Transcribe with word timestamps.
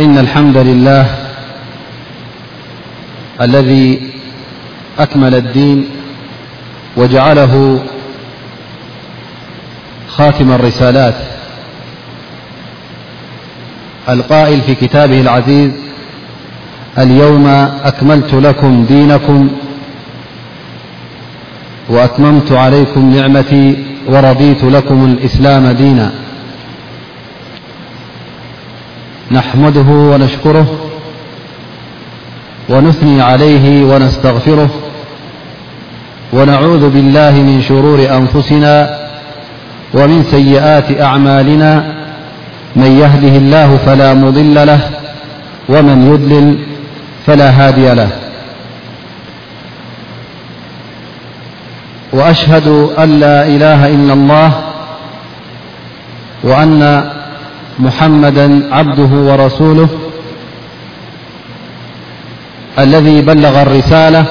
إن 0.00 0.18
الحمد 0.18 0.56
لله 0.56 1.04
الذي 3.40 4.00
أكمل 4.98 5.34
الدين 5.34 5.88
وجعله 6.96 7.82
خاتم 10.08 10.52
الرسالات 10.52 11.14
القائل 14.08 14.60
في 14.62 14.74
كتابه 14.74 15.20
العزيز 15.20 15.70
اليوم 16.98 17.46
أكملت 17.84 18.34
لكم 18.34 18.84
دينكم 18.86 19.48
وأتممت 21.88 22.52
عليكم 22.52 23.10
نعمتي 23.10 23.84
ورضيت 24.06 24.64
لكم 24.64 25.04
الإسلام 25.06 25.66
دينا 25.68 26.12
نحمده 29.30 29.80
ونشكره 29.88 30.66
ونثني 32.68 33.22
عليه 33.22 33.84
ونستغفره 33.84 34.70
ونعوذ 36.32 36.90
بالله 36.90 37.30
من 37.30 37.62
شرور 37.62 37.98
أنفسنا 38.18 38.98
ومن 39.94 40.22
سيئات 40.22 41.00
أعمالنا 41.00 41.94
من 42.76 42.98
يهده 43.02 43.36
الله 43.38 43.76
فلا 43.86 44.14
مضل 44.14 44.54
له 44.66 44.80
ومن 45.68 46.06
يضلل 46.12 46.58
فلا 47.26 47.48
هادي 47.50 47.94
له 47.94 48.08
وأشهد 52.12 52.66
أن 53.02 53.20
لا 53.20 53.46
إله 53.46 53.86
إلا 53.86 54.12
اللهو 54.12 54.72
محمدا 57.78 58.68
عبده 58.74 59.32
ورسوله 59.32 59.88
الذي 62.78 63.22
بلغ 63.22 63.62
الرسالة 63.62 64.26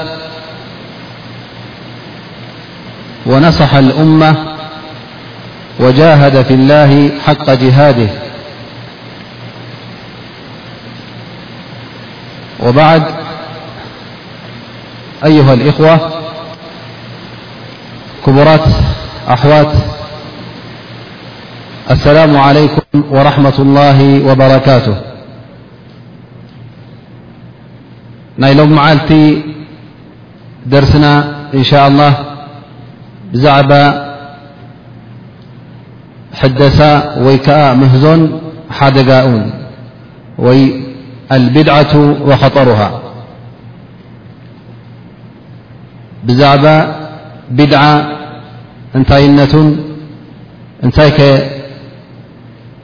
ونصح 3.25 3.73
الأمة 3.73 4.55
وجاهد 5.79 6.41
في 6.45 6.53
الله 6.53 7.11
حق 7.25 7.49
جهاده 7.49 8.09
وبعد 12.59 13.03
أيها 15.25 15.53
الأخوةأ 15.53 16.11
السلام 21.91 22.37
عليكم 22.37 22.81
ورحمة 23.15 23.53
الله 23.63 23.99
وبركاته 24.31 24.97
ي 28.49 28.53
لم 28.59 28.69
معلت 28.77 29.11
درسنا 30.73 31.13
إن 31.57 31.63
شاء 31.69 31.83
الله 31.89 32.13
بزعب 33.33 33.71
حدثا 36.41 36.91
وي 37.25 37.37
ك 37.45 37.49
مهزن 37.81 38.21
حدجاؤن 38.77 39.43
وي 40.45 40.59
البدعة 41.37 41.93
وخطرها 42.29 42.89
بزعب 46.25 46.63
بدعة 47.61 47.93
نتي 48.99 49.21
نة 49.39 49.53
نت 50.83 50.99
ك 51.17 51.19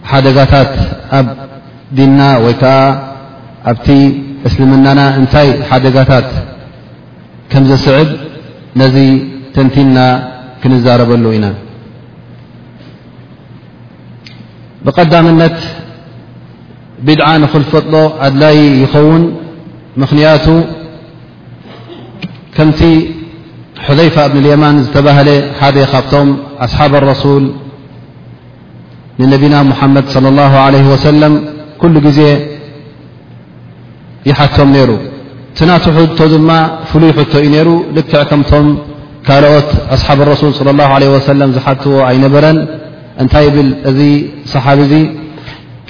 ሓደጋታት 0.09 0.71
ኣብ 1.19 1.27
ዲና 1.97 2.19
ወይ 2.44 2.53
ከዓ 2.61 2.75
ኣብቲ 3.71 3.88
እስلምናና 4.47 4.99
እንታይ 5.19 5.49
ሓደጋታት 5.69 6.27
كም 7.52 7.63
ዘስዕብ 7.69 8.09
ነዚ 8.81 8.95
ተንቲና 9.55 9.97
ክንዛረበሉ 10.61 11.26
ኢና 11.37 11.45
ብقዳምነት 14.86 15.58
ብድع 17.05 17.27
ንኽلፈጥሎ 17.43 17.95
ኣድላይ 18.27 18.58
يኸውን 18.83 19.23
ምኽንያቱ 20.02 20.45
ከምቲ 22.55 22.81
حዘيفة 23.86 24.21
እብ 24.27 24.33
اليማን 24.42 24.76
ዝተባህ 24.86 25.17
ሓደ 25.59 25.77
ካብቶም 25.93 26.27
ኣصሓب 26.65 26.93
الرسل 26.99 27.43
لنبنا 29.21 29.59
محمد 29.71 30.05
صلى 30.15 30.27
الله 30.33 30.52
عليه 30.65 30.86
وسلم 30.93 31.33
كل 31.82 31.95
ዜ 32.17 32.21
يحتم 34.30 34.70
نر 34.76 34.89
تنت 35.58 35.86
حت 35.95 36.20
دم 36.33 36.49
فلي 36.89 37.09
حت 37.17 37.33
نر 37.54 37.67
لكع 37.98 38.21
كمتم 38.30 38.65
كلأت 39.27 39.70
أصحاب 39.95 40.20
الرسول 40.26 40.52
صلى 40.59 40.71
الله 40.73 40.89
عليه 40.98 41.09
وسلم 41.17 41.48
زحتዎ 41.58 41.86
أينبر 42.09 42.45
أنتይ 43.21 43.43
يبل 43.48 43.67
ذ 43.98 43.99
صحاب 44.54 44.80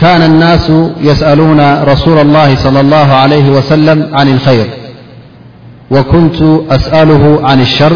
كان 0.02 0.22
الناس 0.32 0.66
يسألون 1.10 1.60
رسول 1.92 2.18
الله 2.26 2.50
صلى 2.66 2.80
الله 2.86 3.08
عليه 3.24 3.48
وسلم 3.58 3.98
عن 4.18 4.28
الخير 4.36 4.68
وكنت 5.94 6.40
أسأله 6.76 7.24
عن 7.50 7.60
الشر 7.68 7.94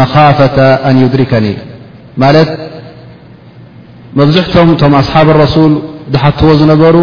مخافة 0.00 0.56
أن 0.88 0.94
يدركني 1.04 1.54
ت 2.20 2.48
መብዝሕቶም 4.18 4.70
ቶም 4.82 4.92
ኣስሓብ 5.00 5.28
ረሱል 5.44 5.72
ዝሓትዎ 6.14 6.50
ዝነበሩ 6.60 6.96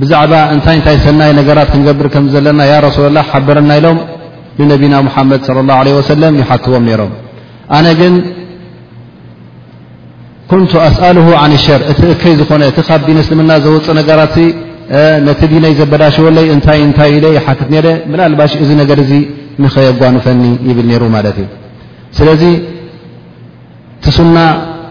ብዛዕባ 0.00 0.32
እንታይ 0.54 0.74
እንታይ 0.78 0.96
ሰናይ 1.06 1.30
ነገራት 1.40 1.68
ክንገብር 1.72 2.06
ከም 2.14 2.24
ዘለና 2.34 2.60
ያ 2.72 2.74
ረሱላ 2.86 3.06
ላ 3.16 3.20
ሓበረና 3.30 3.70
ኢሎም 3.80 3.98
ንነቢና 4.60 4.94
ሙሓመድ 5.08 5.40
صለى 5.48 5.60
اله 5.62 5.76
عله 5.82 5.92
ሰለም 6.12 6.32
ይሓትዎም 6.42 6.84
ነሮም 6.88 7.12
ኣነ 7.76 7.86
ግን 8.00 8.14
ኩንቱ 10.50 10.72
ኣስኣልه 10.88 11.26
عን 11.42 11.52
ሸር 11.64 11.80
እቲ 11.92 12.00
እከይ 12.14 12.34
ዝኾነ 12.40 12.62
እቲ 12.70 12.78
ካብ 12.88 13.00
ዲነ 13.08 13.18
ስልምና 13.28 13.50
ዘውፅእ 13.64 13.90
ነገራት 14.00 14.34
ነቲ 15.28 15.40
ዲነ 15.52 15.64
ይ 15.72 15.74
ዘበዳሽወለይ 15.80 16.46
እንታይ 16.54 16.78
እንታይ 16.86 17.10
ኢለ 17.16 17.26
ይሓትት 17.38 17.68
ነረ 17.74 17.86
ብናልባሽ 18.10 18.52
እዚ 18.62 18.70
ነገር 18.82 18.98
ዚ 19.10 19.12
ንኸየጓንፈኒ 19.62 20.42
ይብል 20.68 20.86
ነሩ 20.92 21.02
ማለት 21.16 21.36
እዩ 21.42 21.46
ስለዚ 22.18 22.42
ቲሱና 24.04 24.36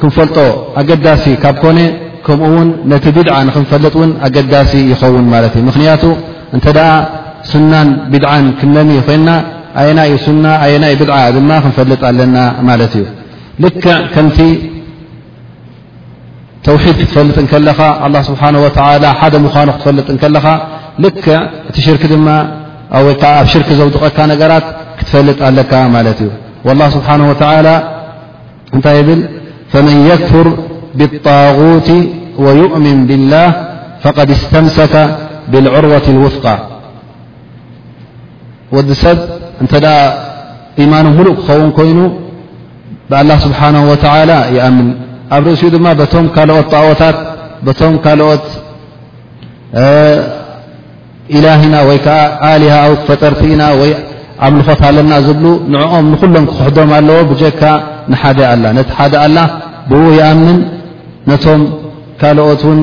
ክንፈልጦ 0.01 0.37
ኣገዳሲ 0.79 1.23
ካብ 1.43 1.55
ኮነ 1.63 1.79
ከምኡውን 2.25 2.69
ነቲ 2.91 3.05
ብድ 3.15 3.27
ክንፈልጥን 3.55 4.11
ኣገዳሲ 4.25 4.71
ይኸውን 4.91 5.25
ምክንያቱ 5.69 6.03
እተ 6.57 6.67
ስናን 7.51 7.89
ብድን 8.11 8.45
ክነሚ 8.59 8.89
ኮይና 9.07 9.29
ኣ 10.61 10.65
የና 10.73 10.85
ብ 11.01 11.03
ክንፈልጥ 11.65 12.01
ኣና 12.09 12.35
ማ 12.67 12.75
እዩ 12.87 12.93
ልክ 13.63 13.85
ከምቲ 14.13 14.37
ተድ 16.65 16.79
ክትፈልጥ 16.99 17.37
ኻ 17.79 17.89
ስه 18.29 18.31
ሓደ 19.19 19.35
ኑ 19.43 19.47
ክትፈጥ 19.83 20.07
ኻ 20.45 20.49
ልክ 21.03 21.25
እቲ 21.69 21.77
ር 21.95 22.23
ኣብ 22.97 23.07
ሽርክ 23.51 23.69
ዘውድቀካ 23.79 24.17
ነገራት 24.33 24.65
ክትፈልጥ 24.99 25.39
ኣካ 25.49 25.73
እ 26.69 26.73
له 26.79 26.89
ه 28.75 28.79
ታይ 28.85 28.99
ብ 29.07 29.09
فمن 29.71 30.05
يكفر 30.07 30.57
بالطاغت 30.95 31.91
ويؤمن 32.37 33.05
بالله 33.07 33.69
فقد 34.03 34.29
استمسك 34.31 34.93
بالعروة 35.51 36.01
الوثقى 36.15 36.57
وዲ 38.75 38.89
ሰብ 39.03 39.17
እ 39.63 39.65
إيمان 40.81 41.05
مل 41.17 41.27
ክኸውን 41.39 41.69
كይኑ 41.79 41.99
بالله 43.09 43.37
سبحانه 43.47 43.83
وتعلى 43.91 44.37
يأمن 44.57 44.87
ኣ 45.37 45.37
رأኡ 45.45 46.13
م 46.23 46.25
ካኦት 46.35 46.65
طغታ 46.73 47.01
ት 47.65 47.69
إلهና 51.37 51.75
له 52.61 52.71
أو 52.85 52.91
فጠرና 53.07 53.61
عملኾት 54.45 54.81
ለና 54.95 55.11
ل 55.25 55.27
نع 55.73 55.89
نلم 56.01 56.45
ዶም 56.77 56.89
ኣዎ 56.97 57.19
ካ 57.59 57.63
ንሓደ 58.13 58.39
ኣላ 58.51 58.65
ነቲ 58.77 58.89
ሓደ 58.97 59.13
ኣላ 59.25 59.37
ብብኡ 59.89 60.05
ይኣምን 60.19 60.57
ነቶም 61.31 61.61
ካልኦት 62.21 62.61
ውን 62.69 62.79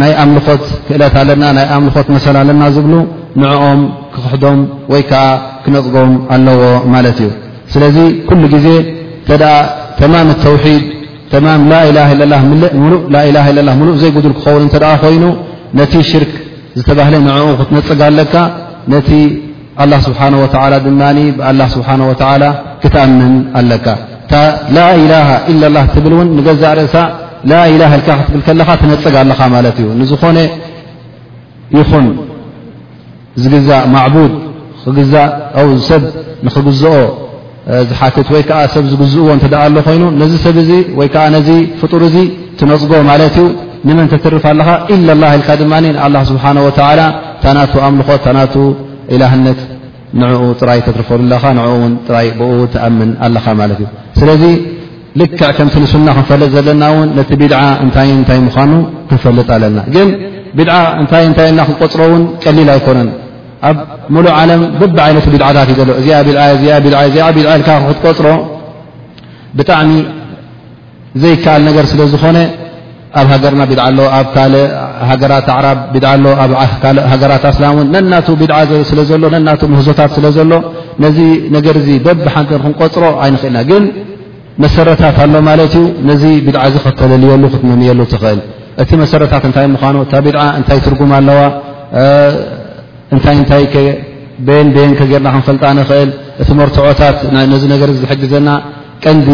ናይ 0.00 0.12
ኣምልኾት 0.22 0.62
ክእለት 0.86 1.14
ኣለና 1.22 1.42
ናይ 1.56 1.66
ኣምልኾት 1.76 2.06
መሰላ 2.16 2.34
ኣለና 2.42 2.62
ዝብሉ 2.76 2.94
ንዕኦም 3.42 3.80
ክክሕዶም 4.14 4.58
ወይ 4.92 5.02
ከዓ 5.10 5.22
ክነፅጎም 5.64 6.12
ኣለዎ 6.34 6.62
ማለት 6.94 7.18
እዩ 7.24 7.30
ስለዚ 7.72 7.96
ኩሉ 8.28 8.42
ግዜ 8.54 8.66
ተ 9.28 9.30
ተማም 10.00 10.28
ተውሒድ 10.44 10.84
ም 11.46 11.70
ላላ 11.72 11.98
ላ 12.26 13.66
ላ 13.68 13.72
ሙሉእ 13.80 13.96
ዘይጉዱል 14.02 14.34
ክኸውን 14.38 14.62
እንተ 14.66 14.76
ደ 14.84 14.88
ኮይኑ 15.04 15.24
ነቲ 15.80 15.92
ሽርክ 16.10 16.32
ዝተባህለ 16.78 17.14
ንዕኡ 17.28 17.48
ክትነፅግ 17.60 18.00
ኣለካ 18.08 18.34
ነቲ 18.94 19.10
ኣላ 19.82 19.92
ስብሓን 20.06 20.34
ወላ 20.42 20.74
ድማ 20.86 21.02
ብኣላ 21.38 21.60
ስብሓን 21.74 22.00
ወተዓላ 22.10 22.42
ክትኣምን 22.82 23.34
ኣለካ 23.60 23.86
ላ 24.76 24.82
ኢላሃ 25.02 25.28
ኢላ 25.52 25.62
ላ 25.76 25.78
ትብል 25.94 26.12
እውን 26.16 26.28
ንገዛእ 26.38 26.74
ርእሳ 26.80 26.94
ላላሃ 27.50 27.90
ኢልካ 27.98 28.08
ክትብል 28.22 28.42
ከለኻ 28.46 28.68
ትነፅግ 28.82 29.14
ኣለኻ 29.22 29.40
ማለት 29.54 29.76
እዩ 29.82 29.86
ንዝኾነ 30.00 30.38
ይኹን 31.78 32.06
ዝግዛእ 33.42 33.82
ማዕቡድ 33.94 34.32
ክግዛእ 34.84 35.28
ብ 35.74 35.78
ሰብ 35.88 36.02
ንክግዝኦ 36.46 36.94
ዝሓትት 37.88 38.28
ወይ 38.34 38.42
ከዓ 38.48 38.58
ሰብ 38.74 38.84
ዝግዝእዎ 38.92 39.26
እንተደኣ 39.36 39.62
ሎ 39.74 39.78
ኮይኑ 39.88 40.02
ነዚ 40.20 40.32
ሰብ 40.44 40.56
እዚ 40.62 40.70
ወይከዓ 41.00 41.24
ነዚ 41.36 41.48
ፍጡር 41.80 42.02
እዚ 42.08 42.16
ትነፅጎ 42.60 42.92
ማለት 43.10 43.34
እዩ 43.40 43.46
ንመን 43.86 44.06
ተትርፍ 44.12 44.44
ኣለኻ 44.52 44.68
ኢላ 44.94 45.08
ላ 45.22 45.26
ኢልካ 45.38 45.50
ድማ 45.62 45.74
ኣላ 46.04 46.16
ስብሓን 46.30 46.58
ወላ 46.68 47.00
ታናቱ 47.42 47.72
ኣምልኾ 47.88 48.08
ታናቱ 48.24 48.54
ኢላህነት 49.14 49.60
ንኡ 50.18 50.38
ጥራይ 50.60 50.78
ተትርፈሉለኻ 50.86 51.42
ንኡ 51.56 51.66
እውን 51.76 51.92
ራይ 52.14 52.28
ብኡ 52.38 52.52
ተኣምን 52.74 53.10
ኣለኻ 53.26 53.44
ማለት 53.60 53.78
እዩ 53.82 53.86
ስለዚ 54.20 54.42
ልክዕ 55.20 55.40
ከምቲ 55.58 55.74
ንስና 55.82 56.08
ክንፈልጥ 56.16 56.50
ዘለና 56.56 56.82
እውን 56.92 57.08
ነቲ 57.18 57.30
ብድዓ 57.40 57.60
እንታይ 57.84 58.08
እንታይ 58.18 58.38
ምዃኑ 58.46 58.72
ክንፈልጥ 59.10 59.48
ኣለና 59.56 59.78
ግን 59.94 60.08
ብድዓ 60.58 60.76
እንታይ 61.02 61.24
እንታይ 61.30 61.48
ና 61.58 61.60
ክቆፅሮ 61.68 62.00
እውን 62.08 62.22
ቀሊል 62.44 62.68
ኣይኮነን 62.74 63.08
ኣብ 63.68 63.76
ሙሉእ 64.14 64.32
ዓለም 64.40 64.60
ደብ 64.80 64.96
ዓይነቱ 65.06 65.26
ብድዓታት 65.34 65.68
እዩ 65.72 65.76
ዘሎ 65.80 65.90
እዚኣዚኣ 66.56 67.26
ዓ 67.52 67.56
ልካ 67.60 67.70
ክትቆፅሮ 67.88 68.26
ብጣዕሚ 69.58 69.90
ዘይከኣል 71.22 71.62
ነገር 71.70 71.84
ስለዝኾነ 71.92 72.36
ኣብ 73.18 73.26
ሃገርና 73.32 73.62
ብድዓ 73.70 73.78
ኣሎ 73.90 73.98
ኣብ 74.18 74.26
ካእ 74.34 74.54
ሃገራት 75.10 75.46
ኣዓራ 75.54 75.66
ኣሎ 76.14 76.24
ኣብ 76.64 76.72
ካእ 76.82 76.96
ሃገራት 77.12 77.44
ኣስላም 77.50 77.72
እውን 77.76 77.88
ነናቱ 77.94 78.26
ብድዓስለ 78.40 78.98
ዘሎ 79.10 79.22
ነና 79.34 79.48
ምህዞታት 79.72 80.10
ስለ 80.16 80.26
ዘሎ 80.36 80.52
ነዚ 81.04 81.18
ነገር 81.56 81.76
ዚ 81.86 81.88
በብሓንቲን 82.04 82.60
ክንቆፅሮ 82.64 83.02
ኣይንኽእልና 83.24 83.60
ግን 83.70 83.84
መሰረታት 84.64 85.16
ኣሎ 85.24 85.34
ማለት 85.48 85.74
እዩ 85.80 85.84
ነዚ 86.10 86.22
ብድዓ 86.46 86.62
እዚ 86.70 86.76
ክተለልየሉ 86.86 87.42
ክትመምየሉ 87.54 88.00
ትኽእል 88.12 88.40
እቲ 88.84 88.90
መሰረታት 89.02 89.42
እንታይ 89.48 89.66
ምኳኑ 89.74 89.96
እታ 90.06 90.12
ቢድዓ 90.26 90.42
እንታይ 90.60 90.78
ትርጉም 90.86 91.12
ኣለዋ 91.18 91.40
እንታይ 93.14 93.36
እንታይ 93.42 93.64
ብን 94.46 94.68
ቤን 94.74 94.92
ከ 94.98 95.02
ገርና 95.10 95.28
ክንፈልጣ 95.34 95.64
ንኽእል 95.78 96.10
እቲ 96.42 96.48
መርትዖታት 96.60 97.18
ነዚ 97.52 97.64
ነገር 97.74 97.88
ዝሕግዘና 98.02 98.48
ቀንዲ 99.04 99.28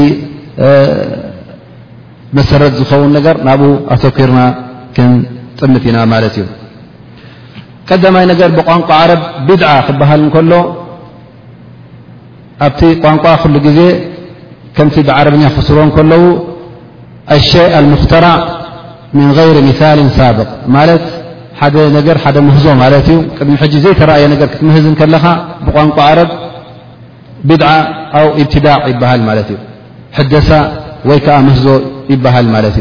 ሰ 2.51 2.57
ዝው 2.91 3.03
ናብ 3.49 3.61
ኣተኪርና 3.95 4.41
ጥም 5.61 5.73
ኢና 5.89 5.99
እ 6.29 6.47
ቀدማይ 7.89 8.25
ብቋንቋ 8.59 8.91
ع 9.01 9.11
بع 10.01 10.11
ክሃል 10.33 10.49
ሎ 10.53 10.57
ኣቲ 12.67 12.81
ቋንቋ 13.05 13.25
ل 13.55 13.67
ዜ 13.77 13.81
ከም 14.77 14.89
عረብኛ 15.19 15.43
ክስ 15.57 15.69
ከዉ 15.97 16.13
لሸ 17.31 17.53
المخተራ 17.79 18.27
من 19.19 19.29
غير 19.39 19.57
مثال 19.69 19.99
ሳابق 20.19 20.51
ህዞ 21.61 21.75
ድሚ 22.37 22.49
ዘ 22.65 22.67
ي 24.23 24.25
ትምዝ 24.59 24.85
ኻ 24.99 25.05
ብቋንቋ 25.67 25.99
بع 27.49 27.67
ابتዳع 28.17 28.79
ይሃል 28.91 29.21
እ 30.19 30.45
ወይዓ 31.09 31.27
መህዞ 31.49 31.67
ይበሃል 32.13 32.47
ማት 32.55 32.67
እዩ 32.71 32.79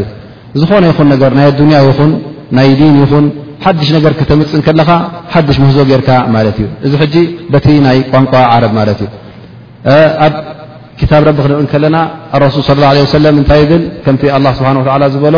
ዝኾነ 0.61 0.83
ይኹን 0.91 1.07
ነገር 1.13 1.31
ናይ 1.39 1.47
ዱንያ 1.59 1.77
ይኹን 1.89 2.11
ናይ 2.57 2.69
ዲን 2.79 2.95
ይኹን 3.03 3.25
ሓድሽ 3.63 3.89
ነገር 3.97 4.13
ከተምፅእ 4.19 4.61
ከለካ 4.67 4.91
ሓድሽ 5.33 5.57
መህዞ 5.63 5.77
ጌርካ 5.89 6.09
ማለት 6.35 6.57
እዩ 6.61 6.67
እዚ 6.85 6.93
ሕጂ 7.01 7.15
በቲ 7.53 7.67
ናይ 7.85 7.97
ቋንቋ 8.11 8.33
ዓረብ 8.51 8.71
ማለት 8.79 8.99
እዩ 9.05 9.09
ኣብ 10.25 10.33
ክታብ 10.99 11.23
ረቢ 11.29 11.37
ክንርኢ 11.45 11.65
ከለና 11.73 11.97
ረሱል 12.43 12.61
ص 12.67 13.13
ሰለም 13.17 13.35
እታይ 13.41 13.63
ብል 13.71 13.83
ከምቲ 14.03 14.23
ስብሓ 14.59 14.69
ዝበሎ 15.15 15.35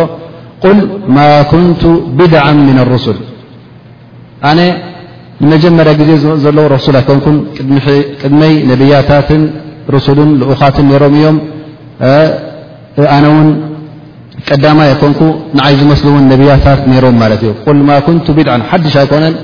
ቁል 0.63 0.79
ማ 1.15 1.25
ኩንቱ 1.51 1.81
ብድዓ 2.17 2.43
ምና 2.67 2.79
ሩስል 2.93 3.17
ኣነ 4.49 4.59
ንመጀመርያ 5.41 5.93
ግዜ 6.01 6.09
ዝፅ 6.21 6.35
ዘለዉ 6.43 6.65
ሱ 6.85 6.89
ይኮንኩን 7.01 7.35
ቅድመይ 8.21 8.53
ነብያታትን 8.71 9.43
ሱልን 10.05 10.29
ልኡኻትን 10.41 10.85
ነሮም 10.91 11.15
እዮም 11.19 11.37
ኣነ 13.15 13.25
እውን 13.31 13.49
ቀዳማይ 14.51 14.89
ይኮንኩ 14.93 15.19
ንዓይ 15.57 15.73
ዝመስሉ 15.79 16.07
እውን 16.13 16.23
ነብያታት 16.31 16.79
ነይሮም 16.91 17.15
ማለት 17.23 17.41
እዩ 17.45 17.51
ቁልማ 17.65 17.89
ኩንቱ 18.07 18.25
ቢድዓን 18.37 18.61
ሓዱሽ 18.69 18.95
ኣይኮነን 19.01 19.35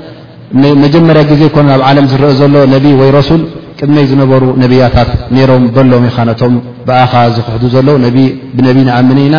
መጀመርያ 0.84 1.22
ግዜ 1.30 1.42
ኮነ 1.56 1.68
ኣብ 1.76 1.82
ዓለም 1.90 2.06
ዝረኦ 2.12 2.30
ዘሎ 2.40 2.54
ነቢ 2.74 2.86
ወይ 3.00 3.10
ረሱል 3.18 3.42
ቅድመይ 3.78 4.04
ዝነበሩ 4.10 4.42
ነብያታት 4.62 5.10
ነይሮም 5.36 5.64
በሎም 5.76 6.04
ይኻ 6.08 6.16
ነቶም 6.30 6.54
ብኣኻ 6.88 7.12
ዝክሕዱ 7.36 7.62
ዘለዉ 7.74 7.96
ብነቢይ 8.56 8.84
ንኣምኒ 8.88 9.18
ኢና 9.28 9.36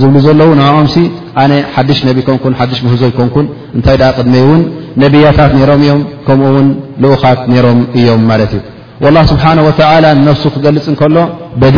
ዝብሉ 0.00 0.16
ዘለዉ 0.26 0.48
ንማኦምሲ 0.60 0.96
ኣነ 1.42 1.52
ሓድሽ 1.74 1.98
ነቢ 2.08 2.18
ኮንኩን 2.28 2.54
ሓድሽ 2.60 2.78
ምህዞ 2.86 3.02
ኮንኩን 3.18 3.46
እንታይ 3.76 3.98
ቅድመይ 4.18 4.42
እውን 4.46 4.62
ነብያታት 5.02 5.52
ነይሮም 5.58 5.82
እዮም 5.86 6.00
ከምኡ 6.28 6.48
ውን 6.56 6.68
ልኡኻት 7.04 7.40
ነይሮም 7.52 7.80
እዮም 8.00 8.22
ማለት 8.30 8.52
እዩ 8.58 8.62
واله 9.04 9.22
ስብሓه 9.32 9.50
ነፍሱ 10.28 10.42
ክገልፅ 10.54 10.86
ከሎ 11.00 11.16
ዲ 11.74 11.76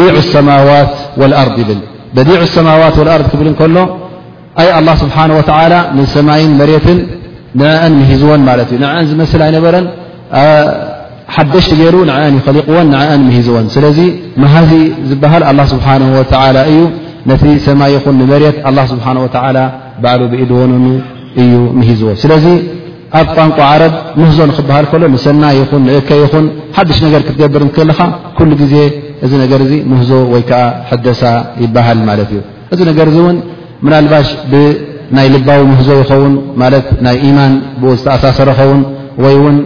ዋት 0.69 0.95
ር 3.21 3.23
ብል 3.39 3.49
ከሎ 3.61 3.77
لله 4.81 4.95
ስብሓه 5.05 5.25
ንሰማይን 5.99 6.53
መሬትን 6.61 6.99
ንአን 7.61 7.93
ምሂዝዎን 8.01 8.41
ማለት 8.49 8.69
እዩ 8.73 8.79
ንአን 8.85 9.05
ዝመስل 9.11 9.41
ኣይነበረን 9.47 9.85
ሓደሽቲ 11.37 11.71
ገይሩ 11.81 11.97
ንአን 12.11 12.33
ይኸሊቕዎን 12.39 12.87
ንአን 12.95 13.23
ሂዝወን 13.37 13.67
ስለዚ 13.77 13.99
መሃዚ 14.43 14.73
ዝበሃል 15.11 15.43
ه 15.49 15.51
ስብሓه 15.73 15.95
እዩ 16.71 16.77
ነቲ 17.31 17.43
ሰማይ 17.67 17.91
ይኹን 17.97 18.17
መሬት 18.33 18.57
ه 18.67 18.69
ስብሓه 18.93 19.37
በዕሉ 20.03 20.23
ብኢድወ 20.33 20.61
እዩ 21.43 21.53
ሂዝዎ 21.89 22.09
ኣብ 23.19 23.29
ጳንቋ 23.37 23.59
ዓረብ 23.71 23.93
ምህዞ 24.21 24.39
ንክበሃል 24.51 24.87
ከሎ 24.91 25.03
ንሰናይ 25.15 25.55
ይኹን 25.61 25.83
ንእከይ 25.89 26.19
ይኹን 26.25 26.47
ሓዱሽ 26.77 26.99
ነገር 27.07 27.21
ክትገብር 27.27 27.63
ክለኻ 27.77 27.99
ኩሉ 28.39 28.51
ግዜ 28.63 28.75
እዚ 29.25 29.33
ነገር 29.43 29.59
እዚ 29.67 29.73
ምህዞ 29.91 30.11
ወይ 30.33 30.43
ከዓ 30.49 30.63
ሕደሳ 30.91 31.23
ይበሃል 31.63 31.99
ማለት 32.09 32.29
እዩ 32.35 32.39
እዚ 32.75 32.81
ነገር 32.91 33.07
እዚ 33.11 33.17
እውን 33.25 33.37
ምናልባሽ 33.85 34.29
ብናይ 34.53 35.29
ልባዊ 35.35 35.61
ምህዞ 35.73 35.89
ይኸውን 36.01 36.35
ማለት 36.63 36.87
ናይ 37.07 37.17
ኢማን 37.29 37.55
ብኡ 37.81 37.91
ዝተኣሳሰረኸውን 38.01 38.83
ወይ 39.25 39.37
ውን 39.45 39.57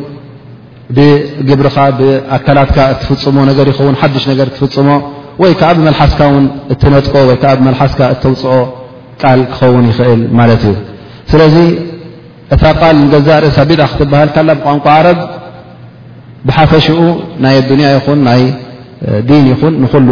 ብግብርኻ 0.97 1.77
ብኣካላትካ 1.99 2.79
እትፍፅሞ 2.93 3.37
ነገር 3.51 3.67
ይኸውን 3.73 3.97
ሓዱሽ 4.01 4.25
ነገር 4.33 4.49
ትፍፅሞ 4.57 4.89
ወይ 5.43 5.53
ከዓ 5.61 5.69
ብመልሓስካ 5.77 6.21
ውን 6.35 6.47
እትነጥቆ 6.73 7.15
ወይዓ 7.29 7.53
ብመልሓስካ 7.59 8.01
እትውፅኦ 8.15 8.55
ቃል 9.23 9.41
ክኸውን 9.53 9.85
ይኽእል 9.91 10.21
ማለት 10.39 10.61
እዩ 10.69 10.75
ስለዚ 11.31 11.57
እታ 12.55 12.65
ቃል 12.81 12.97
ንገዛእ 13.05 13.39
ርኢ 13.43 13.51
ሳቢጣ 13.59 13.81
ክትበሃል 13.91 14.31
ካ 14.35 14.39
ብቋንቋ 14.59 14.87
ረብ 15.07 15.19
ብሓፈሽኡ 16.49 17.01
ናይ 17.43 17.57
ዱንያ 17.71 17.87
ይኹን 17.97 18.21
ናይ 18.29 18.43
ዲን 19.29 19.45
ይኹን 19.53 19.75
ንኩሉ 19.83 20.09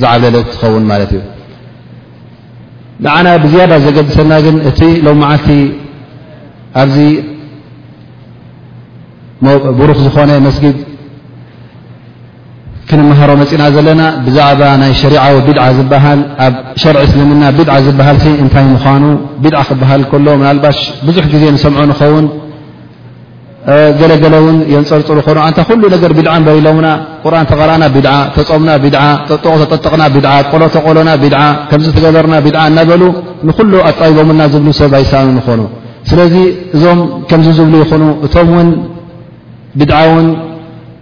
ዝዓብለ 0.00 0.34
ትኸውን 0.50 0.84
ማለት 0.90 1.10
እዩ 1.16 1.22
ንዓና 3.04 3.26
ብዝያዳ 3.42 3.72
ዘገድሰና 3.86 4.32
ግን 4.44 4.56
እ 4.68 4.90
ለ 5.06 5.08
ዓልቲ 5.32 5.48
ኣብዚ 6.82 6.98
ብሩክ 9.78 9.98
ዝኾነ 10.06 10.30
መስጊድ 10.46 10.76
ክንምሃሮ 12.90 13.30
መፂና 13.40 13.62
ዘለና 13.74 14.02
ብዛዕባ 14.26 14.60
ናይ 14.80 14.90
ሸሪዓዊ 15.02 15.36
ብድዓ 15.46 15.64
ዝበሃል 15.76 16.20
ኣብ 16.46 16.54
ሸርዒ 16.82 17.00
እስልምና 17.06 17.44
ብድ 17.58 17.68
ዝበሃል 17.86 18.18
እንታይ 18.42 18.64
ምኳኑ 18.74 19.04
ብድ 19.44 19.54
ክበሃል 19.68 20.02
ከሎ 20.10 20.26
ናልባሽ 20.44 20.78
ብዙሕ 21.06 21.24
ግዜ 21.32 21.42
ንሰምዖ 21.54 21.80
ንኸውን 21.90 22.26
ገለገለውን 24.00 24.56
የንፀርፅሩ 24.72 25.16
ኑ 25.38 25.46
ንታ 25.52 25.58
ኩሉ 25.68 25.82
ነገር 25.94 26.10
ብድዓ 26.18 26.34
በር 26.46 26.58
ለሙና 26.66 26.88
ቁርን 27.24 27.46
ተቀርኣና 27.50 27.84
ብድ 27.94 28.06
ተፀሙና 28.36 28.70
ጠጠቁ 29.28 29.46
ተጠጥቕና 29.62 30.02
ቆሎተቆሎና 30.52 31.10
ብ 31.22 31.28
ከምዚ 31.70 31.86
ተገበርና 31.96 32.36
ብ 32.46 32.52
እናበሉ 32.68 33.02
ንኩሉ 33.48 33.72
ኣጣይቦምና 33.88 34.42
ዝብሉ 34.52 34.68
ሰብ 34.80 34.92
ኣይሰኣኑ 35.00 35.28
ንኾኑ 35.38 35.62
ስለዚ 36.10 36.34
እዞም 36.76 37.00
ከምዚ 37.30 37.48
ዝብሉ 37.60 37.74
ይኹኑ 37.82 38.02
እቶምውን 38.26 38.68
ብድ 39.80 39.92
ውን 40.10 40.26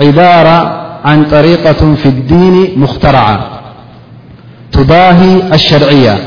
عبارة 0.00 0.84
عن 1.04 1.24
طريقة 1.24 1.94
في 1.94 2.06
الدين 2.06 2.78
مخترعة 2.80 3.50
تضاهي 4.72 5.54
الشرعية 5.54 6.18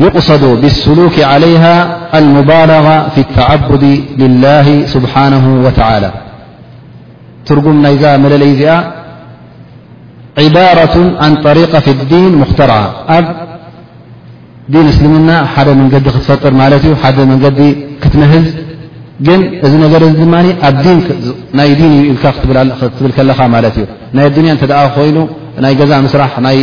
يقصد 0.00 0.44
بالسلوك 0.44 1.20
عليها 1.20 1.96
المبالغة 2.18 3.08
في 3.08 3.20
التعبد 3.20 4.02
لله 4.18 4.86
سبحانه 4.86 5.62
وتعالى 5.66 6.12
ترم 7.46 7.86
ن 7.86 8.20
مللي 8.20 8.90
عبارة 10.38 11.24
عن 11.24 11.34
طريقة 11.36 11.80
في 11.80 11.90
الدين 11.90 12.34
مخترعة 12.36 12.88
ب 13.20 13.24
دين 14.68 14.88
اسلمنا 14.88 15.46
حد 15.46 15.68
من 15.68 15.88
جد 15.88 16.04
تفطر 16.06 16.52
مالت 16.60 16.84
ي 16.92 16.94
ح 17.02 17.02
من 17.30 17.38
جد 17.44 17.60
كتنهز 18.02 18.46
ግን 19.26 19.40
እዚ 19.66 19.72
ነገ 19.84 19.94
ዚ 20.02 20.06
ድማ 20.20 20.34
ኣብ 20.68 20.76
ናይ 21.58 21.70
ዲን 21.78 21.90
እዩ 21.96 22.04
ኢልካ 22.12 22.24
ትብል 22.98 23.10
ከለኻ 23.16 23.38
ማለት 23.54 23.74
እዩ 23.80 23.84
ናይ 24.16 24.26
ዱንያ 24.36 24.50
እ 24.86 24.88
ኮይኑ 24.96 25.16
ናይ 25.64 25.72
ገዛ 25.80 25.92
ምስራሕ 26.06 26.32
ናይ 26.46 26.58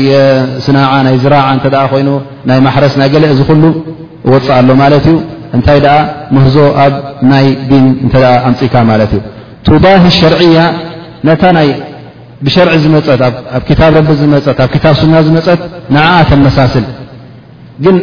ስና 0.65 0.77
ናይ 1.07 1.15
ዝራع 1.23 1.45
እ 1.85 1.87
ኮይኑ 1.91 2.09
ናይ 2.49 2.59
ማሕረስ 2.67 2.93
ናይ 3.01 3.09
ገለ 3.13 3.23
ዚ 3.39 3.41
ሉ 3.63 3.63
ወፅእ 4.31 4.53
ኣሎ 4.57 4.69
ማለት 4.83 5.05
እዩ 5.09 5.15
እንታይ 5.55 5.79
ኣ 5.95 5.97
መህዞ 6.35 6.55
ኣብ 6.83 6.93
ናይ 7.31 7.45
ዲን 7.69 7.85
እተ 8.05 8.13
ኣምፅካ 8.47 8.73
ማለት 8.91 9.11
እዩ 9.17 9.19
ባህ 9.85 10.03
ሸርዕያ 10.19 10.59
ነታ 11.27 11.43
ይ 11.67 11.71
ብሸርዒ 12.45 12.73
ዝመፀት 12.85 13.21
ኣብ 13.57 13.61
ታብ 13.79 13.91
ረቢ 13.97 14.09
ዝመፀት 14.21 14.57
ኣብ 14.65 14.71
ታብ 14.83 14.95
ስና 15.01 15.13
ዝመፀት 15.27 15.61
ንዓ 15.95 16.05
ተመሳስል 16.31 16.85
ግን 17.83 17.95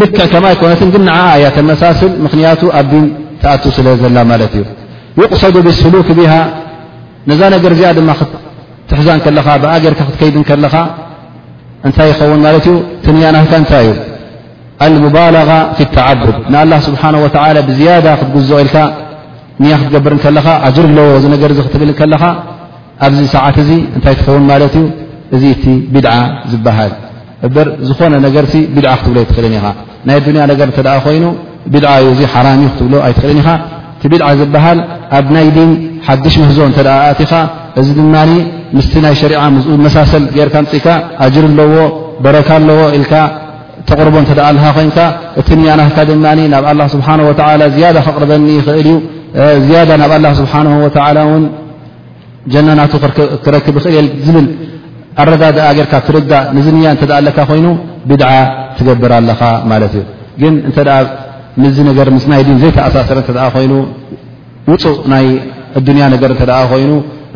ልክዕ 0.00 0.18
ከምይኮነት 0.32 0.80
ግን 0.94 1.04
ዓ 1.16 1.20
እያ 1.38 1.46
ተመሳስል 1.56 2.12
ምክያቱ 2.24 2.60
ኣብ 2.80 2.90
ስለ 3.76 3.86
ዘላ 4.02 4.18
እ 4.56 4.60
يقص 5.20 5.42
ብلስሉክ 5.56 6.08
ሃ 6.30 6.32
ነዛ 7.30 7.40
ነገር 7.56 7.72
ዚኣ 7.78 7.88
ድ 7.96 8.00
ትሕዛ 8.90 9.08
ከኻ 9.24 9.48
ብኣገርካ 9.62 10.00
ክትከይድ 10.08 10.36
ከኻ 10.48 10.74
እንታይ 11.86 12.06
ይኸውን 12.12 12.40
ት 12.64 12.66
ዩ 12.74 12.76
ትና 13.04 13.16
እታይ 13.62 13.86
እዩ 14.84 14.92
لባغ 15.04 15.48
ف 15.76 15.78
التعبድ 15.86 16.36
ንله 16.54 16.78
ስብሓه 16.86 17.08
و 17.24 17.26
ብዝያ 17.68 17.90
ክትጉዝኦ 18.20 18.58
ልካ 18.68 18.76
ክትገብር 19.80 20.12
ከኻ 20.24 20.46
ጅር 20.74 20.86
ለዎ 20.96 21.08
ክትብል 21.66 21.90
ከኻ 22.00 22.24
ኣብዚ 23.06 23.20
ሰዓት 23.34 23.56
እዚ 23.62 23.70
እታይ 23.96 24.14
ትኸውን 24.18 24.42
ት 24.72 24.74
እዩ 24.76 24.84
እዚ 25.34 25.42
እ 25.56 25.60
ብድ 25.94 26.06
ዝበሃል 26.50 26.92
በር 27.54 27.66
ዝኾነ 27.88 28.12
ነገ 28.26 28.36
ክትብሎ 28.98 29.16
ይትኽእልን 29.24 29.52
ኢኻ 29.58 29.64
ናይ 30.08 30.18
ያ 30.58 31.02
ይኑ 31.18 31.24
ብ 31.72 31.76
እዩ 32.00 32.06
እዚ 32.12 32.20
ሓራእ 32.32 32.56
ክትብ 32.72 32.92
ኣይትክልን 33.06 33.38
ኢኻ 33.42 33.48
እቲ 33.96 34.02
ቢድዓ 34.12 34.28
ዝበሃል 34.40 34.78
ኣብ 35.18 35.26
ናይ 35.36 35.46
ድ 35.56 35.58
ሓድሽ 36.06 36.34
መህዞ 36.42 36.58
እ 36.68 36.84
ኣትኻ 37.10 37.32
እዚ 37.80 37.88
ድማ 37.98 38.14
ምስቲ 38.76 38.92
ናይ 39.04 39.14
ሸሪ 39.22 39.32
ምዝኡ 39.54 39.72
መሳሰል 39.86 40.24
ርካ 40.46 40.54
ንፅካ 40.64 40.86
ኣጅር 41.24 41.44
ኣለዎ 41.50 41.74
በረካ 42.24 42.48
ኣለዎ 42.60 42.80
ኢ 43.00 43.02
ተቕርቦ 43.88 44.14
እተ 44.24 44.30
ለኻ 44.56 44.64
ኮይንካ 44.76 44.98
እቲ 45.40 45.48
ያ 45.68 45.72
ና 45.78 45.82
ድ 46.08 46.10
ናብ 46.54 46.66
ስብሓ 46.94 47.08
ያ 47.96 47.98
ከቕርበኒ 48.06 48.46
ኽእል 48.66 48.88
እዩ 49.58 49.68
ያ 49.76 49.80
ናብ 50.02 50.12
ስብሓ 50.40 50.54
ን 51.38 51.44
ጀናናቱ 52.52 52.92
ክረክብ 53.44 53.76
ኽእል 53.84 54.06
ዝብል 54.26 54.46
ኣረዳኣ 55.20 55.68
ካ 55.92 55.94
ትርዳእ 56.06 56.44
ንዚ 56.56 56.66
ያ 56.86 56.88
እ 57.04 57.06
ኣለካ 57.20 57.38
ኮይኑ 57.50 57.66
ብድ 58.10 58.22
ትገብር 58.76 59.12
ኣለኻ 59.18 59.40
ማለት 59.70 59.92
እዩ 60.00 60.02
ግ 60.40 60.84
ምዚ 61.62 61.76
ነገር 61.90 62.06
ምስ 62.16 62.24
ናይ 62.30 62.42
ድን 62.48 62.58
ዘይከኣሳሰር 62.62 63.18
ተ 63.28 63.46
ኮይኑ 63.54 63.72
ውፁእ 64.70 64.98
ናይ 65.12 65.26
ኣዱንያ 65.78 66.04
ነገር 66.14 66.30
እተ 66.34 66.42
ኮይኑ 66.72 66.90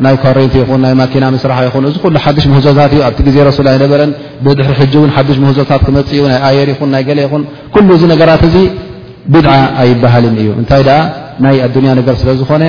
ናይ 0.05 0.15
ኮሬንቲ 0.23 0.55
ይኹን 0.61 0.79
ናይ 0.85 0.93
ማኪና 1.01 1.25
ምስራሓ 1.35 1.57
ይኹን 1.67 1.83
እዚ 1.89 1.95
ኩሉ 2.03 2.15
ሓዱሽ 2.25 2.45
መህዞታት 2.51 2.91
እዩ 2.95 3.01
ኣብቲ 3.07 3.19
ግዜ 3.27 3.35
ረሱል 3.49 3.67
ኣይነበረን 3.71 4.11
ብድሕሪ 4.45 4.73
ሕጂ 4.79 4.93
ውን 5.01 5.11
ሓዱሽ 5.15 5.37
መህዞታት 5.43 5.81
ክመፅ 5.87 6.09
እዩ 6.15 6.23
ናይ 6.31 6.41
ኣየር 6.49 6.69
ይኹን 6.73 6.89
ናይ 6.95 7.03
ገለ 7.09 7.19
ይኹን 7.25 7.43
ኩሉ 7.75 7.87
እዚ 7.97 8.03
ነገራት 8.13 8.43
እዚ 8.49 8.55
ብድዓ 9.33 9.53
ኣይበሃልን 9.83 10.33
እዩ 10.41 10.47
እንታይ 10.61 10.81
ደኣ 10.89 10.97
ናይ 11.45 11.55
ኣዱንያ 11.67 11.91
ነገር 11.99 12.15
ስለ 12.21 12.29
ዝኾነ 12.41 12.63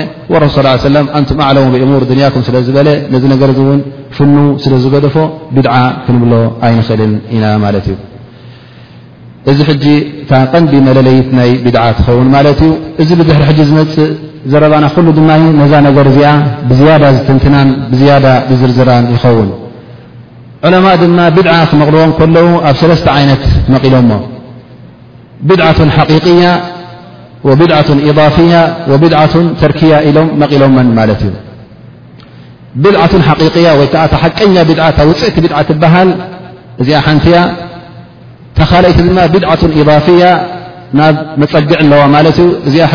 ሱ 0.55 0.69
ሰለም 0.87 1.07
ኣንቱም 1.19 1.41
ኣዕለሞ 1.49 1.67
ብእሙር 1.75 2.03
ድንያኩም 2.13 2.45
ስለዝበለ 2.49 2.89
ነዚ 3.15 3.25
ነገር 3.35 3.51
እውን 3.65 3.81
ፍኑ 4.19 4.35
ስለዝገደፎ 4.65 5.17
ብድዓ 5.57 5.75
ክንብሎ 6.07 6.33
ኣይንኽእልን 6.67 7.13
ኢና 7.37 7.45
ማለት 7.65 7.87
እዩ 7.93 7.97
እዚ 9.51 9.61
ሕጂ 9.69 9.87
ካ 10.29 10.33
ቐንዲ 10.53 10.73
መለለይት 10.87 11.27
ናይ 11.39 11.51
ብድዓ 11.65 11.83
ትኸውን 11.97 12.29
ማለት 12.35 12.61
እዩ 12.67 12.71
እዚ 13.03 13.09
ብዙሕሪ 13.21 13.41
ሕ 13.49 13.53
ዝመፅእ 13.69 14.11
ዘረባና 14.53 14.87
ሉ 15.07 15.09
ድማ 15.19 15.31
ነዛ 15.61 15.73
ነገር 15.89 16.05
እዚኣ 16.13 16.31
ብዝያዳ 16.71 17.05
ዝትንትናን 17.17 17.69
ብዝያዳ 17.91 18.27
ዝዝርዝራን 18.51 19.05
ይኸውን 19.15 19.49
ዕለማ 20.69 20.87
ድማ 21.03 21.19
ብድ 21.37 21.49
ክመቕልቦም 21.71 22.13
ከለዉ 22.19 22.47
ኣብ 22.69 22.77
ሰለስተ 22.83 23.09
ዓይነት 23.17 23.43
መቒሎሞ 23.75 24.11
ብድዓትን 25.49 25.91
ሓقያ 25.97 26.43
ብድዓ 27.61 27.73
إضፍያ 28.11 28.53
ብድ 29.03 29.15
ተርክያ 29.63 29.93
ኢሎም 30.09 30.29
መቒሎሞን 30.43 30.89
ማለት 31.01 31.21
እዩ 31.29 31.33
ብድዓ 32.85 33.03
ሓያ 33.29 33.69
ወ 33.81 33.83
ከዓ 33.93 34.05
ሓቀኛ 34.23 34.55
ብድ 34.71 34.79
ውፅእቲ 35.11 35.37
ብድ 35.45 35.55
ትበሃል 35.69 36.11
እዚኣ 36.83 36.99
ሓንቲያ 37.09 37.37
ተኻለይቲ 38.59 38.99
ድማ 39.09 39.19
ብድዓة 39.35 39.63
إضፍያ 39.79 40.25
ናብ 40.99 41.15
መፀጊዕ 41.43 41.77
ኣለዋ 41.85 42.03
ማለት 42.17 42.37
እዚኣ 42.67 42.91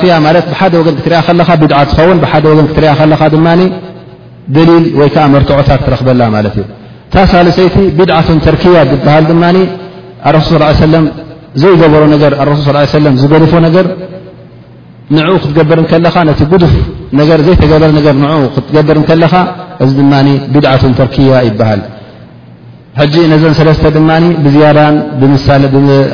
ፍያ 0.00 0.12
ማ 0.24 0.28
ብሓደ 0.50 0.72
ወን 0.86 0.94
ክትሪአ 1.00 1.20
ትውን 1.92 2.18
ደ 2.60 2.62
ትሪያ 2.76 2.90
ኻ 3.20 3.30
ደሊል 4.56 4.84
ወይዓ 4.98 5.16
መርትዖታ 5.32 5.70
ትረክበላ 5.86 6.20
ማለት 6.34 6.54
እዩ 6.60 6.64
ታሳለሰይቲ 7.12 7.76
ብድة 7.98 8.28
ተርክያ 8.46 8.78
ዝበሃል 8.90 9.24
ድ 9.30 9.34
ሱ 10.48 10.52
ص 10.80 10.82
ለ 10.92 10.96
ዘይገበሮ 11.62 12.02
ሱ 12.64 12.68
ص 12.92 13.12
ዝገፎ 13.22 13.52
ንኡ 15.16 15.28
ክትገብር 15.42 15.78
ከለኻ 15.90 16.14
ነቲ 16.28 16.40
ጉፍ 16.50 16.72
ዘይገበረ 17.46 17.90
ንኡ 18.22 18.32
ክትገብር 18.56 18.96
ከለኻ 19.10 19.34
እዚ 19.84 19.92
ድ 19.98 20.26
ብድ 20.56 20.66
ተርክያ 20.98 21.30
ይበሃል 21.48 21.80
ሕج 23.00 23.14
ነዘን 23.32 23.52
ሰለስተ 23.58 23.84
ድማ 23.96 24.10
ብያዳ 24.44 24.78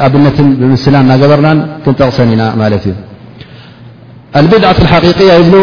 ኣብነት 0.07 0.37
ምስላ 0.73 0.95
ናገበርና 1.11 1.49
ክንጠቕሰን 1.85 2.29
ኢና 2.35 2.43
ማት 2.61 2.73
እዩ 2.79 2.93
بድት 4.53 4.65
الሓققያ 4.85 5.31
ይብ 5.41 5.55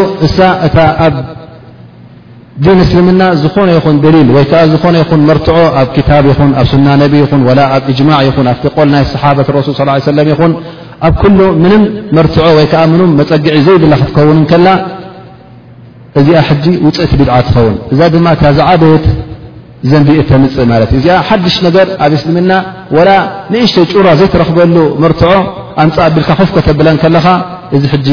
እ 0.66 0.68
ኣብ 1.06 1.14
ዲ 2.64 2.66
እስልምና 2.84 3.22
ዝኾነ 3.42 3.68
ይኹን 3.78 3.96
ደሊል 4.04 4.28
ይ 4.36 4.48
ዓ 4.62 4.62
ዝኾነ 4.74 4.94
ይ 5.00 5.04
ርትዖ 5.38 5.56
ኣብ 5.80 5.88
ታ 6.08 6.10
ይኹን 6.32 6.50
ኣብ 6.60 6.66
ሱና 6.72 6.86
ነ 7.00 7.04
ይን 7.18 7.46
ኣብ 7.76 7.82
እጅማع 7.92 8.18
ይኹን 8.28 8.46
ኣቆል 8.54 8.88
ናይ 8.94 9.02
صሓት 9.12 9.36
سል 9.48 9.56
ص 10.06 10.08
ه 10.16 10.18
ي 10.20 10.26
ይኹን 10.32 10.52
ኣብ 11.06 11.12
كل 11.22 11.38
ም 11.62 11.64
መርትዖ 12.16 12.46
ወይዓ 12.58 12.72
መፀጊዒ 13.20 13.54
ዘይብላ 13.66 13.92
ክትከውን 14.00 14.38
ከላ 14.50 14.66
እዚኣ 16.18 16.38
ውፅእቲ 16.86 17.12
بድ 17.20 17.30
ትኸውን 17.46 17.76
እዛ 17.92 18.00
ድማ 18.14 18.26
ካዝዓበት 18.40 19.04
ዘ 19.90 19.94
ተፅ 20.30 20.92
እዚኣ 20.98 21.14
ሓድሽ 21.28 21.54
ነገር 21.66 21.86
ኣብ 22.04 22.12
እስልምና 22.18 22.52
و 22.96 22.98
ንእሽተ 23.52 23.76
ጩر 23.92 24.06
ዘይረክበሉ 24.20 24.76
ርትዖ 25.12 25.32
ኣንፃ 25.82 25.96
ብልካ 26.14 26.28
خፍ 26.38 26.50
ከተብለን 26.56 26.96
ከለኻ 27.02 27.26
እዚ 27.76 27.84
ጂ 28.06 28.08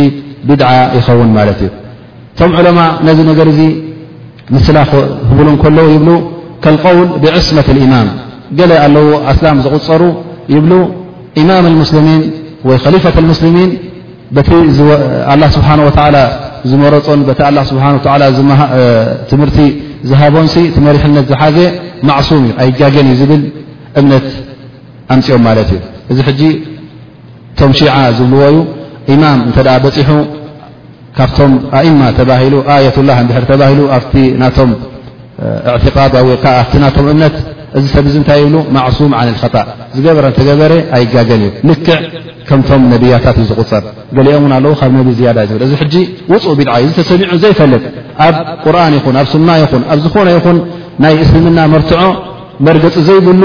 ብድ 0.47 0.61
ይኸውን 0.97 1.29
ማ 1.35 1.37
እዩ 1.51 1.61
እቶም 2.35 2.51
ዕለማ 2.59 2.79
ነዚ 3.07 3.17
ነር 3.29 3.47
እዚ 3.53 3.59
ስላ 4.67 4.77
ብ 5.35 5.37
ይብ 5.93 6.07
قውል 6.83 6.97
ብስመة 7.23 7.67
الإማም 7.73 8.07
ገ 8.57 8.59
ኣለዎ 8.85 9.07
እላም 9.31 9.57
ዝغፀሩ 9.65 10.01
ይብ 10.55 10.69
إማም 11.41 11.63
الስلሚን 11.85 12.21
ወ 12.69 12.69
ከሊፈة 12.83 13.15
السلሚን 13.33 13.69
ه 14.37 15.47
ስه 15.55 16.17
ዝመረፁን 16.69 17.19
ه 18.07 18.57
ትምርቲ 19.29 19.57
ዝሃቦን 20.07 20.45
እቲ 20.49 20.75
መሪሕነት 20.85 21.25
ዝሓዘ 21.31 21.57
ማዕሱም 22.07 22.41
እዩ 22.47 22.51
ኣይጃገን 22.63 23.07
እዩ 23.09 23.15
ዝብል 23.21 23.41
እምነት 23.99 24.25
ኣምፅኦም 25.13 25.41
ማለት 25.47 25.69
እዩ 25.75 25.79
እዚ 26.11 26.17
ሕጂ 26.27 26.41
እቶም 27.51 27.71
ሺዓ 27.79 27.95
ዝብልዎዩ 28.17 28.55
ኢማም 29.13 29.39
እንተ 29.47 29.57
በፂሑ 29.85 30.09
ካብቶም 31.17 31.53
ኣእማ 31.79 32.01
ተባሂሉ 32.19 32.55
ኣየት 32.75 32.97
ላ 33.07 33.11
እንድሕር 33.23 33.45
ተባሂሉ 33.51 33.79
ኣብቲ 33.95 34.13
ናቶም 34.41 34.71
ትቃድ 35.85 36.13
ኣብቲ 36.57 36.73
ናቶም 36.83 37.05
እምነት 37.13 37.35
እዚ 37.77 37.83
ሰብ 37.95 38.05
ዚ 38.13 38.15
እንታይ 38.19 38.41
ብ 38.45 38.47
ማዕሱም 38.75 39.11
ዓነ 39.19 39.27
ኸጣእ 39.41 39.67
ዝገበረ 39.95 40.25
ተገበረ 40.37 40.71
ኣይጋገን 40.95 41.41
እዩ 41.45 41.51
ልክዕ 41.69 41.91
ከምቶም 42.47 42.81
ነብያታት 42.93 43.35
እዩ 43.41 43.45
ዝቁፀር 43.51 43.83
ገሊኦም 44.17 44.41
እውን 44.45 44.51
ኣለዉ 44.57 44.71
ካብ 44.79 44.91
ነብይ 44.97 45.19
ያዳ 45.27 45.37
ዝብ 45.51 45.61
እዚ 45.67 45.73
ሕጂ 45.81 45.93
ውፅእ 46.31 46.53
ብድዓ 46.59 46.71
እዩ 46.81 46.85
እዚ 46.91 46.95
ተሰሚዑ 46.99 47.33
ዘይፈለጥ 47.43 47.83
ኣብ 48.27 48.35
ቁርን 48.65 48.93
ይኹን 48.97 49.15
ኣብ 49.21 49.27
ሱና 49.33 49.49
ይኹን 49.63 49.83
ኣብ 49.91 49.99
ዝኾነ 50.05 50.27
ይኹን 50.37 50.57
ናይ 51.03 51.13
እስልምና 51.25 51.59
መርትዖ 51.73 52.01
መርገፂ 52.67 52.95
ዘይብሉ 53.07 53.43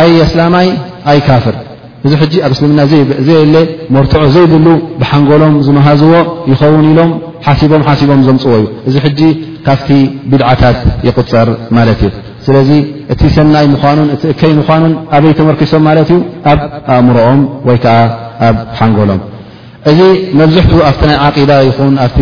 ኣይ 0.00 0.12
እስላማይ 0.26 0.66
ኣይ 1.10 1.18
ካፍር 1.28 1.54
እዚ 2.06 2.12
ሕጂ 2.22 2.34
ኣብ 2.46 2.52
እስልምና 2.54 2.80
ዘየለ 3.26 3.56
መርትዖ 3.94 4.20
ዘይብሉ 4.34 4.66
ብሓንጎሎም 5.00 5.54
ዝመሃዝዎ 5.66 6.14
ይኸውን 6.50 6.86
ኢሎም 6.92 7.10
ሓሲቦም 7.46 7.82
ሓሲቦም 7.88 8.20
ዘምፅዎ 8.28 8.52
እዩ 8.60 8.68
እዚ 8.90 8.94
ሕጂ 9.06 9.20
ካፍቲ 9.66 9.88
ቢድዓታት 10.30 10.78
ይቁፀር 11.08 11.48
ማለት 11.76 11.98
እዩ 12.06 12.10
ስለዚ 12.46 12.70
እቲ 13.14 13.20
ሰናይ 13.36 13.66
ምኑእከይ 13.72 14.52
ምኳኑን 14.60 14.94
ኣበይ 15.16 15.32
ተመርኪሶም 15.40 15.82
ማለት 15.88 16.08
እዩ 16.14 16.18
ኣብ 16.52 16.60
ኣእምሮኦም 16.94 17.40
ወይ 17.68 17.78
ከዓ 17.84 17.94
ኣብ 18.48 18.56
ሓንጎሎም 18.80 19.20
እዚ 19.90 19.98
መብዝሕትኡ 20.40 20.80
ኣብቲ 20.88 21.02
ናይ 21.10 21.16
ዓቂዳ 21.26 21.52
ይኹን 21.68 21.94
ኣብቲ 22.06 22.18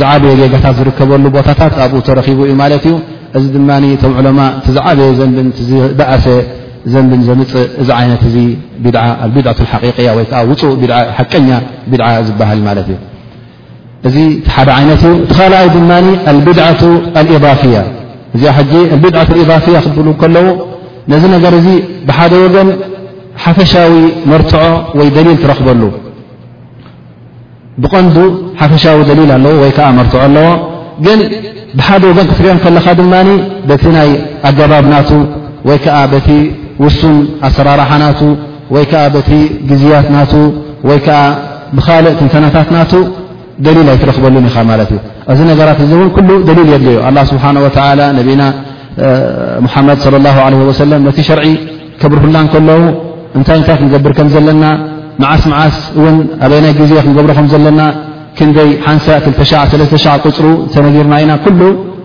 ዝዓበየ 0.00 0.34
ጌጋታት 0.42 0.74
ዝርከበሉ 0.78 1.24
ቦታታት 1.38 1.74
ኣብኡ 1.84 1.98
ተረኪቡ 2.08 2.38
እዩ 2.48 2.52
ማለት 2.62 2.84
እዩ 2.90 2.94
እዚ 3.38 3.44
ድማ 3.54 3.70
ቶ 4.02 4.06
ዕለማ 4.20 4.40
ዝዓበየ 4.76 5.08
ዘንብን 5.18 5.48
ዝእሰ 5.68 6.24
ዘንብን 6.92 7.20
ዘምፅእ 7.28 7.66
እዚ 7.82 7.88
ይነት 8.04 8.22
እ 8.28 8.30
ድ 8.84 8.86
ያ 10.08 10.38
እ 10.44 10.88
ሓቀኛ 11.18 11.48
ድ 11.92 11.94
ዝበሃል 12.28 12.60
ት 12.88 12.88
እ 12.94 12.96
እዚ 14.08 14.16
ሓደ 14.54 14.68
ይነት 14.82 15.02
እዩ 15.08 15.14
ቲኻኣይ 15.30 15.66
ድ 15.74 15.76
ብድ 16.48 16.58
ፍያ 17.62 17.76
እዚ 18.34 18.44
ድ 19.04 19.50
ፍያ 19.66 19.76
ክ 19.84 19.96
ከለዉ 20.22 20.48
ነዚ 21.12 21.22
ነር 21.32 21.54
እዚ 21.60 21.68
ብሓደ 22.08 22.32
ወገን 22.44 22.68
ሓፈሻዊ 23.42 23.92
መርትዖ 24.30 24.62
ይ 25.06 25.08
ደሊል 25.16 25.36
ትረክበሉ 25.42 25.82
ብቐንዱ 27.82 28.16
ሓፈሻዊ 28.60 28.98
ደሊል 29.10 29.30
ኣለዎ 29.36 29.52
ይዓ 29.66 29.76
ርትዖ 30.04 30.18
ኣለዎ 30.26 30.48
ብሓደ 31.78 32.02
ወገን 32.10 32.26
ክትሪኦም 32.30 32.58
ከለካ 32.64 32.86
ድማኒ 33.00 33.28
በቲ 33.68 33.84
ናይ 33.96 34.10
ኣገባብናቱ 34.48 35.10
ወይ 35.68 35.78
ከዓ 35.84 35.96
በቲ 36.12 36.28
ውሱን 36.84 37.16
ኣሰራርሓ 37.48 37.90
ናቱ 38.04 38.20
ወይ 38.74 38.84
ከዓ 38.90 39.02
በቲ 39.14 39.30
ግዝያት 39.70 40.06
ናቱ 40.16 40.32
ወይ 40.88 40.98
ከዓ 41.06 41.20
ብካልእ 41.76 42.14
ትንተናታት 42.20 42.68
ናቱ 42.76 42.92
ደሊል 43.64 43.88
ኣይትረክበሉን 43.94 44.44
ኢኻ 44.50 44.56
ማለት 44.70 44.90
እዩ 44.94 45.00
እዚ 45.32 45.38
ነገራት 45.50 45.78
እዚ 45.84 45.90
እውን 45.98 46.10
ኩሉ 46.16 46.28
ደሊል 46.48 46.68
የድል 46.74 46.90
ዩ 46.96 47.00
ላ 47.16 47.20
ስብሓና 47.30 47.56
ወ 47.66 47.68
ነቢና 48.18 48.42
ሙሓመድ 49.64 49.98
ላ 50.14 50.28
ለ 50.52 50.54
ወሰለም 50.70 51.00
ነቲ 51.08 51.18
ሸርዒ 51.28 51.46
ከብርሁላን 52.00 52.46
ከለዉ 52.54 52.80
እንታይ 53.38 53.56
እንታይ 53.60 53.76
ክንገብር 53.80 54.12
ከም 54.18 54.28
ዘለና 54.34 54.64
መዓስ 55.22 55.42
መዓስ 55.52 55.76
እውን 55.98 56.16
ኣበይ 56.44 56.60
ናይ 56.64 56.72
ግዜ 56.80 56.92
ክንገብረከም 57.06 57.46
ዘለና 57.52 57.80
ይ 58.38 58.76
قፅሩ 60.26 60.46
ተነርና 60.74 61.14
ና 61.30 61.34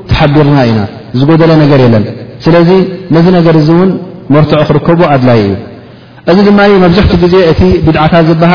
ተሓቢርና 0.09 0.57
ኢና 0.69 0.79
ዝጎደለ 1.19 1.51
ለን 1.93 2.03
ስለዚ 2.45 2.69
ነ 3.15 3.19
ገ 3.45 3.49
ን 3.87 3.89
መርትዑ 4.33 4.59
ክከቡ 4.69 4.99
ኣድላይ 5.13 5.39
እዩ 5.45 5.53
እዚ 6.31 6.37
ድ 6.47 6.49
መብዛሕቲ 6.83 7.13
ዜ 7.33 7.35
እቲ 7.51 7.61
ብድታ 7.85 8.13
ዝሃ 8.29 8.51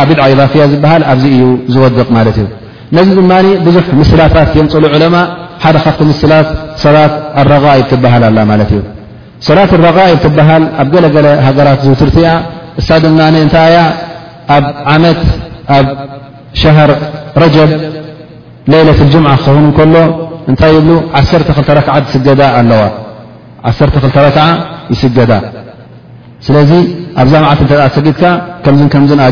ኣብ 0.00 0.10
ይ 0.30 0.36
ፊያ 0.52 0.64
ኣዚ 1.12 1.22
እዩ 1.40 1.44
ዝድቕ 1.74 2.08
እ 2.42 2.46
ነዚ 2.96 3.08
ድ 3.18 3.22
ብዙ 3.66 3.76
ምስላታት 4.00 4.50
የምፅሉ 4.60 4.84
ዕለ 4.96 5.04
ሓደ 5.64 5.76
ካ 5.84 5.88
ምላት 6.10 6.48
ሰት 6.78 7.92
لብ 8.04 8.04
ትሃል 8.04 8.36
ኣ 8.42 8.44
እ 8.54 8.82
ሰላት 9.46 9.72
ሃ 10.48 10.50
ኣብ 10.80 10.86
ገለለ 10.94 11.26
ሃገራት 11.46 11.80
ዝውርቲያ 11.88 12.28
እሳ 12.82 12.88
ድ 13.04 13.06
እታ 13.46 13.56
ኣብ 14.56 14.64
ዓመት 14.94 15.20
ኣብ 15.74 15.86
ሻር 16.60 16.90
ረጀብ 17.42 17.68
ሌለة 18.72 18.98
لجም 19.06 19.24
ክኸውን 19.30 19.66
ከሎ 19.78 19.94
እታይ 20.52 20.74
ብ 20.86 20.88
ዓ 21.16 21.18
ክ 21.86 22.24
ይስገ 24.92 25.18
ስለዚ 26.46 26.70
ኣብዛ 27.20 27.34
ሰግድ 27.96 28.14
ከ 28.64 28.66
ር 29.10 29.22
ኣ 29.26 29.30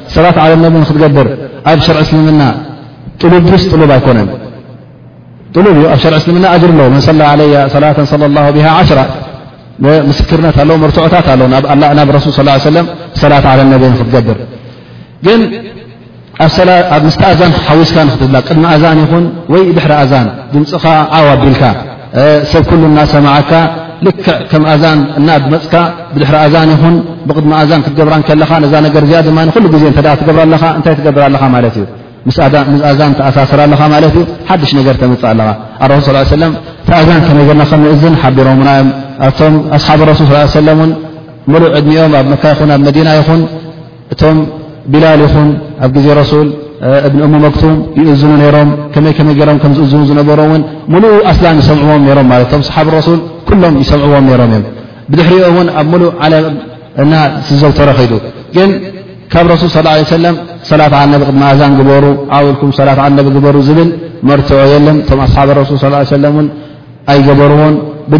ሰላት 0.15 0.37
عለነብ 0.43 0.73
ክትገብር 0.89 1.27
ኣብ 1.71 1.79
ሸር 1.85 1.97
እስልምና 2.03 2.41
ጥሉ 3.21 3.33
ስ 3.63 3.65
ጥሉብ 3.71 3.89
ኣይኮነን 3.95 4.29
እዩ 5.73 5.83
ኣብ 5.93 6.03
ር 6.13 6.15
እስልምና 6.21 6.45
ር 6.61 6.71
ዉ 6.95 7.01
ሰላ 7.07 7.21
ع 7.31 7.33
ላة 7.83 7.97
صى 8.13 8.17
له 8.97 9.05
0 10.07 10.15
ስክርነት 10.17 10.55
ኣ 10.61 10.63
ርትታት 10.89 11.27
ኣ 11.73 11.93
ናብ 11.97 12.09
ሱ 12.25 12.27
ص 12.39 12.41
ه 12.51 12.79
ሰላት 13.23 13.45
عለነ 13.51 13.71
ክትገብር 13.99 14.37
ግን 15.25 15.39
ብ 15.51 16.45
ምስ 17.05 17.15
ኣዛን 17.29 17.51
ሓዊስካ 17.67 17.95
ቅድሚ 18.49 18.63
ዛን 18.83 18.97
ይኹን 19.03 19.25
ወይ 19.53 19.63
ብሕሪ 19.77 19.93
ኣዛን 20.03 20.27
ድምፅኻ 20.51 20.85
ዓዋ 21.17 21.25
ኣቢልካ 21.35 21.61
ሰብ 22.51 22.69
ና 22.95 22.99
ሰማዓካ 23.13 23.51
ልክዕ 24.05 24.27
ከም 24.51 24.63
ኣዛን 24.73 24.99
እና 25.19 25.29
መፅካ 25.53 25.73
ብድሕሪ 26.13 26.35
ኣዛን 26.45 26.69
ይኹን 26.73 26.95
ብቅድ 27.27 27.45
ኣዛን 27.61 27.81
ክትገብራከኻ 27.85 28.31
ነዛ 28.63 28.73
ዚኣ 29.25 29.55
ሉ 29.63 29.65
ዜ 29.81 29.83
ገብራኣኻ 30.27 30.63
ታይ 30.85 30.93
ገብር 31.07 31.23
ም 32.71 32.75
ኣዛን 32.91 33.11
ተኣሳስር 33.19 33.59
ሓድሽ 34.49 34.71
ነር 34.77 34.95
ተመፅ 35.03 35.23
ኣ 35.83 35.87
ሱ 36.05 36.07
ኣዛን 36.23 37.21
ከመና 37.27 37.61
ከ 37.69 37.77
ንእዝን 37.83 38.15
ቢሮምናዮም 38.37 38.89
ቶኣሓብ 39.39 40.01
ሱል 40.19 40.67
እ 40.73 40.87
ሙሉእ 41.53 41.69
ዕድሚኦም 41.77 42.11
ኣብ 42.19 42.25
መ 42.31 42.35
ን 42.65 42.69
ኣብ 42.73 42.81
መዲና 42.87 43.07
ይኹን 43.19 43.39
እቶም 44.13 44.37
ቢላል 44.93 45.21
ይኹን 45.25 45.47
ኣብ 45.85 45.89
ግዜ 45.95 46.07
ሱል 46.31 46.47
እብኒ 47.07 47.19
እሙ 47.27 47.33
መክም 47.45 47.75
ይእዝኑ 47.99 48.41
ሮም 48.55 48.69
ከመይመይም 48.93 49.59
ዝእዝ 49.77 49.93
ዝነበሮ 50.09 50.39
ን 50.53 50.61
ሙሉ 50.93 51.03
ኣስን 51.31 51.57
ዝሰምዕዎም 51.65 52.27
ም 52.31 52.35
ሰዎ 53.91 54.11
እ 54.55 54.61
ብድሕሪ 55.11 55.33
ውን 55.57 55.67
ኣብ 55.79 55.87
ሙሉእ 55.91 56.09
ዓለም 56.25 56.55
ና 57.11 57.15
ዝዘው 57.47 57.71
ተረኸዱ 57.77 58.11
ግን 58.55 58.69
ካብ 59.33 59.49
ሱ 59.61 59.63
ص 59.75 59.77
ለ 60.25 60.27
ሰላት 60.71 60.93
ዓነ 61.01 61.11
ድ 61.21 61.25
ኣዛን 61.49 61.73
በሩ 61.89 62.05
ውልኩም 62.45 62.69
ሰላት 62.79 62.99
ዓ 63.05 63.07
በሩ 63.45 63.55
ዝብል 63.67 63.89
መርትዖ 64.29 64.59
የለን 64.73 64.97
ቶ 65.09 65.19
ኣሓ 65.25 65.35
ሱል 65.71 65.95
ص 66.11 66.15
ኣይገበርዎ 67.11 67.59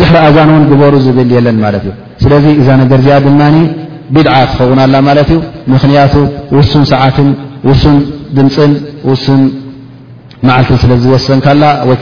ድሪ 0.02 0.06
ኣዛን 0.26 0.50
ን 0.62 0.64
በሩ 0.82 0.94
ዝብል 1.06 1.30
የለን 1.36 1.58
ማት 1.64 1.76
እዩ 1.80 1.90
ስለዚ 2.24 2.46
እዛ 2.62 2.70
ነገር 2.82 3.00
ዚኣ 3.06 3.16
ድማ 3.26 3.42
ብድ 4.16 4.28
ትኸውና 4.54 4.82
ላ 4.94 4.98
ማለት 5.10 5.30
እዩ 5.34 5.40
ምክንያቱ 5.74 6.14
ውሱን 6.58 6.84
ሰዓትን 6.94 7.30
ውሱን 7.70 7.98
ድምፅን 8.38 8.72
ውሱን 9.10 9.42
መዓልትን 10.48 10.78
ስለዝወሰንካላይዓ 10.84 12.02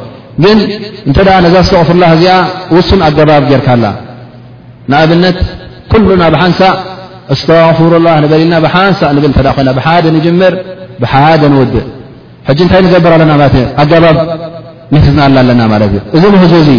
ግን 0.43 0.57
እንተ 1.07 1.17
ነዛ 1.45 1.55
ስተغፍርላ 1.67 2.03
እዚኣ 2.15 2.33
ውሱን 2.75 3.01
ኣገባብ 3.07 3.43
ጌርካ 3.51 3.67
ኣ 3.75 3.77
ንኣብነት 4.91 5.37
ኩሉና 5.91 6.21
ብሓንሳእ 6.33 6.73
እስተغፍሩላ 7.33 8.07
ንበሊልና 8.23 8.55
ብሓንሳእ 8.65 9.11
ብሓደ 9.77 10.05
ንር 10.39 10.53
ብሓደ 11.01 11.41
ንውድእ 11.53 11.85
ንታይ 12.65 12.81
ንገብር 12.85 13.11
ኣለና 13.17 13.31
እ 13.59 13.61
ኣገባብ 13.83 14.17
ንህዝና 14.93 15.19
ኣለና 15.27 15.61
እ 15.75 15.79
እዚ 16.15 16.23
ምህዞ 16.35 16.53
እ 16.71 16.77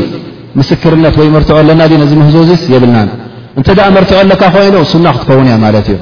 ምስክርነት 0.59 1.15
ወይ 1.21 1.29
ርት 1.43 1.51
ለና 1.69 1.81
ዚ 2.11 2.13
ምህዞ 2.23 2.37
የብልና 2.75 2.99
እተ 3.61 3.69
መርትዖ 3.97 4.19
ኣካ 4.37 4.43
ኮይኑ 4.57 4.75
ና 5.05 5.09
ክትከውን 5.15 5.47
እያ 5.51 5.57
ማት 5.65 5.77
እዩ 5.89 5.97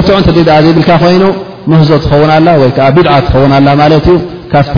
ርትዑ 0.00 0.14
እ 0.20 0.62
ዘብልካ 0.66 0.90
ኮይኑ 1.04 1.24
ምህዞ 1.70 1.90
ትኸው 2.02 2.22
ወይዓ 2.62 2.86
ብድዓ 2.96 3.12
ትኸውና 3.26 3.54
ማት 3.80 3.92
እዩ 4.04 4.16
ካፍቲ 4.52 4.76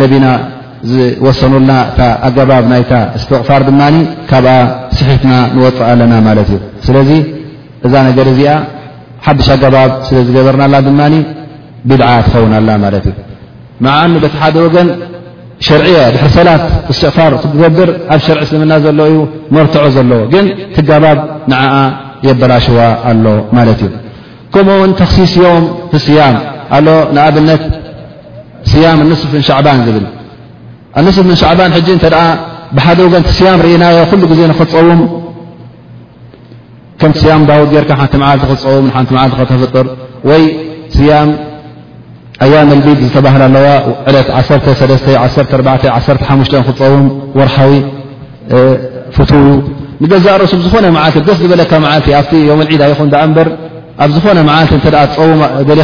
ነና 0.00 0.24
ዝወሰኑልና 0.90 1.72
ኣገባብ 2.26 2.64
ናይ 2.72 2.82
እስትቕፋር 3.18 3.62
ድማ 3.68 3.80
ካብኣ 4.30 4.50
ስሒትና 4.98 5.32
ንወፅእ 5.54 5.84
ኣለና 5.90 6.14
ማለት 6.28 6.48
እዩ 6.52 6.58
ስለዚ 6.86 7.10
እዛ 7.86 7.92
ነገር 8.08 8.26
እዚኣ 8.32 8.52
ሓዱሽ 9.26 9.48
ኣገባብ 9.56 9.90
ስለ 10.06 10.18
ዝገበርናላ 10.28 10.74
ድማ 10.86 11.00
ብድዓ 11.88 12.08
ትኸውን 12.26 12.52
ኣላ 12.58 12.68
ማለት 12.84 13.04
እዩ 13.10 13.14
መዓኣኒ 13.84 14.12
በቲ 14.24 14.34
ሓደ 14.42 14.56
ወገን 14.66 14.88
ሸርዒያ 15.66 15.98
ድሕሪ 16.14 16.30
ሰላት 16.38 16.64
እስትቕፋር 16.92 17.32
ክገብር 17.42 17.90
ኣብ 18.14 18.20
ሸርዒ 18.26 18.42
እስልምና 18.46 18.72
ዘሎ 18.86 18.98
እዩ 19.10 19.18
መርትዖ 19.56 19.84
ዘለዎ 19.96 20.20
ግን 20.32 20.46
ትጋባብ 20.76 21.18
ንዓኣ 21.52 21.76
የበላሽዋ 22.28 22.80
ኣሎ 23.10 23.24
ማለት 23.58 23.80
እዩ 23.86 23.90
ከምኡውን 24.54 24.90
ተኽሲስ 25.02 25.34
ዮም 25.44 25.64
ፍስያም 25.92 26.34
ኣሎ 26.78 26.88
ንኣብነት 27.18 27.62
ስያም 28.72 28.98
ንስፍን 29.10 29.42
ሻዕባን 29.50 29.80
ዝብል 29.86 30.04
ኣንስ 31.00 31.18
ሻعባ 31.42 31.60
ብሓደ 32.76 33.00
ስያም 33.36 33.60
እናዮ 33.68 33.96
ዜ 34.38 34.42
ክፀውም 34.58 35.00
ከ 37.00 37.04
ያም 37.30 37.42
ው 37.60 37.64
ጌር 37.72 37.84
ቲ 37.88 37.92
ልቲ 38.22 38.50
ክፀውም 38.50 38.86
ቲ 39.08 39.12
ቲ 39.40 39.42
ተፍጥር 39.50 39.86
ይ 40.30 40.42
ስያም 40.96 41.28
ኣያ 42.44 42.54
ቢ 42.86 42.88
ዝተባህል 43.02 43.42
ኣለዋ 43.48 43.64
ዕለትክፀውም 44.10 47.04
ወርዊ 47.40 47.72
ፍ 49.16 49.28
ንገዛ 50.04 50.26
ሱ 50.52 50.54
ዝኾነ 50.66 50.86
ቲ 51.14 51.18
ደስ 51.28 51.38
ዝበለ 51.44 51.62
ቲ 52.06 52.10
ኣ 52.20 52.22
ኹ 53.00 53.02
በር 53.36 53.48
ኣብ 54.04 54.10
ዝኾነ 54.16 54.38
ቲ 54.72 54.96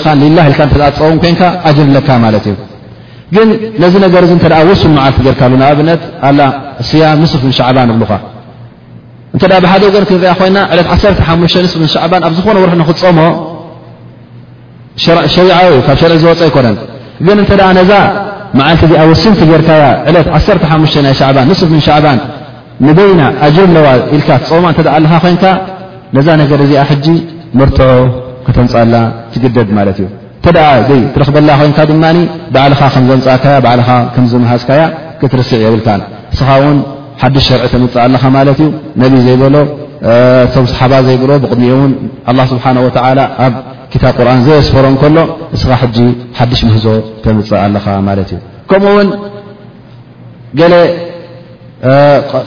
ኻ 0.01 0.91
ውም 1.07 1.17
ኮ 1.23 1.25
ኣለካ 1.71 2.21
ት 2.45 2.49
እዩ 2.51 2.55
ግን 3.35 3.49
ነዚ 3.83 3.95
ነገር 4.05 4.23
ተ 4.43 4.47
ውሱን 4.69 4.93
መዓልቲ 4.99 5.19
ጌርካሉ 5.27 5.53
ንኣብነት 5.63 6.03
ኣላ 6.29 6.41
ስያም 6.89 7.19
ንስፍ 7.25 7.43
ም 7.49 7.51
ሻዕባን 7.59 7.89
እብሉኻ 7.95 8.13
እንተ 9.35 9.43
ብሓደ 9.65 9.83
ገ 9.95 9.97
ክንሪኣ 10.11 10.31
ኮይና 10.41 10.59
ዕለት 10.73 10.87
ዓሓሽተ 10.95 11.19
ንስፍ 11.67 11.79
ም 11.85 11.89
ሻዕባን 11.95 12.23
ኣብ 12.27 12.33
ዝኾነ 12.39 12.57
ርሕ 12.69 12.75
ንኽፀሞ 12.83 13.19
ሸዓዊ 15.37 15.71
ካብ 15.87 15.97
ሸርዒ 16.03 16.17
ዝወፀ 16.23 16.41
ኣይኮነን 16.47 16.77
ግን 17.27 17.37
እንተ 17.43 17.51
ነዛ 17.79 17.93
መዓልቲ 18.59 18.83
እዚኣ 18.89 19.03
ውስንቲጌርካያ 19.13 19.83
ዕለት 20.11 20.27
ዓሓሽተ 20.39 21.03
ናይ 21.07 21.15
ሻዕባን 21.23 21.47
ንስፍ 21.53 21.71
ም 21.79 21.83
ሻዕባን 21.89 22.19
ንበይና 22.87 23.23
ኣጅር 23.47 23.69
ለዋ 23.77 23.87
ኢልካ 24.17 24.29
ትፀማ 24.45 24.65
እተ 24.75 24.87
ኣለኻ 24.97 25.13
ኮንካ 25.25 25.45
ነዛ 26.17 26.27
ነገር 26.43 26.61
እዚኣ 26.67 26.83
ሕጂ 26.93 27.07
መርጥዖ 27.61 27.89
ክተንፃላ 28.47 28.95
ትግደድ 29.35 29.69
ማለት 29.79 29.97
እዩ 30.03 30.07
ትረክበላ 31.15 31.51
ኮይን 31.61 31.73
ድማ 31.91 32.05
ባዕልኻ 32.55 32.81
ከ 32.95 32.97
ዘምፃእ 33.13 33.45
ባልኻ 33.65 33.89
ከዝሃዝካያ 34.15 34.83
ክትርስዕ 35.21 35.59
የብልካ 35.65 35.89
እስኻ 36.35 36.49
ውን 36.63 36.77
ሓድሽ 37.23 37.45
ሸርዒ 37.49 37.65
ተምፅእ 37.73 38.01
ኣኻ 38.17 38.25
ማት 38.37 38.49
እዩ 38.53 38.61
ነቢ 39.03 39.13
ዘይበሎ 39.27 39.57
ሰብ 40.55 40.65
ሰሓባ 40.73 40.93
ዘይሎ 41.07 41.31
ብቅድሚ 41.43 41.65
እን 41.87 41.93
ስብሓ 42.53 42.65
ኣብ 43.45 43.55
ታብ 44.03 44.13
ቁርን 44.19 44.41
ዘስፈሮ 44.47 44.85
እከሎ 44.97 45.17
እኻ 45.55 45.63
ሓድሽ 46.39 46.61
ምህዞ 46.69 46.87
ተምፅእ 47.25 47.61
ኣኻ 47.79 47.87
ማ 48.09 48.11
እዩ 48.27 48.31
ከምኡ 48.71 48.93
ውን 48.99 49.09
ገ 50.59 50.63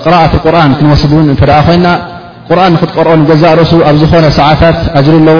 ቅራት 0.04 0.34
ቁርን 0.46 0.72
ክንወስድን 0.78 1.28
እተ 1.36 1.44
ኮይና 1.68 1.88
ቁርን 2.50 2.74
ክትቀርኦ 2.82 3.14
ገዛእ 3.30 3.54
ርእሱ 3.60 3.74
ኣብ 3.90 3.96
ዝኾነ 4.02 4.26
ሰዓታት 4.40 4.80
ኣሪ 5.00 5.08
ኣለዎ 5.20 5.40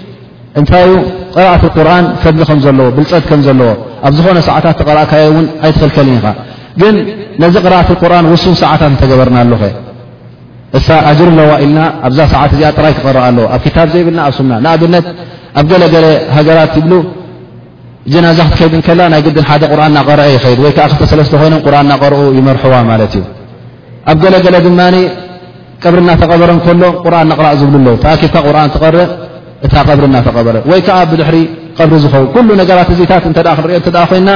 እንታይ 0.59 0.89
ቅረእት 1.35 1.63
ቁርን 1.75 2.05
ፈቢ 2.23 2.37
ከም 2.49 2.59
ዘለዎ 2.65 2.87
ብልፀት 2.97 3.23
ከምዘለዎ 3.29 3.69
ኣብ 4.07 4.13
ዝኾነ 4.17 4.37
ሰዓታት 4.47 4.75
ተረእዮ 4.79 5.29
እን 5.41 5.45
ኣይትክልከልኒ 5.67 6.15
ኻ 6.23 6.27
ግን 6.81 6.95
ነዚ 7.41 7.55
ቅረኣት 7.65 7.89
ርን 8.11 8.25
ውሱን 8.31 8.55
ሰዓታት 8.63 8.93
ተገበርና 9.01 9.37
ኣሉኸ 9.43 9.63
እሳ 10.77 10.87
ኣጅር 11.09 11.29
ለዋ 11.39 11.51
ኢልና 11.63 11.79
ኣብዛ 12.07 12.19
ሰዓት 12.33 12.51
እዚ 12.55 12.61
ጥራይ 12.77 12.93
ክረ 12.97 13.17
ኣለዎ 13.27 13.45
ኣብ 13.55 13.61
ክታብ 13.65 13.87
ዘይብልና 13.93 14.19
ኣሱና 14.29 14.51
ንኣብነት 14.65 15.05
ኣብ 15.59 15.65
ገለገለ 15.71 16.05
ሃገራት 16.35 16.73
ይብ 16.81 16.91
ጀናዛ 18.11 18.39
ክትከይድ 18.51 18.73
ከላ 18.85 19.01
ናይ 19.13 19.21
ግን 19.25 19.45
ሓደ 19.49 19.63
ርን 19.79 19.89
እናረአ 20.01 20.27
ይድ 20.33 20.59
ወይ 20.65 20.71
ዓ 20.85 20.87
ክተሰለስተ 20.91 21.33
ኮይኖ 21.41 21.55
ር 21.73 21.75
እናቀርኡ 21.85 22.21
ይመርሑዋ 22.37 22.75
ማለት 22.91 23.13
እዩ 23.17 23.25
ኣብ 24.11 24.17
ገለገለ 24.23 24.55
ድማ 24.67 24.79
ቀብርናተቀበረ 25.83 26.51
ከሎ 26.65 26.81
ቁርን 27.03 27.29
ረእ 27.41 27.53
ዝብሉ 27.61 27.85
ተኪብካ 28.03 28.35
ር 28.95 28.97
እ 29.65 29.69
ብሪናተበረ 29.97 30.55
ወይ 30.69 30.79
ከዓ 30.87 30.97
ብድሕሪ 31.09 31.37
ቀብሪ 31.79 31.97
ዝኸው 32.03 32.23
ኩሉ 32.35 32.47
ነገራት 32.61 32.87
እዚታት 32.93 33.23
እ 33.29 33.31
ክንኦ 33.35 33.97
ኮና 34.11 34.29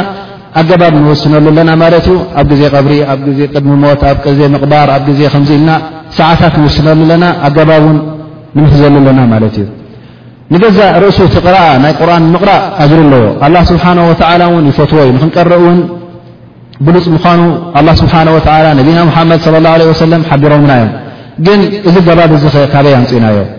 ኣገባብ 0.59 0.93
ንወስነሉ 1.03 1.45
ኣለና 1.51 1.69
ማለት 1.83 2.05
እዩ 2.11 2.17
ኣብ 2.39 2.45
ግዜ 2.51 2.61
ብሪ 2.85 2.93
ኣብ 3.13 3.19
ግዜ 3.27 3.39
ቅድሚ 3.53 3.71
ሞት 3.83 4.01
ኣብ 4.11 4.17
ዜ 4.37 4.41
ምቕባር 4.53 4.87
ኣብ 4.95 5.03
ግዜ 5.09 5.19
ከምዚ 5.33 5.49
ኢልና 5.57 5.69
ሰዓታት 6.17 6.53
ንወስነሉ 6.59 6.99
ኣለና 7.05 7.25
ኣገባብ 7.47 7.83
ን 7.93 7.97
ንምህዘሉ 8.55 8.93
ኣለና 9.01 9.19
ማለት 9.33 9.55
እዩ 9.61 9.67
ንገዛ 10.53 10.77
ርእሱ 11.03 11.19
ቲቕረአ 11.35 11.65
ናይ 11.83 11.93
ቁርን 11.99 12.23
ምቕራእ 12.33 12.61
ኣጅሪ 12.83 12.99
ኣለዎ 13.47 13.61
ኣ 13.61 13.63
ስብሓ 13.71 13.85
ን 13.97 14.01
ይፈትዎ 14.71 14.99
እዩ 15.05 15.11
ንክንቀርእ 15.17 15.55
እውን 15.61 15.79
ብሉፅ 16.85 17.05
ምኳኑ 17.15 17.41
ስብሓ 18.01 18.13
ነቢና 18.79 18.99
ሓመድ 19.15 19.39
ه 19.43 19.89
ه 19.91 19.95
ሰለም 20.03 20.21
ሓቢሮምና 20.29 20.71
እዮ 20.81 20.85
ግን 21.45 21.59
እዚ 21.89 21.95
ገባብ 22.07 22.31
ካበይ 22.73 22.93
ኣንፅኢናዮም 22.99 23.49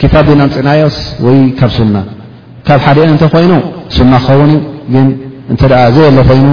ኪታብ 0.00 0.28
ና 0.38 0.42
ምፅናዮስ 0.48 0.96
ወይ 1.24 1.38
ካብ 1.60 1.70
ሱና 1.76 1.96
ካብ 2.68 2.78
ሓደአን 2.84 3.10
እንተ 3.14 3.22
ኮይኑ 3.34 3.52
ሱና 3.96 4.12
ክኸውን 4.24 4.52
ግን 4.92 5.06
እንተ 5.52 5.62
ዘ 5.94 5.96
የሎ 6.06 6.18
ኮይኑ 6.30 6.46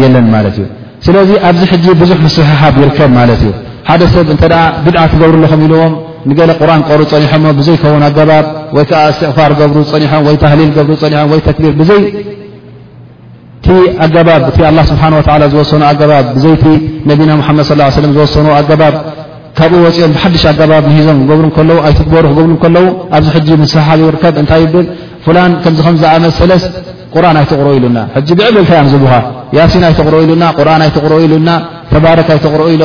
የለን 0.00 0.26
ማለት 0.34 0.54
እዩ 0.58 0.66
ስለዚ 1.06 1.30
ኣብዚ 1.48 1.62
ሕጂ 1.72 1.86
ብዙሕ 2.02 2.18
መስሓሓብ 2.26 2.74
ይርከብ 2.82 3.10
ማለት 3.18 3.40
እዩ 3.46 3.50
ሓደ 3.88 4.02
ሰብ 4.14 4.28
እተ 4.34 4.42
ብድዓ 4.84 5.02
ትገብሩሉከምኢልዎም 5.12 5.92
ንገለ 6.30 6.50
ቁርን 6.60 6.82
ቆሩ 6.88 7.00
ፀኒሖ 7.32 7.50
ብዘይከውን 7.58 8.02
ኣገባብ 8.08 8.46
ወይ 8.76 8.84
ከዓ 8.90 9.00
እስትቕፋር 9.12 9.52
ገብሩ 9.60 9.78
ፀኒሖም 9.92 10.22
ወይ 10.28 10.36
ታህሊል 10.42 10.70
ገብሩ 10.76 10.92
ፀኒሖም 11.02 11.30
ወይ 11.34 11.40
ተክቢር 11.48 11.72
ብዘይቲ 11.80 13.76
ኣገባብ 14.06 14.42
እቲ 14.50 14.58
ስብሓ 14.92 15.04
ዝወሰኑ 15.54 15.82
ኣገባብ 15.92 16.24
ብዘይቲ 16.36 16.64
ነቢና 17.12 17.30
ሓመድ 17.48 17.66
صى 17.70 18.06
ዝወሰኑ 18.16 18.46
ኣገባብ 18.58 18.94
ካብኡ 19.58 19.78
ወፅኦም 19.86 20.12
ብሓድሽ 20.16 20.42
ኣጋባብ 20.50 20.84
ዞም 21.06 21.18
ክገብሩ 21.54 21.76
ኣትግበሩ 21.88 22.24
ክብሩው 22.62 22.86
ኣብዚ 23.16 23.28
ሰሓ 23.74 23.88
ርከብ 24.16 24.36
ታይብ 24.52 24.74
ከ 25.62 25.66
ዝኣመ 25.78 26.24
ሰለስ 26.40 26.62
ቁርን 27.14 27.36
ኣይትቕርኡ 27.40 27.68
ኢሉና 27.78 27.98
ብዕበልታያ 28.26 28.80
ዝ 28.92 28.96
ሲን 29.72 29.84
ኣይትቕርኡ 29.88 30.18
ኢሉና 30.26 30.44
ኣይትቕርኡ 30.86 31.16
ኢሉና 31.26 31.50
ተባክ 31.92 32.20
ትርኡ 32.44 32.62
ኢ 32.74 32.78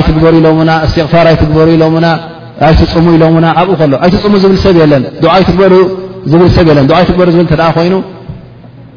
ይትግበሩ 0.00 0.34
ኢሎ 0.40 0.48
ስቕፋር 0.92 1.26
ትግበሩኢፅሙ 1.40 3.06
ኢ 3.16 3.20
ኣብኡኣይትፅሙ 3.60 4.32
ብልሰብ 4.44 4.76
ን 5.00 5.04
ይትግበሩ 5.42 5.72
ዝብሰብትግበሩ 6.32 7.28
ብ 7.38 7.40
ይኑ 7.86 7.94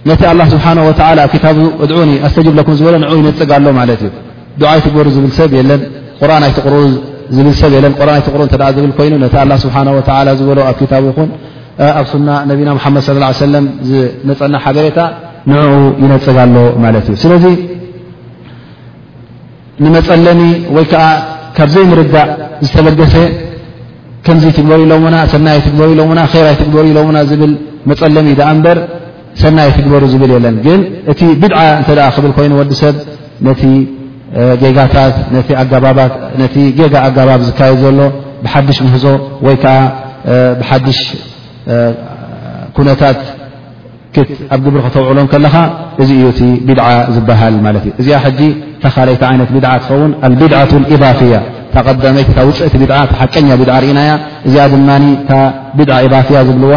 ነቲ 0.10 0.22
ስብሓ 0.54 0.66
እ 0.78 0.94
ኣተብኩም 0.98 1.62
ዝ 1.90 1.92
ፅግ 2.36 2.48
ሎ 2.96 3.12
ዩ 4.62 4.68
ይትግበሩ 4.74 5.06
ዝብል 5.14 5.32
ሰብ 5.40 5.52
ን 5.70 5.82
ቁርን 6.22 6.44
ኣይትቕርኡ 6.48 6.80
ዝብል 7.36 7.54
ሰብ 7.62 7.74
ን 7.92 8.14
ኣይትርኡ 8.18 8.44
ዝብል 8.78 8.94
ኮይኑ 9.00 9.14
ነቲ 9.24 9.34
ስብሓ 9.64 9.76
ዝበሎ 10.40 10.58
ኣብ 10.70 10.80
ታ 10.92 11.02
ይኹን 11.08 11.30
ኣብ 12.00 12.06
ሱና 12.14 12.28
ነቢና 12.52 12.70
ሓመድ 12.86 13.02
ص 13.08 13.44
ሰለም 13.46 13.66
ዝነፀና 13.90 14.56
ሓበሬታ 14.64 15.00
ንኡ 15.50 15.62
ይነፅጋሎ 16.04 16.58
ማለት 16.84 17.06
እዩ 17.12 17.16
ስለዚ 17.26 17.46
ንመፀለሚ 19.84 20.42
ወይ 20.76 20.86
ከዓ 20.92 21.04
ካብዘይ 21.58 21.86
ምርዳእ 21.92 22.30
ዝተበገሰ 22.66 23.16
ከምዚ 24.26 24.44
ትግበሩ 24.58 24.80
ኢለና 24.88 25.18
ሰናይ 25.34 25.60
ትግበሩ 25.66 25.88
ኢለና 25.96 26.20
ራ 26.44 26.48
ይትግበሩ 26.54 26.84
ኢለና 26.92 27.18
ዝብል 27.30 27.54
መፀለሚ 27.90 28.28
ደኣ 28.40 28.50
በር 28.66 28.80
ሰናይ 29.44 29.68
ይ 29.70 29.74
ትግበሩ 29.78 30.04
ዝብል 30.14 30.32
የለን 30.36 30.56
ግን 30.66 30.82
እቲ 31.14 31.20
ብድዓ 31.44 31.60
እተ 31.84 31.90
ክብል 32.18 32.32
ኮይኑ 32.40 32.52
ወዲሰብ 32.62 32.96
ታት 34.94 35.16
ነቲ 36.40 36.56
ጌጋ 36.78 36.94
ኣገባብ 37.08 37.42
ዝካየድ 37.50 37.78
ዘሎ 37.84 38.00
ብሓድሽ 38.44 38.78
ምህዞ 38.86 39.06
ወይ 39.46 39.56
ከዓ 39.64 39.76
ብሓድሽ 40.60 41.00
ኩነታት 42.78 43.20
ክት 44.16 44.30
ኣብ 44.54 44.60
ግብሪ 44.66 44.78
ክተውዕሎም 44.86 45.28
ከለኻ 45.32 45.56
እዚ 46.02 46.10
እዩ 46.18 46.24
እቲ 46.34 46.42
ብድዓ 46.68 46.88
ዝበሃል 47.16 47.56
ማለት 47.66 47.84
እ 47.90 47.92
እዚኣ 48.02 48.18
ሕጂ 48.26 48.40
ተኻልይቲ 48.84 49.22
ዓይነት 49.32 49.50
ብድዓ 49.56 49.72
ትኸውን 49.82 50.12
ብድዓة 50.40 50.72
ኢባፊያ 50.94 51.34
ይ 51.78 51.82
ውፅእቲ 52.50 52.90
ሓቀኛ 53.20 53.48
ብ 53.62 53.64
ርእና 53.84 54.00
እዚኣ 54.48 54.88
ድ 55.30 55.32
ብድ 55.78 55.90
ኢባፍያ 56.06 56.38
ዝብልዋ 56.48 56.74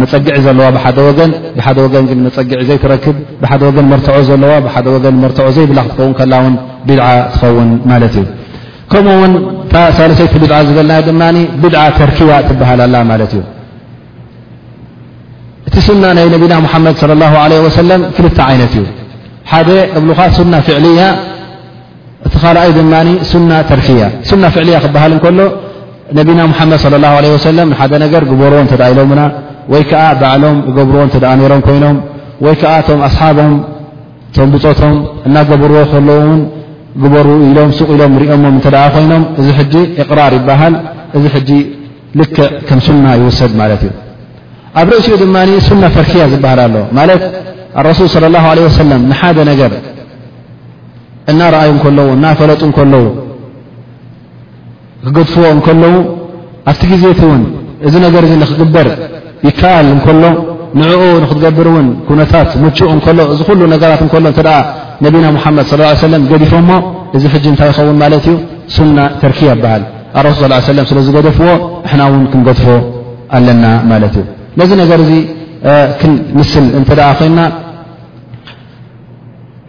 መፀጊዒ 0.00 0.36
ዘለዋ 0.46 0.66
ደ 0.96 0.98
ወን 1.06 1.30
ደ 1.60 1.78
ወን 1.94 2.04
ግ 2.08 2.10
መፀጊዒ 2.26 2.58
ዘይትረክብ 2.68 3.16
ብደ 3.42 3.60
ወን 3.76 3.86
መርተዖ 3.92 4.16
ዘለዋ 4.28 4.52
ደ 5.04 5.06
ወ 5.14 5.16
ርዖ 5.36 5.46
ዘይብላ 5.56 5.78
ክትከውን 5.88 6.14
ከላ 6.18 6.32
ን 6.52 6.54
ብድ 6.88 6.98
ትኸውን 7.40 7.68
ማት 7.90 8.02
እዩ 8.08 8.24
ከምኡ 8.92 9.14
ውን 9.22 9.32
ሳለሰይቲ 9.98 10.34
ብ 10.44 10.44
ዝበልና 10.68 10.92
ድ 11.36 11.38
ብድ 11.62 11.76
ተርኪባ 11.98 12.30
ትበሃልላ 12.48 12.96
ማት 13.12 13.22
እዩ 13.28 13.36
እቲ 15.68 15.74
ሱና 15.88 16.04
ናይ 16.16 16.26
ነቢና 16.34 16.52
ሓመድ 16.72 16.96
ه 17.30 17.32
ع 17.42 17.44
ሰለ 17.78 17.90
ክል 18.16 18.26
ይነት 18.54 18.74
እዩ 18.78 18.82
ደ 19.68 19.70
እብ 19.98 20.44
ና 20.52 20.54
ፍዕልያ 20.66 21.00
እቲ 22.26 22.34
ኻኣይ 22.42 22.70
ድማ 22.76 22.92
ና 23.50 23.54
ተርክያ 23.70 24.00
ና 24.42 24.44
ፍዕልያ 24.54 24.76
ክብሃል 24.84 25.12
እከሎ 25.18 25.40
ነቢና 26.18 26.40
ሓመድ 26.58 26.78
صى 26.84 26.88
اه 27.08 27.70
عه 27.80 27.88
ደ 27.92 28.04
ገር 28.12 28.22
ግበርዎ 28.30 28.58
እ 28.66 28.68
ኢሎና 28.94 29.20
ወይከዓ 29.72 30.02
ባዕሎም 30.20 30.56
ገብርዎ 30.76 31.00
ነሮም 31.40 31.60
ኮይኖም 31.66 31.96
ወይ 32.44 32.54
ዓ 32.74 32.76
ቶ 32.86 32.98
ኣስሓቦም 33.08 33.52
ብፆቶም 34.52 34.94
እናገበርዎ 35.26 35.78
ከለዎን 35.92 36.40
ግበሩ 37.02 37.26
ኢሎም 37.48 37.70
ሱቅ 37.78 37.88
ኢሎም 37.96 38.12
ሪኦሞም 38.22 38.54
ኮይኖም 38.94 39.22
እዚ 39.40 39.48
ሕ 39.58 39.62
اቕራር 40.02 40.32
ይበሃል 40.38 40.74
እዚ 41.16 41.24
ሕ 41.34 41.38
ልክዕ 42.20 42.40
ከም 42.68 42.78
ሱና 42.86 43.06
ይውሰድ 43.20 43.52
ማለት 43.60 43.80
እዩ 43.86 43.92
ኣብ 44.80 44.88
ርእሲኡ 44.94 45.14
ድማ 45.24 45.36
ሱና 45.68 45.82
ተርክያ 45.96 46.22
ዝበሃል 46.34 46.58
ኣሎ 46.66 46.74
ማት 46.98 47.08
ሱ 47.98 48.00
صى 48.12 48.26
ه 48.42 48.46
ه 49.52 49.60
ገ 49.60 49.62
እና 51.30 51.40
ረኣይ 51.54 51.70
እከለዉ 51.76 52.08
እናፈለጡ 52.16 52.62
እለዉ 52.86 53.06
ክገድፍዎ 55.04 55.44
እከለዉ 55.60 55.94
ኣብቲ 56.70 56.82
ግዜቲ 56.92 57.20
ውን 57.30 57.42
እዚ 57.86 57.94
ነገር 58.06 58.22
ንክግበር 58.42 58.86
ይከኣል 59.46 59.86
እከሎ 59.96 60.22
ንዕኡ 60.80 61.02
ክትገብር 61.30 61.66
እውን 61.72 61.86
ኩነታት 62.08 62.50
ሙእ 62.62 62.78
እሎ 63.10 63.18
እዚ 63.32 63.40
ኩሉ 63.48 63.60
ነገራት 63.74 64.00
እሎ 64.06 64.24
ነቢና 65.04 65.26
ሓመድ 65.44 65.66
ص 65.70 65.72
ሰለ 66.04 66.14
ገዲፎ 66.32 66.52
ሞ 66.68 66.72
እዚ 67.16 67.22
ሕጂ 67.32 67.44
እንታይ 67.52 67.68
ይኸውን 67.70 67.96
ማለት 68.02 68.24
እዩ 68.30 68.36
ሱና 68.76 68.98
ተርኪያ 69.22 69.50
ይበሃል 69.56 69.82
ኣረስ 70.18 70.38
ص 70.40 70.42
ስለ 70.68 70.98
ዝገደፍዎ 71.06 71.48
ንሕና 71.84 72.00
እውን 72.10 72.24
ክንገድፎ 72.32 72.66
ኣለና 73.36 73.64
ማለት 73.90 74.14
እዩ 74.20 74.24
ነዚ 74.60 74.70
ነገር 74.82 75.00
ዚ 75.08 75.10
ክንምስል 76.00 76.66
እ 76.78 76.80
ኮይና 77.18 77.38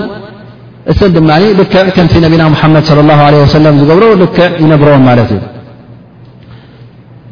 እ 0.92 0.94
ድ 1.14 1.16
ልክዕ 1.60 1.84
ከ 1.96 1.98
ነቢና 2.24 2.42
ሓመድ 2.60 2.84
صى 2.88 3.00
ه 3.18 3.20
عه 3.28 3.50
ዝገብሮ 3.80 4.04
ልክዕ 4.22 4.46
ይነብረኦም 4.62 5.02
ማት 5.08 5.18
እዩ 5.24 5.40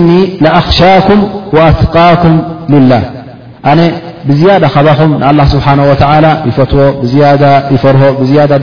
لأخሻكም 0.44 1.20
وأትقኩም 1.56 2.34
لላه 2.72 3.02
ነ 3.78 3.80
ብዝيዳ 4.28 4.64
ኹም 4.98 5.10
ه 5.26 5.26
ስሓه 5.54 5.78
و 5.88 5.92
ይፈትዎ 6.48 6.82
ይፈርሆ 7.74 8.02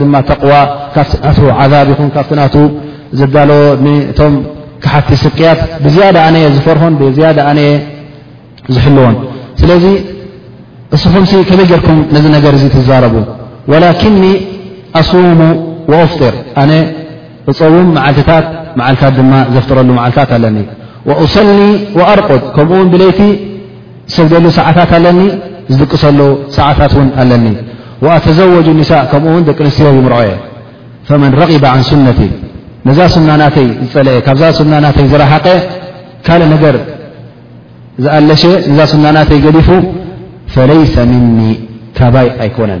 قዋ 0.42 0.52
ካብ 0.94 1.08
ذብ 1.70 1.88
ኹ 1.98 2.00
ካ 2.14 2.18
ዘዳዎ 3.18 3.50
ቶ 4.18 4.20
ሓቲ 4.92 5.08
ስቅያት 5.24 5.60
ብ 5.84 5.88
ዝፈርሆን 6.56 6.94
ዝሕልዎን 8.74 9.14
ስለ 9.60 9.70
እስኹም 10.96 11.24
ከበይ 11.48 11.66
ጌርኩም 11.70 11.98
ነ 12.14 12.18
ነገር 12.36 12.54
ትዛረቡ 12.74 13.14
ኣصሙ 14.98 15.40
وأፍጢር 15.90 16.34
ኣነ 16.60 16.72
እፀውም 17.50 17.88
መዓልትታት 17.96 18.44
መዓልታት 18.78 19.12
ድማ 19.18 19.32
ዘፍጥረሉ 19.54 19.88
መዓልታት 19.98 20.30
ኣለኒ 20.36 20.58
أሰኒ 21.24 21.48
وኣርቆድ 21.98 22.42
ከምኡውን 22.56 22.88
ብለይቲ 22.94 23.20
ዝሰብደሉ 24.10 24.44
ሰዓታት 24.58 24.90
ኣለኒ 24.98 25.20
ዝድቅሰሉ 25.72 26.20
ሰዓታት 26.58 26.92
ውን 26.98 27.08
ኣለኒ 27.22 27.44
وኣተዘዎጅ 28.04 28.66
ኒሳء 28.80 29.00
ከምኡውን 29.12 29.46
ደቂ 29.48 29.58
ንስትዮ 29.68 29.88
ይምርዖየ 29.98 30.30
ፈመን 31.08 31.32
ረغበ 31.40 31.64
عን 31.74 31.82
ሱነቲ 31.88 32.20
ነዛ 32.88 32.98
ስናናተይ 33.14 33.66
ዝፀልአ 33.86 34.14
ካብዛ 34.26 34.42
ስናናተይ 34.58 35.06
ዝረሓቀ 35.12 35.46
ካልእ 36.26 36.48
ነገር 36.54 36.76
ዝኣለሸ 38.04 38.42
ነዛ 38.70 38.80
ስናናተይ 38.92 39.38
ገዲፉ 39.46 39.68
ፈለይሰ 40.54 40.94
ምኒ 41.10 41.40
ካባይ 41.98 42.28
ኣይኮነን 42.44 42.80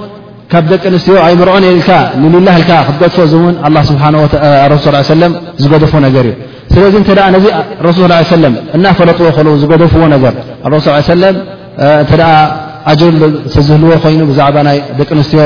ካብ 0.51 0.65
ደቂ 0.71 0.83
ኣንስትዮ 0.91 1.15
ኣይ 1.25 1.33
ምርዖን 1.39 1.65
ልካ 1.79 1.89
ንልላህ 2.21 2.55
ኢልካ 2.59 2.71
ክትገድፎ 2.87 3.17
እእውን 3.25 3.53
ስ 4.81 4.85
ሰለ 5.11 5.23
ዝገደፎ 5.63 5.93
ነገር 6.07 6.25
እዩ 6.29 6.39
ስለዚ 6.75 6.93
እንተ 7.01 7.09
ነዚ 7.35 7.45
ረሱል 7.87 8.11
ስ 8.31 8.39
ለም 8.41 8.53
እናፈለጥዎ 8.77 9.27
ክል 9.37 9.47
ዝገደፍዎ 9.61 10.01
ነገር 10.15 10.33
ረሱ 10.73 10.85
ሰለ 11.11 11.23
እንተ 12.11 12.21
ጅር 13.01 13.11
ዝህልዎ 13.67 13.91
ኮይኑ 14.05 14.21
ብዛዕባ 14.31 14.55
ናይ 14.67 14.77
ደቂ 14.99 15.09
ኣንስትዮ 15.17 15.41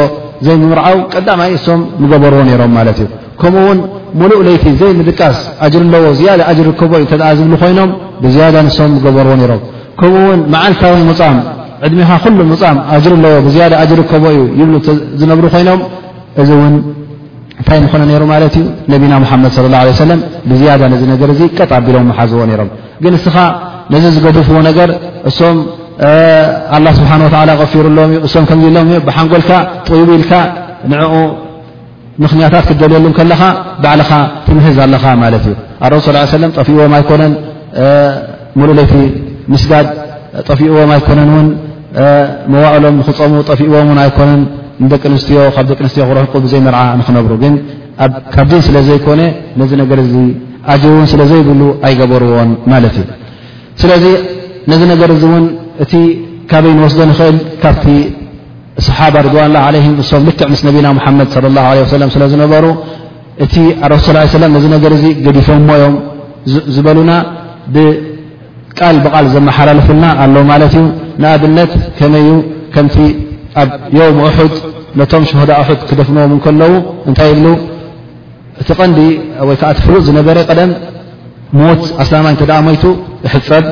ዘይምምርዓው 0.47 0.97
ቀዳማይ 1.13 1.51
እሶም 1.57 1.81
ንገበርዎ 2.03 2.39
ነይሮም 2.49 2.71
ማለት 2.77 2.97
እዩ 3.03 3.07
ከምኡ 3.41 3.63
ውን 3.67 3.77
ሙሉእ 4.19 4.41
ለይቲ 4.47 4.65
ዘይ 4.79 4.91
ምድቃስ 4.99 5.37
ኣጅር 5.65 5.83
ኣለዎ 5.89 6.11
ዝያ 6.19 6.33
ጅሪ 6.57 6.67
ዝከቦ 6.71 6.93
እዩ 7.01 7.05
ዝብሉ 7.39 7.53
ኮይኖም 7.63 7.91
ብዝያዳ 8.23 8.55
ንሶም 8.67 8.93
ገበርዎ 9.05 9.33
ነይሮም 9.43 9.61
ከምኡውን 9.99 10.39
መዓልታዊ 10.55 10.95
ሙፃም 11.11 11.37
ዕድሜኻ 11.85 12.09
ኩሉ 12.25 12.37
ፃም 12.61 12.77
ኣጅር 12.95 13.13
ኣለዎ 13.19 13.31
ብዝያደ 13.45 13.73
ጅር 13.89 13.99
ከቦ 14.11 14.25
እዩ 14.35 14.41
ይብ 14.59 14.69
ዝነብሩ 15.19 15.45
ኮይኖም 15.55 15.79
እዚ 16.41 16.49
እውን 16.57 16.75
ንታይ 17.61 17.79
ንኾነ 17.83 18.01
ነይሩ 18.09 18.23
ማለት 18.33 18.53
እዩ 18.59 18.65
ነቢና 18.93 19.13
ሓመድ 19.31 19.51
ص 19.57 19.59
ه 19.61 19.65
ه 19.87 19.91
ሰለ 20.01 20.11
ብዝያዳ 20.51 20.81
ነዚ 20.93 21.01
ነገር 21.13 21.29
ዚ 21.39 21.41
ቀጣ 21.57 21.71
ኣቢሎም 21.79 22.07
ሓዝዎ 22.17 22.41
ነሮም 22.51 22.69
ግን 23.03 23.13
እስኻ 23.19 23.35
ነዚ 23.93 24.03
ዝገድፍዎ 24.15 24.57
ነገር 24.69 24.89
እሶም 25.29 25.57
ላ 26.85 26.87
ስብሓ 26.99 27.11
ወ 27.23 27.27
غፊሩ 27.61 27.83
ኣለዎም 27.91 28.11
እ 28.17 28.19
እሶም 28.27 28.43
ከምዚሎዎም 28.49 28.89
ብሓንጎልካ 29.07 29.51
ጥይብኢልካ 29.87 30.31
ንኡ 30.91 31.13
ምኽንያታት 32.23 32.65
ክደልየሉም 32.71 33.13
ከለኻ 33.17 33.41
ባዕልኻ 33.83 34.11
ትምህዝ 34.47 34.77
ኣለኻ 34.85 35.05
ማለት 35.23 35.43
እዩ 35.47 35.55
ኣረሱ 35.85 36.05
ስ 36.33 36.41
ለም 36.43 36.51
ጠፊእዎም 36.57 36.93
ኣይኮነን 36.99 37.33
ሙሉለይቲ 38.59 38.93
ምስጋድ 39.53 39.87
ጠፊኡዎም 40.47 40.89
ኣይኮነን 40.95 41.29
ን 41.45 41.47
መዋእሎም 42.53 42.95
ክፀሙ 43.07 43.33
ጠፊእዎምን 43.49 43.97
ኣይኮነን 44.05 44.41
ደቂ 44.91 45.03
ኣንስትዮ 45.11 45.37
ካብ 45.55 45.65
ደቂ 45.71 45.79
ኣንስትዮ 45.85 46.03
ክረሕቁ 46.09 46.33
ብዘይመርዓ 46.45 46.79
ንክነብሩ 46.99 47.31
ግን 47.43 47.53
ካብ 48.35 48.47
ድ 48.51 48.59
ስለ 48.67 48.77
ዘይኮነ 48.87 49.21
ነዚ 49.59 49.71
ነገር 49.81 49.99
ዚ 50.11 50.15
ኣጅእውን 50.73 51.07
ስለ 51.11 51.21
ዘይብሉ 51.31 51.61
ኣይገበርዎን 51.87 52.49
ማለት 52.71 52.95
እዩ 53.01 53.05
ስለዚ 53.81 54.03
ነዚ 54.71 54.81
ነገር 54.93 55.09
እዚ 55.15 55.23
እውን 55.29 55.45
እቲ 55.83 55.93
ካበይ 56.51 56.73
ንወስዶ 56.77 56.99
ንኽእል 57.09 57.37
ካብቲ 57.63 57.85
ሰሓባ 58.87 59.15
ርድዋን 59.25 59.49
ላه 59.55 59.65
ለ 59.75 59.77
እሶም 60.03 60.23
ልክዕ 60.27 60.47
ምስ 60.53 60.61
ነቢና 60.67 60.87
ሓመድ 61.05 61.29
ላه 61.57 61.67
ለ 61.77 61.81
ሰ 61.91 61.91
ስለዝነበሩ 62.15 62.65
እቲ 63.45 63.55
ረሱ 63.93 64.05
ነ 64.41 64.45
ነገር 64.75 64.93
ገዲፎም 65.25 65.61
ሞዮም 65.69 65.95
ዝበሉና 66.75 67.11
ቃል 68.79 68.95
ብቃል 69.03 69.25
ዘመሓላለፍልና 69.35 70.05
ኣሎ 70.23 70.35
ማለት 70.51 70.73
እዩ 70.79 70.85
ንኣብነት 71.21 71.71
ከመዩ 71.97 72.27
ከምቲ 72.73 72.95
ኣብ 73.61 73.69
ዮም 73.97 74.17
እሑድ 74.29 74.53
ነቶም 74.99 75.23
ሸሆዳ 75.29 75.51
እሑድ 75.63 75.81
ክደፍንዎም 75.89 76.33
ከለዉ 76.45 76.73
እንታይ 77.09 77.31
ብሉ 77.37 77.47
እቲ 78.61 78.69
ቀንዲ 78.79 78.99
ወይከዓ 79.47 79.69
ቲ 79.77 79.79
ፍሉእ 79.85 80.01
ዝነበረ 80.07 80.37
ቀደም 80.49 80.71
ሞት 81.59 81.81
ኣስላማ 82.03 82.27
እተ 82.35 82.41
ደኣ 82.49 82.59
ሞይቱ 82.67 82.83
እሕፀብ 83.27 83.65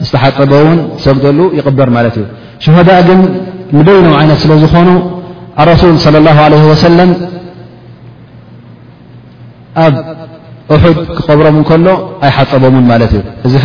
ምስተሓፀበ 0.00 0.52
ውን 0.66 0.78
ሰግደሉ 1.04 1.38
ይቕበር 1.58 1.88
ማለት 1.96 2.14
እዩ 2.20 2.24
ሸሆዳ 2.64 2.90
ግን 3.08 3.20
ንበይኖም 3.78 4.14
ዓይነት 4.20 4.38
ስለ 4.44 4.52
ዝኾኑ 4.64 4.88
ኣረሱል 5.62 5.94
صለ 6.04 6.16
ላه 6.26 6.38
ለ 6.52 6.54
ወሰለም 6.72 7.10
ኣብ 9.86 9.94
እሑድ 10.74 10.98
ክቐብሮም 11.16 11.56
እንከሎ 11.60 11.86
ኣይሓፀቦምን 12.26 12.84
ማለት 12.92 13.12
እዩ 13.18 13.24
እዚ 13.48 13.64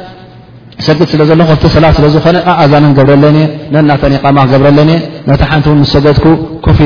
ሰጊ 0.87 0.99
ስለ 1.11 1.21
ዘለ 1.29 1.41
ሰላት 1.75 1.95
ስለ 1.97 2.05
ዝኾነ 2.15 2.37
ዛን 2.71 2.85
ገብረለኒ 2.97 3.37
ነናተቓማ 3.73 4.37
ክገብረለኒ 4.47 4.91
ነቲ 5.29 5.41
ሓንቲ 5.49 5.67
ሰገድኩ 5.95 6.25
ኮፍ 6.65 6.79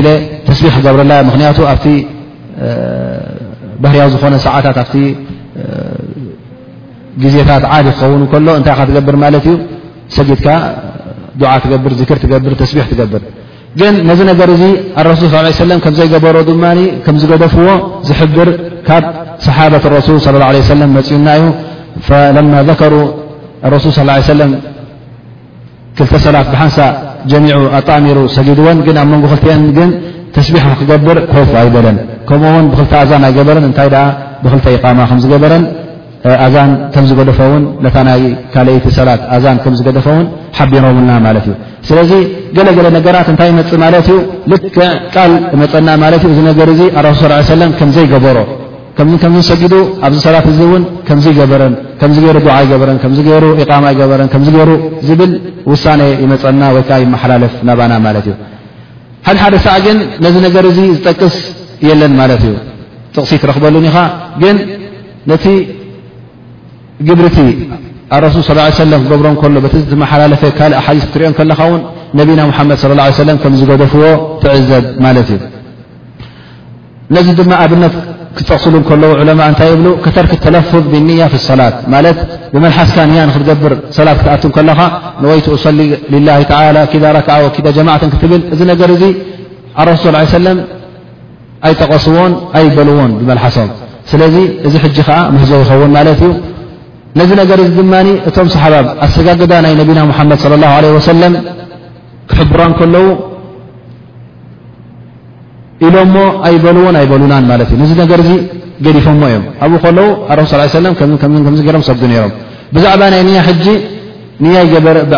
ተስቢሕ 0.48 0.72
ክገብረላ 0.78 1.12
ክያቱ 1.34 1.58
ኣብ 1.72 1.84
ባህርያ 3.82 4.02
ዝኾነ 4.14 4.34
ሰዓታት 4.46 4.78
ኣ 4.84 4.86
ግዜታት 7.22 7.64
ዲ 7.84 7.88
ክኸውን 7.96 8.22
ሎ 8.46 8.48
እታይ 8.60 8.80
ትገብር 8.88 9.16
ማለት 9.24 9.44
እዩ 9.50 9.56
ሰጊድካ 10.16 10.46
ትገብር 11.64 11.90
ር 12.12 12.20
ገብር 12.34 12.52
ተስቢ 12.62 12.76
ትገብር 12.92 13.22
ግን 13.80 13.94
ነዚ 14.08 14.20
ነገር 14.30 14.48
እዚ 14.56 14.62
ል 15.68 15.80
ዘይገበሮ 15.98 16.36
ድ 16.48 16.52
ዝገደፍዎ 17.22 17.68
ዝብር 18.08 18.48
ካብ 18.88 19.04
ሰሓበት 19.46 19.84
ሱል 20.06 20.18
ص 20.26 20.70
ه 20.80 20.88
መፅዩና 20.96 21.28
እዩ 21.38 21.44
ሩ 22.92 23.00
ረሱ 23.74 23.84
ስ 23.96 24.04
ሰለም 24.32 24.50
ክልተ 25.98 26.12
ሰላት 26.24 26.48
ብሓንሳ 26.52 26.78
ጀሚዑ 27.30 27.58
ኣጣሚሩ 27.78 28.18
ሰጊድዎን 28.36 28.78
ግን 28.86 28.96
ኣብ 29.02 29.08
መንጎ 29.12 29.24
ክልቲአን 29.32 29.62
ግን 29.78 29.90
ተስቢሕ 30.36 30.64
ክገብር 30.80 31.18
ኮፍ 31.32 31.50
ኣይበለን 31.60 31.98
ከምኡውን 32.28 32.66
ብክልተ 32.72 32.92
ኣዛን 33.02 33.22
ኣይገበረን 33.28 33.64
እንታይ 33.68 33.88
ብክልተ 34.42 34.66
ኢቓማ 34.76 34.98
ከም 35.12 35.18
ዝገበረን 35.22 35.64
ኣዛን 36.46 36.70
ከም 36.94 37.04
ዝገደፈውን 37.10 37.64
ነታ 37.86 37.96
ናይ 38.08 38.22
ካልይቲ 38.54 38.86
ሰላት 38.98 39.20
ኣዛን 39.36 39.56
ከም 39.64 39.74
ዝገደፈውን 39.80 40.24
ሓቢሮምና 40.58 41.10
ማለት 41.26 41.44
እዩ 41.48 41.54
ስለዚ 41.88 42.12
ገለገለ 42.58 42.86
ነገራት 42.98 43.28
እንታይ 43.32 43.48
ይመፅእ 43.52 43.78
ማለት 43.84 44.06
እዩ 44.14 44.18
ልከ 44.52 44.76
ቃል 45.14 45.32
እመፀና 45.56 45.88
ማለት 46.04 46.22
እዩ 46.28 46.32
እዚ 46.36 46.40
ነገር 46.50 46.70
እዚ 46.74 46.80
ኣረሱል 47.00 47.58
ለም 47.62 47.72
ከምዘይገበሮ 47.80 48.38
ም 49.08 49.40
ሰጊዱ 49.48 49.72
ኣብዚ 50.06 50.18
ሰላት 50.26 50.46
እዚ 50.50 50.60
እውን 50.66 50.82
ከምዚ 51.08 51.26
ገበረን 51.38 51.72
ከ 52.00 52.04
ሩ 52.18 52.26
ድዓ 52.46 52.54
ይገበረን 52.64 52.98
ማ 53.84 53.88
ይገበረን 53.94 54.28
ከይሩ 54.34 54.70
ዝብል 55.08 55.32
ውሳ 55.70 55.84
ይመፀና 56.22 56.62
ወይዓ 56.76 56.90
ይመሓላለፍ 57.04 57.54
ናብና 57.68 57.92
ማት 58.06 58.16
እዩ 58.20 58.28
ሓድሓደ 59.26 59.54
ሳዕ 59.66 59.76
ግን 59.86 59.98
ነዚ 60.24 60.34
ነገር 60.46 60.64
እዚ 60.70 60.78
ዝጠቅስ 60.96 61.36
የለን 61.88 62.12
ማለት 62.20 62.42
እዩ 62.46 62.54
ጥቕሲ 63.14 63.32
ትረክበሉኒ 63.42 63.86
ኢኻ 63.90 63.98
ግን 64.42 64.56
ነቲ 65.30 65.44
ግብርቲ 67.08 67.38
ኣረሱ 68.16 68.36
ስ 68.48 68.52
ለ 68.92 68.96
ክገብሮ 69.04 69.26
ሎ 69.56 69.66
ቲመሓላለፈ 69.92 70.42
ካልእ 70.58 70.76
ኣሓ 70.80 70.88
ክትሪኦ 71.06 71.30
ከለኻ 71.40 71.60
ውን 71.72 71.82
ነቢና 72.20 72.40
ሓመድ 72.58 72.78
ص 72.82 72.86
ሰለ 73.22 73.30
ከምዝገደፍዎ 73.44 74.04
ትዕዘብ 74.42 74.84
ማለት 75.06 75.28
እዩ 75.36 75.40
ነዚ 77.16 77.26
ድማ 77.38 77.52
ኣብት 77.64 77.82
ክጠغስሉ 78.36 78.74
ء 78.86 79.50
እታይ 79.52 79.70
ብ 79.80 79.82
ከተርክ 80.04 80.32
ተለፍ 80.44 80.70
ብያ 80.92 81.22
الصላት 81.40 81.74
ብመلሓስካ 82.54 82.98
ክገብር 83.34 83.72
ላት 84.06 84.18
ክኣት 84.54 84.56
ለኻ 84.68 84.80
ንይቲ 85.22 85.46
أصሊ 85.56 85.78
ላ 86.26 86.30
ى 86.40 86.42
ክ 87.54 87.56
ዳ 87.66 87.68
ጀማተ 87.76 88.02
ትብል 88.22 88.42
እዚ 88.54 88.60
ነገር 88.72 88.90
ዚ 89.02 89.04
ي 90.24 90.26
س 90.34 90.34
ኣይጠቐስዎን 91.66 92.32
ኣይበልዎን 92.58 93.12
ብመحሶም 93.18 93.68
ስለዚ 94.10 94.34
እዚ 94.66 94.74
ከዓ 95.06 95.18
ህዞ 95.42 95.50
ይኸውን 95.62 95.90
ለት 96.06 96.20
እዩ 96.26 96.32
ነዚ 97.18 97.30
ነገር 97.42 97.58
ድ 97.76 97.78
እቶም 98.28 98.46
صሓባ 98.54 98.74
ኣሰጋግዳ 99.04 99.52
ናይ 99.64 99.72
ነና 99.88 100.00
መድ 100.10 100.30
صى 100.44 100.50
الله 100.58 100.70
عله 100.78 100.88
و 100.96 100.98
ክራ 102.50 102.62
ው 103.04 103.06
ኢሎ 105.86 105.96
ሞ 106.14 106.18
ኣይበልዎን 106.48 106.96
ኣይበሉናን 107.00 107.44
ማለት 107.52 107.68
እዩ 107.74 107.80
እዚ 107.86 107.92
ነገር 108.02 108.20
ዚ 108.28 108.30
ገዲፎሞ 108.86 109.20
እዮም 109.30 109.44
ኣብኡ 109.64 109.78
ከለዉ 109.84 110.06
ኣረሱ 110.32 110.50
ስ 110.74 110.80
ምዚ 111.46 111.60
ገይሮም 111.68 111.82
ሰጉዱ 111.88 112.02
ነይሮም 112.12 112.32
ብዛዕባ 112.74 113.02
ናይ 113.14 113.22
ንኣ 113.28 113.36
ሕጂ 113.48 113.66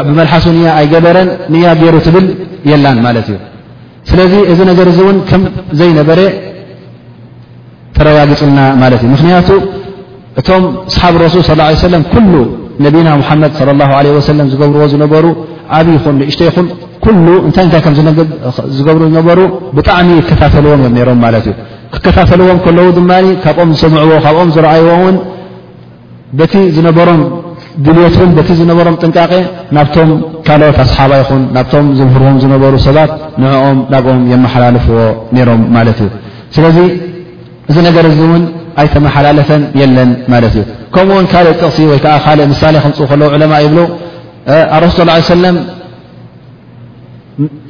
ብመልሓሱ 0.08 0.46
ኣይገበረን 0.78 1.28
ንያ 1.54 1.66
ገይሩ 1.80 1.96
ትብል 2.06 2.26
የላን 2.70 2.98
ማለት 3.06 3.26
እዩ 3.30 3.36
ስለዚ 4.10 4.32
እዚ 4.52 4.58
ነገር 4.70 4.88
ዚ 4.96 5.00
እውን 5.04 5.16
ከምዘይነበረ 5.30 6.20
ተረጋግፅልና 7.96 8.60
ማለት 8.82 9.00
እዩ 9.04 9.10
ምክንያቱ 9.16 9.48
እቶም 10.40 10.64
ሰሓብ 10.94 11.14
ረሱል 11.24 11.40
ص 11.48 11.58
ሰለም 11.86 12.02
ኩሉ 12.12 12.32
ነቢና 12.86 13.08
ሙሓመድ 13.20 13.52
ላ 13.68 13.84
ለ 14.06 14.08
ወሰለም 14.16 14.46
ዝገብርዎ 14.52 14.84
ዝነበሩ 14.92 15.24
ዓብዪ 15.76 15.92
ይኹን 15.98 16.14
ንእሽተ 16.20 16.40
ይኹን 16.48 16.66
ኩሉ 17.04 17.26
እንታይ 17.46 17.66
ታይ 17.72 17.80
ከምዝገብሩ 17.84 19.02
ዝነበሩ 19.08 19.38
ብጣዕሚ 19.76 20.08
ይከታተልዎም 20.20 20.80
እዮም 20.88 20.96
ሮም 21.08 21.18
ማለት 21.24 21.44
እዩ 21.50 21.54
ክከታተልዎም 21.94 22.58
ከለዉ 22.64 22.86
ድማ 22.98 23.10
ካብኦም 23.44 23.70
ዝሰምዕዎ 23.74 24.10
ካብኦም 24.24 24.48
ዝረኣይዎ 24.56 24.88
ውን 25.04 25.16
በቲ 26.38 26.54
ዝነበሮም 26.76 27.20
ድልዮት 27.84 28.14
ን 28.28 28.30
በቲ 28.38 28.48
ዝነበሮም 28.60 28.96
ጥንቃቄ 29.02 29.32
ናብቶም 29.76 30.10
ካልኦት 30.46 30.78
ኣስሓባ 30.84 31.12
ይኹን 31.22 31.42
ናብቶም 31.56 31.86
ዝምህርዎም 31.98 32.38
ዝነበሩ 32.44 32.72
ሰባት 32.86 33.12
ንኦም 33.42 33.78
ናብኦም 33.94 34.22
የመሓላለፍዎ 34.32 34.98
ይሮም 35.40 35.62
ማለት 35.76 35.98
እዩ 36.06 36.10
ስለዚ 36.56 36.78
እዚ 37.70 37.76
ነገር 37.88 38.04
እዚ 38.10 38.18
እውን 38.28 38.42
ኣይተመሓላለፈን 38.82 39.62
የለን 39.80 40.10
ማለት 40.32 40.52
እዩ 40.58 40.64
ከምኡውን 40.94 41.26
ካልእ 41.32 41.54
ጥቕሲ 41.60 41.78
ወይ 41.92 41.98
ዓ 42.16 42.18
ካልእ 42.26 42.46
ምሳሌ 42.52 42.74
ክንፅ 42.84 42.98
ከለዉ 43.10 43.28
ዕለማ 43.36 43.54
ይብሎ 43.64 43.78
رሱ 44.84 44.92
صى 44.98 45.02
ه 45.28 45.36
عي 45.46 45.50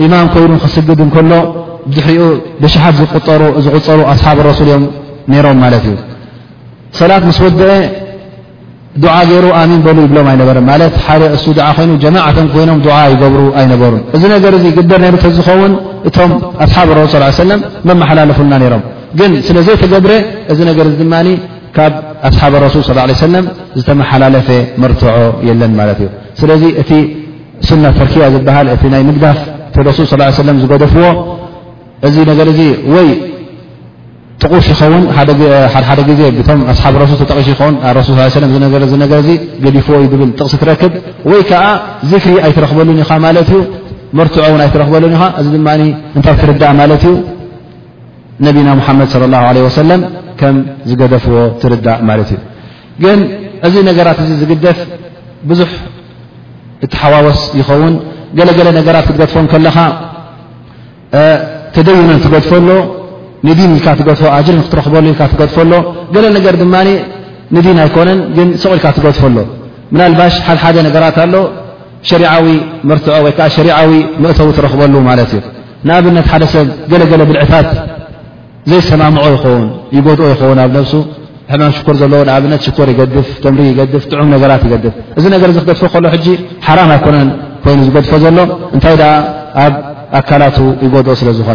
ኢማም 0.04 0.26
ኮይኑ 0.34 0.52
ክስግድ 0.62 1.00
ከሎ 1.14 1.30
ሕሪኡ 2.04 2.20
ብሻሓት 2.62 2.94
ዝغፀሩ 3.64 3.98
ኣصሓብ 4.12 4.38
ረሱ 4.46 4.60
ዮም 4.68 4.84
ሮም 5.44 5.56
ማለት 5.64 5.82
እዩ 5.88 5.96
ሰላት 7.00 7.22
ምስ 7.28 7.38
ወدአ 7.44 7.66
دዓ 9.04 9.14
ገይሩ 9.30 9.44
ኣሚን 9.62 9.80
በሉ 9.86 9.96
ይብሎም 10.06 10.26
ኣይነበር 10.32 10.56
ማ 10.70 10.76
ሓደ 11.06 11.22
እ 11.36 11.38
ኮይኑ 11.78 11.90
ጀማعቶ 12.04 12.36
ይኖም 12.62 12.80
ዓ 12.98 13.00
ይገብሩ 13.14 13.42
ኣይነበሩ 13.62 13.92
እዚ 14.18 14.22
ነገር 14.34 14.54
ግበር 14.78 15.02
ዝኸውን 15.38 15.74
እቶም 16.10 16.32
ኣሓብ 16.66 16.88
ሱ 17.14 17.18
صى 17.38 17.46
መሓላለፉና 18.02 18.54
ሮም 18.74 18.84
ግን 19.20 19.32
ስለ 19.48 19.56
ዘይ 19.66 19.76
ተገብረ 19.84 20.12
እዚ 20.52 20.58
ነገ 20.70 20.78
ድ 21.00 21.02
ካብ 21.76 21.92
ኣስሓብ 22.28 22.54
ረሱል 22.66 22.82
ص 22.88 23.46
ዝተመሓላለፈ 23.78 24.48
መርትዖ 24.82 25.08
የለን 25.48 25.72
ማት 25.78 25.90
እዩ 26.02 26.08
ስለዚ 26.40 26.62
እቲ 26.82 26.90
ስነት 27.68 27.94
ተርክያ 28.00 28.24
ዝበሃል 28.34 28.66
እቲ 28.74 28.82
ናይ 28.94 29.02
ምግዳፍ 29.08 29.38
ሱል 29.76 29.88
صه 30.12 30.22
ه 30.36 30.60
ዝገደፍዎ 30.62 31.04
እዚ 32.08 32.16
ነገ 32.30 32.40
ይ 32.96 33.08
ቁሽ 34.52 34.66
ን 34.92 35.02
ሓደ 35.16 35.30
ዜ 35.38 35.42
ኣሓ 35.78 37.06
ሱ 37.10 37.22
ጠቂሽ 37.30 37.48
ን 37.72 37.76
ሱል 38.06 38.84
ص 38.92 39.28
ገዲፍዎ 39.64 39.96
ዩ 40.04 40.06
ብል 40.20 40.30
ጥቕሲ 40.38 40.54
ትረክብ 40.62 40.92
ወይ 41.30 41.40
ከዓ 41.50 41.64
ዝክሪ 42.12 42.34
ኣይትረክበሉን 42.46 43.00
ኢ 43.02 43.06
ማት 43.24 43.36
እዩ 43.42 43.58
መርትዖ 44.18 44.44
እን 44.56 44.62
ኣይትረክበሉን 44.66 45.14
ኢ 45.18 45.24
እዚ 45.40 45.46
ድ 45.56 45.66
እንታይ 46.18 46.34
ትርዳእ 46.42 46.72
ማት 46.80 46.90
እዩ 46.98 47.04
ነና 48.46 48.68
ሓመድ 48.86 49.08
ص 49.14 49.16
ه 49.20 49.22
عه 49.44 49.68
ሰም 49.76 49.90
ከም 50.40 50.56
ዝገደፍዎ 50.88 51.36
ትርዳእ 51.60 52.00
ማለት 52.08 52.28
እዩ 52.34 52.40
ግን 53.02 53.18
እዚ 53.66 53.74
ነገራት 53.90 54.18
እዚ 54.24 54.30
ዝግደፍ 54.42 54.78
ብዙሕ 55.48 55.70
እቲሓዋወስ 56.86 57.40
ይኸውን 57.60 57.94
ገለገለ 58.38 58.68
ነገራት 58.78 59.04
ክትገድፎን 59.08 59.46
ከለኻ 59.52 59.76
ተደይነ 61.74 62.10
ትገድፈሎ 62.24 62.68
ንዲን 63.48 63.72
ካ 63.84 63.86
ትገድፎ 64.00 64.22
ጅሪን 64.46 64.62
ክትረኽበሉ 64.66 65.06
ትገድፈሎ 65.20 65.72
ገለ 66.14 66.24
ነገር 66.36 66.54
ድማ 66.62 66.74
ንዲን 67.56 67.76
ኣይኮነን 67.84 68.20
ግን 68.36 68.48
ሰቕ 68.62 68.70
ኢልካ 68.76 68.86
ትገድፈሎ 68.98 69.36
ናልባሽ 69.98 70.34
ሓደሓደ 70.46 70.76
ነገራት 70.88 71.16
ኣሎ 71.24 71.34
ሸሪዓዊ 72.08 72.46
መርትዖ 72.88 73.14
ወይዓ 73.26 73.40
ሸሪዓዊ 73.58 73.92
መእተው 74.24 74.48
ትረክበሉ 74.58 74.94
ማለት 75.10 75.30
እዩ 75.36 75.40
ንኣብነት 75.88 76.26
ሓደ 76.32 76.44
ሰብ 76.54 76.66
ገለገለ 76.90 77.22
ብልዕታት 77.30 77.68
ዘይሰም 78.70 79.02
ይን 79.94 80.02
ይኦ 80.02 80.02
ን 80.56 80.60
ኣብ 80.64 80.74
ሕማ 81.50 81.64
ር 82.20 82.22
ለ 82.28 82.30
ኣብነ 82.36 82.52
ሽር 82.64 82.88
ይፍ 82.92 83.00
ሪ 83.10 83.12
ፍ 83.26 83.28
ጥዑ 84.12 84.22
ራ 84.50 84.52
ፍ 84.62 84.64
እዚ 85.18 85.24
ክድፎ 85.42 85.82
ሓ 85.94 85.96
ይ 86.16 86.18
ዝድፎ 87.86 88.12
ዘሎ 88.24 88.38
እታይ 88.76 88.94
ኣብ 89.64 89.74
ኣካላት 90.18 90.56
ይኦ 90.84 90.94
ስ 91.20 91.22
ዝኾ 91.38 91.48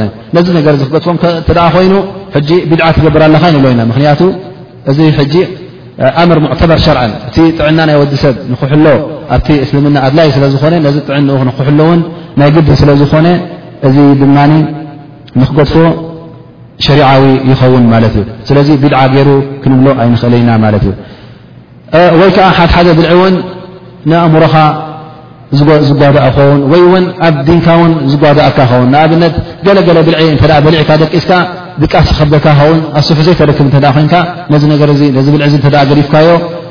ዚ 0.48 0.50
ክፎ 0.86 1.06
ይ 1.86 1.88
ብ 2.70 2.72
ትገብር 2.98 3.22
ካ 3.44 3.46
ብ 3.64 3.66
ና 3.82 3.84
ክ 4.22 4.24
እዚ 4.92 4.98
ምር 6.30 6.38
በር 6.70 6.80
ሸር 6.86 6.98
እ 7.08 7.10
ጥዕና 7.58 7.80
ናይ 7.90 7.96
ወዲሰብ 8.02 8.36
ክሎ 8.72 8.86
ኣ 9.36 9.38
እስልና 9.64 9.96
ድላይ 10.14 10.28
ዝ 10.36 10.38
ይ 10.48 10.52
ዝ 10.56 10.58
እዚ 13.94 13.98
ድ 14.22 14.24
ክድፎ 15.52 15.72
ሸሪዓዊ 16.86 17.24
ይኸውን 17.50 17.84
ማለት 17.94 18.14
እዩ 18.20 18.24
ስለዚ 18.48 18.70
ቢድዓ 18.84 19.02
ገይሩ 19.16 19.30
ክንብሎ 19.64 19.88
ኣይንክእለና 20.04 20.50
ማለት 20.64 20.84
እዩ 20.88 20.94
ወይ 22.22 22.32
ከዓ 22.38 22.48
ሓድሓደ 22.58 22.88
ብልዒ 22.98 23.10
እውን 23.16 23.36
ንእምሮኻ 24.12 24.56
ዝጓድእ 25.90 26.18
ኸውን 26.36 26.60
ወይ 26.72 26.82
እውን 26.88 27.06
ኣብ 27.28 27.36
ድንካ 27.48 27.68
ውን 27.80 27.92
ዝጓድእካ 28.12 28.58
ኸውን 28.72 28.88
ንኣብነት 28.94 29.34
ገለገለ 29.66 29.98
ብልዒ 30.08 30.18
እ 30.32 30.36
ብልዒካ 30.66 30.90
ደቂስካ 31.04 31.32
ብቃስ 31.82 32.08
ከካ 32.34 32.46
ኸውን 32.60 32.80
ኣሱሑ 33.02 33.18
ዘይተረክብ 33.28 33.68
ኮካ 33.98 34.14
ነዚ 34.54 34.64
ዚ 35.28 35.30
ብል 35.36 35.44
እ 35.48 35.52
ገዲፍካዮ 35.92 36.30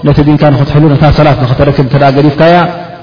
ነቲ 0.09 0.19
ድንካ 0.29 0.43
ንክትሕሉ 0.57 0.85
ሰላት 1.21 1.41
ተረክብ 1.61 1.87
እ 1.99 2.13
ገዲፍካያ 2.19 2.55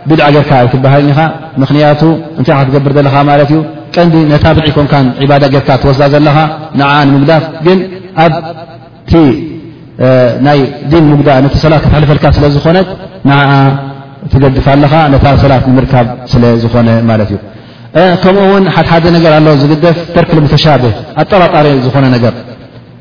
ቢድ 0.09 0.19
ገይርካ 0.27 0.51
ይክበሃልኒኻ 0.67 1.19
ምክንያቱ 1.61 2.01
እንታይ 2.39 2.55
ካ 2.57 2.61
ትገብር 2.67 2.91
ዘለካ 2.97 3.15
ት 3.29 3.37
እዩ 3.51 3.57
ቀንዲ 3.95 4.15
ነታ 4.31 4.45
ብልዒ 4.57 4.69
ኮንካ 4.77 4.93
ዕባዳ 5.23 5.43
ጌርካ 5.53 5.69
ትወዛእ 5.81 6.09
ዘለኻ 6.13 6.37
ንኣ 6.79 6.89
ንምግዳ 7.07 7.31
ግን 7.65 7.79
ኣብቲ 8.23 9.11
ናይ 10.47 10.59
ዲን 10.91 11.05
ሙጉዳ 11.13 11.29
ቲ 11.53 11.55
ሰላት 11.65 11.81
ክተሕልፈልካ 11.85 12.25
ስለ 12.37 12.45
ዝኾነ 12.55 12.77
ን 13.27 13.29
ትገድፍ 14.31 14.65
ኣለኻ 14.73 14.93
ነታ 15.13 15.25
ሰላት 15.43 15.63
ንምርካብ 15.71 16.07
ስለ 16.31 16.43
ዝኾነ 16.63 16.89
ማለት 17.11 17.29
እዩ 17.33 17.37
ከምኡውን 18.23 18.63
ሓደሓደ 18.75 19.05
ነገር 19.17 19.31
ኣለ 19.39 19.47
ዝግደፍ 19.61 19.97
ተርክ 20.15 20.31
ሙተሻብህ 20.45 20.95
ኣጠራጣሪ 21.21 21.67
ዝኾነ 21.85 22.05
ነገር 22.15 22.33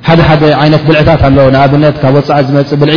ሓደ 0.09 0.20
ሓደ 0.28 0.43
ይነት 0.68 0.82
ብልዕታት 0.89 1.20
ኣለ 1.28 1.39
ንኣብነት 1.55 1.95
ካብ 2.03 2.14
ወፃዓት 2.18 2.45
ዝመፅእ 2.49 2.78
ብልዒ 2.82 2.97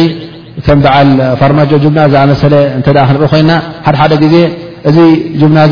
ከም 0.66 0.80
በዓል 0.84 1.10
ፋርማጆ 1.42 1.72
ና 1.98 2.00
ዝኣመሰለ 2.14 2.54
እ 2.78 2.82
ክንርኢ 2.86 3.28
ኮይና 3.34 3.52
ሓደሓደ 3.88 4.14
ግዜ 4.24 4.36
እዚ 4.90 4.98
ና 5.58 5.66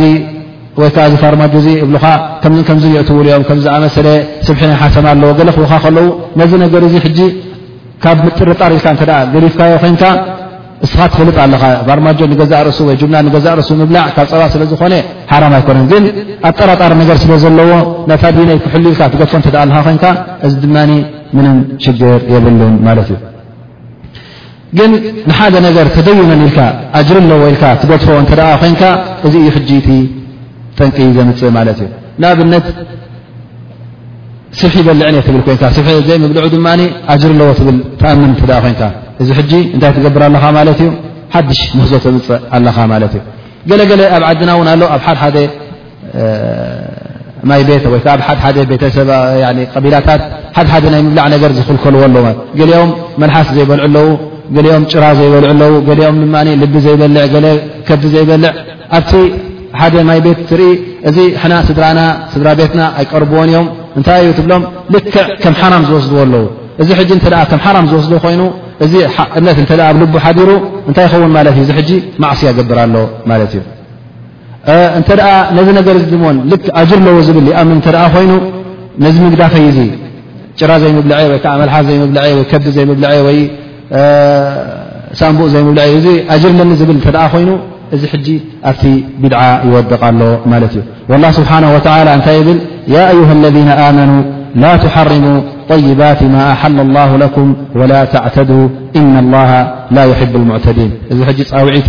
ወይዓእዚ 0.79 1.13
ፋርማጆ 1.21 1.53
እ 1.83 1.87
ብካ 1.93 2.05
ከምዝትውልኦም 2.67 3.43
ከምዝኣመሰለ 3.49 4.07
ስብሕና 4.47 4.71
ሓተም 4.81 5.05
ኣለዎ 5.11 5.29
ለ 5.47 5.49
ክውካ 5.55 5.73
ከለው 5.85 6.05
ነዚ 6.39 6.51
ነገር 6.65 6.83
ዚ 6.93 6.97
ካብ 8.03 8.17
ምጥረጣር 8.25 8.71
ኢካ 8.79 8.87
ገሊፍካዮ 9.33 9.73
ኮይን 9.83 9.95
እስኻ 10.85 10.99
ትፍልጥ 11.13 11.37
ኣለኻ 11.45 11.61
ርማጆ 11.99 12.19
ንገዛእርሱ 12.31 12.77
ወ 12.89 12.91
ና 13.13 13.23
ገዛርእሱ 13.35 13.69
ምብላዕ 13.79 14.05
ካብ 14.17 14.27
ፀባ 14.31 14.41
ስለዝኮነ 14.53 14.93
ሓ 15.31 15.39
ኣይኮነ 15.57 15.79
ግ 15.91 15.93
ኣጠራጣር 16.49 16.91
ነገር 17.01 17.17
ስለ 17.23 17.31
ዘለዎ 17.43 17.71
ታ 18.21 18.31
ድነይ 18.37 18.57
ክሉ 18.73 18.85
ኢል 18.91 18.95
ትገፎ 19.13 19.33
ኣ 19.61 19.63
ይ 19.95 19.97
እዚ 20.47 20.53
ድማ 20.63 20.77
ምንም 21.37 21.57
ሽግር 21.85 22.19
የብልን 22.33 22.75
ማለት 22.87 23.09
እዩግ 24.77 24.93
ንሓደ 25.29 25.55
ነገር 25.67 25.85
ተደይነን 25.95 26.41
ኢልካ 26.47 26.59
ኣጅር 26.99 27.17
ኣለዎ 27.23 27.41
ኢል 27.51 27.57
ትገድፎ 27.81 28.07
ኮይ 28.31 28.89
እዚእዩ 29.49 30.15
ጠንቂ 30.79 30.97
ዘምፅእ 31.17 31.51
ማት 31.57 31.79
እ 31.83 31.87
ንኣብነት 32.21 32.65
ስብሒ 34.59 34.77
በልዕ 34.87 35.17
ብል 35.35 35.41
ኮይ 35.47 35.55
ስ 35.77 35.79
ዘይምብልዑ 36.07 36.45
ድ 36.53 36.57
ጅር 36.57 36.79
ኣለዎ 37.23 37.49
ትብ 37.59 37.67
ተኣም 38.01 38.21
ኮይንካ 38.41 38.81
እዚ 39.21 39.29
እንታይ 39.75 39.91
ትገብር 39.97 40.21
ኣለኻ 40.27 40.43
ማለት 40.59 40.79
እዩ 40.83 40.89
ሓድሽ 41.33 41.59
ንህዞ 41.77 41.91
ተምፅእ 42.05 42.41
ኣለኻ 42.57 42.77
ማት 42.93 43.03
እዩ 43.17 43.21
ገለገለ 43.69 44.01
ኣብ 44.15 44.23
ዓድና 44.29 44.49
እውን 44.57 44.67
ኣ 44.73 44.77
ኣብ 44.95 45.01
ሓ 45.19 45.21
ቢላት 49.83 50.07
ናይ 51.19 51.37
ብላዕ 51.41 51.51
ዝኽልከልዎ 51.59 52.01
ሎ 52.15 52.23
ገሊኦም 52.59 52.89
መልሓስ 53.21 53.47
ዘይበልዑ 53.57 53.83
ኣለው 53.87 54.07
ሊኦም 54.65 54.83
ጭራ 54.91 55.03
ዘይበልዑኣው 55.19 55.73
ኦም 56.11 56.17
ልቢ 56.63 56.73
ዘይበ 56.85 57.03
ከዲ 57.89 58.03
ዘይበልዕ 58.15 58.51
ሓደ 59.79 59.95
ማይ 60.09 60.19
ቤት 60.25 60.39
ትርኢ 60.49 60.65
እዚ 61.09 61.17
ና 61.51 61.55
ስስድራ 62.29 62.47
ቤትና 62.59 62.81
ኣይቀርብዎን 63.01 63.45
እዮም 63.51 63.67
እንታይ 63.97 64.19
እዩ 64.23 64.29
ትብሎም 64.39 64.63
ልክ 64.93 65.07
ከም 65.43 65.53
ሓራ 65.61 65.73
ዝወስድዎ 65.89 66.17
ኣለው 66.25 66.43
እዚ 66.81 66.89
ራ 67.33 67.77
ዝስ 67.91 68.05
ኮይኑ 68.25 68.41
እ 68.85 68.87
እነት 69.39 69.57
ብል 69.61 70.19
ሓዲሩ 70.25 70.49
እታይ 70.89 71.07
ኸውን 71.13 71.31
ት 71.47 71.71
እዩ 71.71 71.81
ዚ 71.89 71.93
ማዕስ 72.23 72.41
ያገብር 72.49 72.77
ኣሎ 72.83 72.95
ማለት 73.31 73.51
እዩ 73.55 73.61
እተ 74.99 75.09
ነዚ 75.57 75.67
ነገር 75.79 75.97
ድን 76.11 76.31
ጅር 76.89 76.99
ለዎ 77.07 77.15
ዝብል 77.29 77.47
ኣም 77.61 77.69
ኮይኑ 78.17 78.31
ነዚ 79.05 79.15
ምግዳፈይ 79.25 79.65
ጭራ 80.61 80.71
ዘይምብልዐ 80.83 81.17
ወዓ 81.31 81.49
መልሓፍ 81.59 81.83
ዘይብልዐ 81.89 82.23
ከዲ 82.51 82.65
ዘይብልዐ 82.77 83.09
ሳንቡእ 85.19 85.49
ዘይብልዐ 85.53 85.83
ጅር 86.43 86.51
ለኒ 86.57 86.71
ዝብል 86.79 86.97
ኮይኑ 87.35 87.49
ذ 87.93 88.05
ج 88.27 88.29
ت 88.79 88.83
بدع 89.23 89.39
يودق 89.71 90.01
ل 90.17 90.21
ي 90.77 90.79
والله 91.11 91.31
سبحانه 91.39 91.69
ولى 91.75 92.01
ل 92.47 92.49
يا 92.95 93.03
أيها 93.13 93.33
الذين 93.39 93.69
آمنوا 93.89 94.21
لا 94.63 94.73
تحرما 94.85 95.33
طيبات 95.73 96.21
ما 96.33 96.41
أحل 96.55 96.77
الله 96.87 97.09
لكم 97.23 97.47
ولا 97.79 98.01
تعتدوا 98.15 98.65
إن 98.99 99.13
الله 99.23 99.51
لا 99.95 100.03
يحب 100.11 100.33
المعتدين 100.41 100.91
ዚ 101.19 101.21
ج 101.37 101.39
وعت 101.67 101.87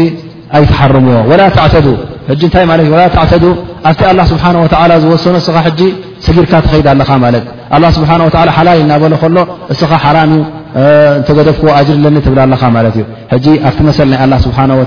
ي 0.58 0.62
تحرمዎ 0.72 1.16
ولا 1.30 1.46
تعتدو 1.56 1.94
ولا 2.28 3.36
دو 3.44 3.50
ኣብቲ 3.88 4.02
ላ 4.18 4.22
ስብሓን 4.32 4.56
ወላ 4.62 4.92
ዝወሰኖ 5.02 5.34
እስኻ 5.42 5.56
ሕጂ 5.66 5.80
ስጊርካ 6.26 6.52
ትኸይድ 6.64 6.86
ኣለኻ 6.92 7.10
ማለት 7.24 7.44
ስብሓን 7.96 8.22
ሓላል 8.58 8.76
እናበሎ 8.84 9.14
ከሎ 9.22 9.36
እስኻ 9.72 9.90
ሓራም 10.04 10.30
እንተገደብክዎ 11.16 11.68
ኣጅር 11.78 11.96
ለኒ 12.04 12.16
ትብላ 12.26 12.38
ኣለኻ 12.46 12.62
ማለት 12.76 12.94
እዩ 12.98 13.04
ሕጂ 13.32 13.46
ኣብቲ 13.68 13.78
መሰል 13.88 14.08
ናይ 14.12 14.32
ስብሓ 14.46 14.58
ወ 14.80 14.84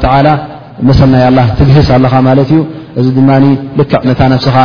መሰል 0.89 1.09
ናይ 1.13 1.25
ላ 1.37 1.41
ትግህስ 1.59 1.87
ኣለኻ 1.97 2.13
ማለት 2.29 2.49
እዩ 2.55 2.59
እዚ 2.99 3.07
ድማ 3.17 3.29
ልክዕ 3.79 4.01
ነታ 4.09 4.21
ነብስኻ 4.33 4.55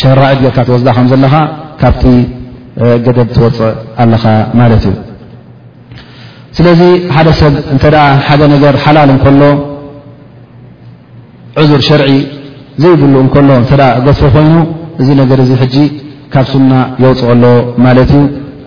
ሸራዒ 0.00 0.36
ጌርካ 0.44 0.58
ትወስዳ 0.68 0.88
ከም 0.96 1.06
ዘለኻ 1.12 1.34
ካብቲ 1.80 2.04
ገደብ 3.06 3.28
ትወፅእ 3.36 3.74
ኣለኻ 4.04 4.24
ማለት 4.60 4.84
እዩ 4.90 4.96
ስለዚ 6.58 6.80
ሓደ 7.16 7.28
ሰብ 7.40 7.54
እንተ 7.74 7.84
ሓደ 8.28 8.42
ነገር 8.54 8.74
ሓላል 8.84 9.08
እንከሎ 9.14 9.42
ዕዙር 11.62 11.80
ሸርዒ 11.88 12.10
ዘይብሉ 12.82 13.14
እከሎ 13.26 13.48
እተ 13.62 13.72
ገድፎ 14.06 14.22
ኮይኑ 14.34 14.54
እዚ 15.00 15.08
ነገር 15.20 15.38
ዚ 15.48 15.52
ሕጂ 15.62 15.76
ካብ 16.32 16.46
ሱና 16.50 16.72
የውፅ 17.02 17.20
ኣሎ 17.34 17.44
ማለት 17.86 18.10
እዩ 18.16 18.22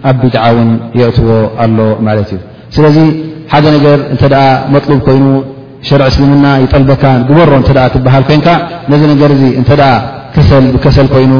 ኣብ 0.10 0.16
ቢድዓ 0.24 0.44
ውን 0.56 0.70
የእትዎ 1.00 1.30
ኣሎ 1.66 1.78
ማለት 2.08 2.30
እዩ 2.34 2.40
ስለዚ 2.76 2.98
ሓደ 3.52 3.66
ነገር 3.78 3.98
እንተ 4.14 4.24
መጥሉብ 4.74 5.00
ኮይኑ 5.08 5.26
ሸርዕ 5.90 6.08
እስልምና 6.12 6.46
ይጠልበካ 6.64 7.04
ጉበሮ 7.30 7.52
እተ 7.64 7.70
ትበሃል 7.96 8.24
ኮይንካ 8.30 8.50
ነዚ 8.94 9.02
ነገር 9.14 9.32
እተ 9.62 10.38
ሰብከሰል 10.50 11.08
ኮይኑ 11.14 11.34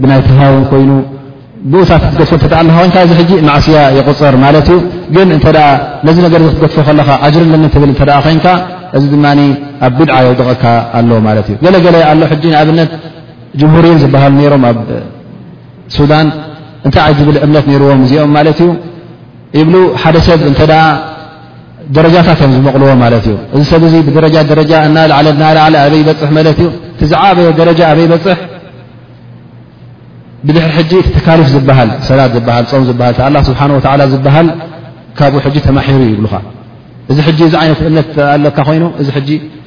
ብናይ 0.00 0.20
ተሃውን 0.28 0.64
ኮይኑ 0.72 0.90
ብኡታት 1.70 2.02
ትገድፎ 2.12 2.32
ኮይ 2.54 3.02
እዚ 3.16 3.24
ማዕስያ 3.48 3.78
ይቁፀር 3.98 4.34
ማለት 4.44 4.68
እዩ 4.74 4.78
ግን 5.14 5.30
ዚ 6.16 6.18
ገ 6.32 6.34
ክትገድፎ 6.42 6.82
ከለካ 6.88 7.10
ኣጅር 7.28 7.44
ለን 7.54 7.64
ትብል 7.76 7.92
እ 7.94 7.98
ኮይንካ 8.26 8.46
እዚ 8.98 9.04
ድ 9.14 9.22
ኣብ 9.84 9.92
ብድ 9.98 10.08
ውደቕካ 10.28 10.64
ኣለዎ 10.98 11.18
ማት 11.26 11.46
እዩ 11.50 11.56
ገለገለ 11.64 11.96
ኣሎ 12.10 12.20
ሕጂ 12.32 12.42
ንኣብነት 12.52 12.90
ጀምهሪን 13.60 13.98
ዝብሃል 14.02 14.34
ሮም 14.52 14.62
ኣብ 14.70 14.76
ሱዳን 15.96 16.26
እንታይ 16.86 17.02
ዓ 17.06 17.08
ዝብል 17.18 17.36
እምነት 17.44 17.66
ነርዎ 17.70 17.88
እዚኦም 18.06 18.30
ማለት 18.36 18.58
እዩ 18.64 18.70
ይብሉ 19.58 19.74
ሓደ 20.02 20.16
ሰብ 20.28 20.40
እተ 20.50 20.60
ደረጃታት 21.96 22.38
ዮ 22.44 22.50
ዝመቕልዎ 22.56 22.88
ማለት 23.04 23.24
እዩ 23.30 23.34
እዚ 23.56 23.62
ሰብ 23.72 23.82
ዚ 23.92 23.94
ብደረጃ 24.08 24.36
ደረጃ 24.52 24.72
እና 24.88 24.96
ናዓለ 25.42 25.74
ኣይ 25.84 26.02
በፅ 26.08 26.20
ለት 26.46 26.60
እዩ 26.64 26.68
ትዝዓበየ 26.98 27.46
ደረጃ 27.60 27.80
ኣበይ 27.90 28.06
በፅሕ 28.12 28.38
ብድሕሪ 30.46 30.70
ሕጂ 30.78 30.92
ተካሊፍ 31.16 31.46
ዝሃል 31.54 31.90
ሰላት 32.08 32.32
ል 32.40 32.42
ፆም 32.48 32.62
ሃል 33.20 33.42
ስብሓ 33.50 33.62
ላ 34.00 34.04
ዝበሃል 34.14 34.48
ካብኡ 35.18 35.34
ሕጂ 35.46 35.56
ተማሒሩ 35.68 36.00
ይብሉ 36.12 36.24
እዚ 37.12 37.18
ሕጂ 37.26 37.38
እዚ 37.48 37.54
ዓይነት 37.62 37.78
እምነት 37.88 38.08
ለካ 38.44 38.58
ኮይኑ 38.68 38.84
እዚ 39.00 39.08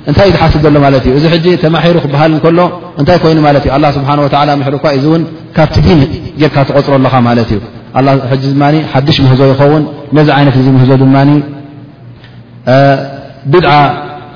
እንታይ 0.10 0.26
እዩ 0.30 0.32
ዝሓስ 0.36 0.54
ዘሎ 0.66 0.76
ማለት 0.86 1.04
እዩ 1.10 1.14
እዚ 1.38 1.46
ተማሒሩ 1.64 1.96
ክብሃል 2.06 2.32
እከሎ 2.38 2.60
እንታይ 3.00 3.18
ይኑ 3.32 3.40
ማለት 3.48 3.64
እዩ 3.68 3.72
ስብሓ 3.98 4.10
ሩ 4.20 4.22
እዚ 4.98 5.04
እውን 5.10 5.22
ካብቲ 5.58 5.76
ዲን 5.86 6.00
ጌርካ 6.42 6.56
ትቆፅሮኣለኻ 6.68 7.14
ማለት 7.30 7.50
እዩ 7.56 7.60
ሓድሽ 8.94 9.18
ምህዞ 9.26 9.42
ይኸውን 9.52 9.84
ነዚ 10.18 10.28
ዓይነት 10.38 10.56
እዚ 10.62 10.68
ምህዞ 10.78 10.92
ድማ 11.04 11.16
ብድዓ 13.52 13.72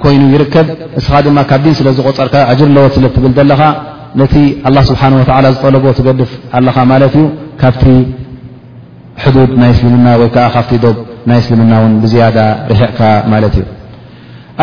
ኮይኑ 0.03 0.21
ይርከብ 0.35 0.67
እስኻ 0.99 1.13
ድማ 1.27 1.37
ካብ 1.51 1.61
ዲን 1.65 1.75
ስለ 1.79 1.87
ዝቆፀርካ 1.97 2.35
ዕጅር 2.51 2.69
ለዎት 2.75 2.93
ስለ 2.97 3.05
ትብል 3.15 3.33
ዘለኻ 3.39 3.61
ነቲ 4.21 4.33
ስብሓን 4.89 5.13
ወላ 5.19 5.45
ዝጠለቦ 5.55 5.85
ትገድፍ 5.97 6.31
ኣለኻ 6.59 6.77
ማለት 6.93 7.13
እዩ 7.21 7.25
ካብቲ 7.63 7.83
ሕዱድ 9.23 9.51
ናይ 9.61 9.71
እስልምና 9.75 10.07
ወይከዓ 10.21 10.45
ካብቲ 10.55 10.73
ዶ 10.85 10.87
ናይ 11.29 11.39
ስልምና 11.47 11.73
ብዝያ 12.03 12.23
ርሕዕካ 12.71 12.99
ማት 13.31 13.43
እዩ 13.57 13.65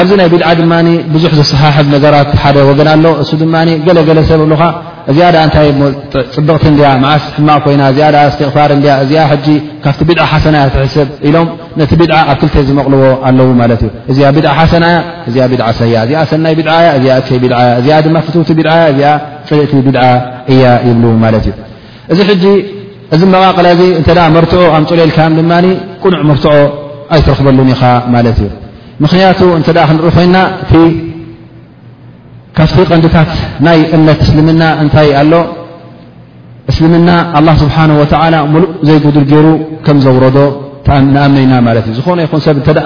ኣብዚ 0.01 0.11
ናይ 0.21 0.29
ብድ 0.33 0.43
ድማ 0.59 0.73
ብዙሕ 1.15 1.31
ዝሰሓሐ 1.39 1.77
ነገራት 1.97 2.31
ሓደ 2.43 2.57
ገና 2.81 2.89
ኣሎ 2.97 3.05
እሱ 3.23 3.31
ድ 3.43 3.47
ገለገለ 3.87 4.19
ሰብ 4.31 4.41
ካ 4.61 4.65
ዚ 5.17 5.19
ዳ 5.35 5.39
እታይ 5.49 5.69
ፅብቕቲ 6.35 6.65
ያ 6.87 6.91
ዓስ 7.13 7.25
ሕማቅ 7.37 7.59
ኮይና 7.65 7.83
ስትቕፋር 8.33 8.71
እዚ 9.05 9.13
ካብቲ 9.85 10.03
ሓሰናእያ 10.33 10.67
ትሕሰብ 10.75 11.09
ኢሎም 11.29 11.49
ነቲ 11.81 11.93
ብድ 12.01 12.13
ኣብ 12.19 12.29
ክልተ 12.41 12.55
ዝመቕልዎ 12.69 13.03
ኣለው 13.29 13.49
ማት 13.61 13.83
እዩ 13.89 13.91
እዚኣ 14.37 14.53
ሓሰናያ 14.61 14.95
እዚኣ 15.29 15.69
ሰ 15.81 15.89
እዚ 16.05 16.13
ሰናይ 16.33 16.55
ዚ 16.61 16.69
እይ 17.39 17.47
ያ 17.53 17.63
እዚኣ 17.81 17.97
ድማ 18.09 18.17
ፍቲ 18.27 18.37
ዚ 18.51 19.01
ፅቲ 19.49 19.85
እያ 20.53 20.63
ይብል 20.89 21.37
እ 22.13 22.55
እዚ 23.15 23.23
መቓቕላ 23.35 23.69
እዚ 23.77 23.83
እንተ 23.99 24.09
መርትዑ 24.37 24.61
ኣምፅልልካ 24.79 25.19
ድማ 25.39 25.53
ቁኑዕ 26.03 26.21
መርትዖ 26.31 26.53
ኣይትረክበሉን 27.15 27.71
ኢኻ 27.75 27.83
ማለት 28.15 28.39
እዩ 28.43 28.51
ምክንያቱ 29.05 29.41
እንተ 29.59 29.69
ክንርኢ 29.89 30.11
ኮይና 30.17 30.37
እቲ 30.65 30.73
ካፍቲ 32.59 32.77
ቀንዲታት 32.91 33.31
ናይ 33.67 33.79
እምነት 33.97 34.21
እስልምና 34.27 34.63
እንታይ 34.83 35.11
ኣሎ 35.21 35.33
እስልምና 36.71 37.11
ኣላ 37.39 37.49
ስብሓን 37.63 37.91
ወተዓላ 38.01 38.35
ሙሉእ 38.53 38.71
ዘይጉድል 38.89 39.27
ገይሩ 39.33 39.47
ከም 39.87 39.97
ዘውረዶ 40.07 40.39
ንኣመይና 41.13 41.53
ማለት 41.67 41.85
እ 41.91 41.93
ዝኾነ 41.97 42.19
ይኹን 42.27 42.41
ሰብ 42.45 42.57
እ 42.69 42.83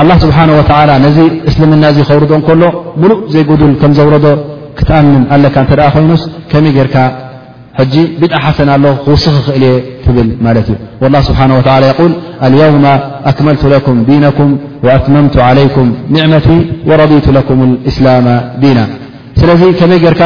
الላه 0.00 0.16
ስብሓናه 0.24 0.52
ወ 0.58 0.62
ነዚ 1.06 1.18
እስልምና 1.48 1.84
እዚ 1.92 1.98
ኸውርዶ 2.08 2.32
እ 2.40 2.42
ከሎ 2.46 2.62
ሙሉእ 3.00 3.18
ዘይጉዱል 3.32 3.72
ከም 3.80 3.90
ዘውረዶ 3.98 4.26
ክትኣንም 4.78 5.24
ኣለካ 5.34 5.56
እተ 5.64 5.72
ደኣ 5.80 5.88
ኮይኑስ 5.94 6.22
ከመይ 6.50 6.72
ጌርካ 6.76 6.96
ሕጂ 7.78 7.94
ብድ 8.20 8.32
ሓሰና 8.44 8.68
ኣሎ 8.78 8.84
ክውስ 9.04 9.24
ክኽእል 9.34 9.54
እየ 9.58 9.66
ትብል 10.04 10.28
ማለት 10.46 10.66
እዩ 11.04 11.10
ላ 11.14 11.16
ስብሓه 11.28 11.42
ል 12.52 12.54
يው 12.62 12.74
ኣክመልቱ 13.30 13.62
ለኩም 13.74 13.96
ዲነኩም 14.08 14.50
وኣትመምቱ 14.86 15.34
عለይኩም 15.48 15.88
ኒዕመቲ 16.14 16.46
ወረضቱ 16.90 17.26
ኩም 17.48 17.60
እስላ 17.90 18.06
ዲና 18.62 18.78
ስለዚ 19.40 19.60
ከመይ 19.80 19.98
ጌርካ 20.04 20.22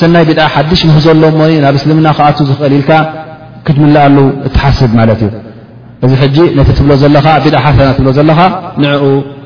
ሰናይ 0.00 0.24
ብ 0.28 0.30
ሓድሽ 0.52 0.80
ንህዘሎ 0.90 1.22
ሞ 1.40 1.42
ናብ 1.64 1.74
እስልምና 1.80 2.08
ክኣቱ 2.18 2.38
ዝኽእል 2.50 2.74
ኢልካ 2.78 2.90
ክትምላኣሉ 3.66 4.18
እትሓስብ 4.46 4.92
ማለት 5.00 5.20
እዩ 5.26 5.30
እዚ 6.04 6.12
ሕጂ 6.22 6.36
ነቲ 6.58 6.68
ትብሎ 6.78 6.90
ዘለካ 7.02 7.26
ድኣ 7.44 7.56
ሓና 7.76 7.88
ትብሎ 7.96 8.08
ዘለኻ 8.16 8.38
ንዕኡ 8.84 9.02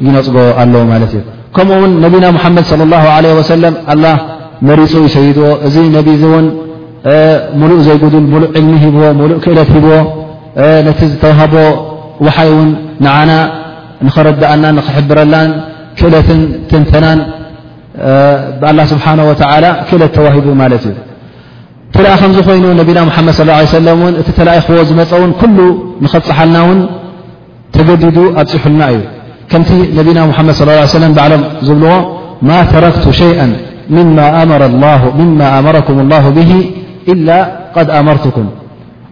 ይነፅጎ 0.07 0.37
ኣለዉ 0.61 0.83
ማለት 0.93 1.11
እዩ 1.15 1.19
ከምኡ 1.57 1.77
ውን 1.83 1.93
ነቢና 2.05 2.25
ሓመድ 2.45 2.65
ص 2.71 2.73
اه 2.77 3.19
ለه 3.27 3.37
ሰለም 3.55 3.75
መሪፁ 4.69 4.93
ይሰይድዎ 5.07 5.47
እዚ 5.67 5.75
ነ 5.95 5.99
ን 6.45 6.47
ሙሉእ 7.61 7.81
ዘይጉድል 7.89 8.27
ሙሉእ 8.33 8.51
ዕልሚ 8.59 8.73
ሂብዎ 8.85 9.03
ሙሉእ 9.21 9.37
ክእለት 9.45 9.69
ሂብዎ 9.77 9.91
ነቲ 10.87 11.01
ዝተዋህቦ 11.11 11.55
ውሓይ 12.27 12.49
እውን 12.55 12.71
ንዓና 13.05 13.31
ንኸረዳእና 14.07 14.65
ክሕብረላን 14.87 15.49
ክእለትን 15.99 16.41
ትንተናን 16.71 17.21
ብላ 18.63 18.79
ስብሓه 18.93 19.37
ክእለት 19.91 20.11
ተዋሂቡ 20.19 20.47
ማለት 20.63 20.83
እዩ 20.91 20.97
ተኣ 21.95 22.07
ከምዝ 22.21 22.39
ኮይኑ 22.49 22.65
ነና 22.79 22.99
መድ 23.17 23.35
ص 23.39 23.41
ه 23.49 23.49
عيه 23.59 24.03
እቲ 24.21 24.29
ተእ 24.39 24.61
ኽዎ 24.67 24.79
ዝመፀ 24.89 25.11
ን 25.23 25.31
ل 25.43 25.61
ንኸፅሓልና 26.05 26.57
ን 26.77 26.79
ተገዲዱ 27.75 28.17
ኣፅሑልና 28.41 28.83
እዩ 28.93 29.01
ከምቲ 29.51 29.69
ነና 30.09 30.19
መ 30.29 30.31
صى 30.59 30.65
ه 30.65 30.69
عيه 30.75 31.11
ባሎም 31.19 31.43
ዝብልዎ 31.67 31.91
ማ 32.49 32.51
ተረክቱ 32.73 33.05
شيئ 33.23 33.39
م 33.97 33.99
أመرك 35.59 35.89
الله 36.03 36.25
به 36.37 36.51
إل 37.13 37.29
د 37.87 37.89
أመርኩም 38.01 38.49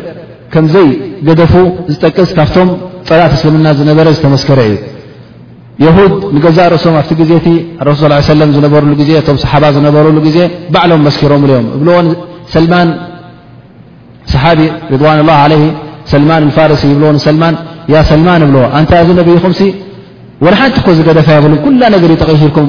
ከምዘይ 0.53 0.89
ገደፉ 1.29 1.53
ዝጠቅስ 1.93 2.29
ካብቶም 2.37 2.69
ፀላት 3.09 3.33
እስልምና 3.37 3.67
ዝነበረ 3.79 4.07
ዝተመስከረ 4.17 4.61
እዩ 4.69 4.77
ድ 6.11 6.13
ንገዛ 6.37 6.59
ርእሶም 6.75 6.95
ኣብ 7.01 7.09
ዜቲ 7.31 7.49
ሱ 8.01 8.03
ه 8.29 8.53
ዝነበሩሉ 8.57 8.93
ዜ 9.09 9.13
صሓባ 9.45 9.65
ዝነበሩሉ 9.77 10.17
ዜ 10.37 10.39
በዕሎም 10.75 11.03
መስሮምዮም 11.07 11.67
እብዎ 11.77 11.89
ሰልማን 12.55 12.89
صሓቢ 14.33 14.59
ዋن 15.07 15.19
لله 15.23 15.37
ع 15.45 15.49
ሰልማ 16.13 16.31
ፋሲ 16.57 16.83
ብዎሰልማን 16.99 17.55
ሰልማን 18.11 18.43
ብዎ 18.55 18.59
ታ 18.91 18.93
እዚ 19.05 19.11
ነኹም 19.19 19.53
ሓንቲ 20.61 20.79
ዝገደፋ 20.99 21.29
የብሉ 21.37 21.53
ኩل 21.65 21.75
ነገ 21.95 22.03
ጠቂልኩም 22.23 22.69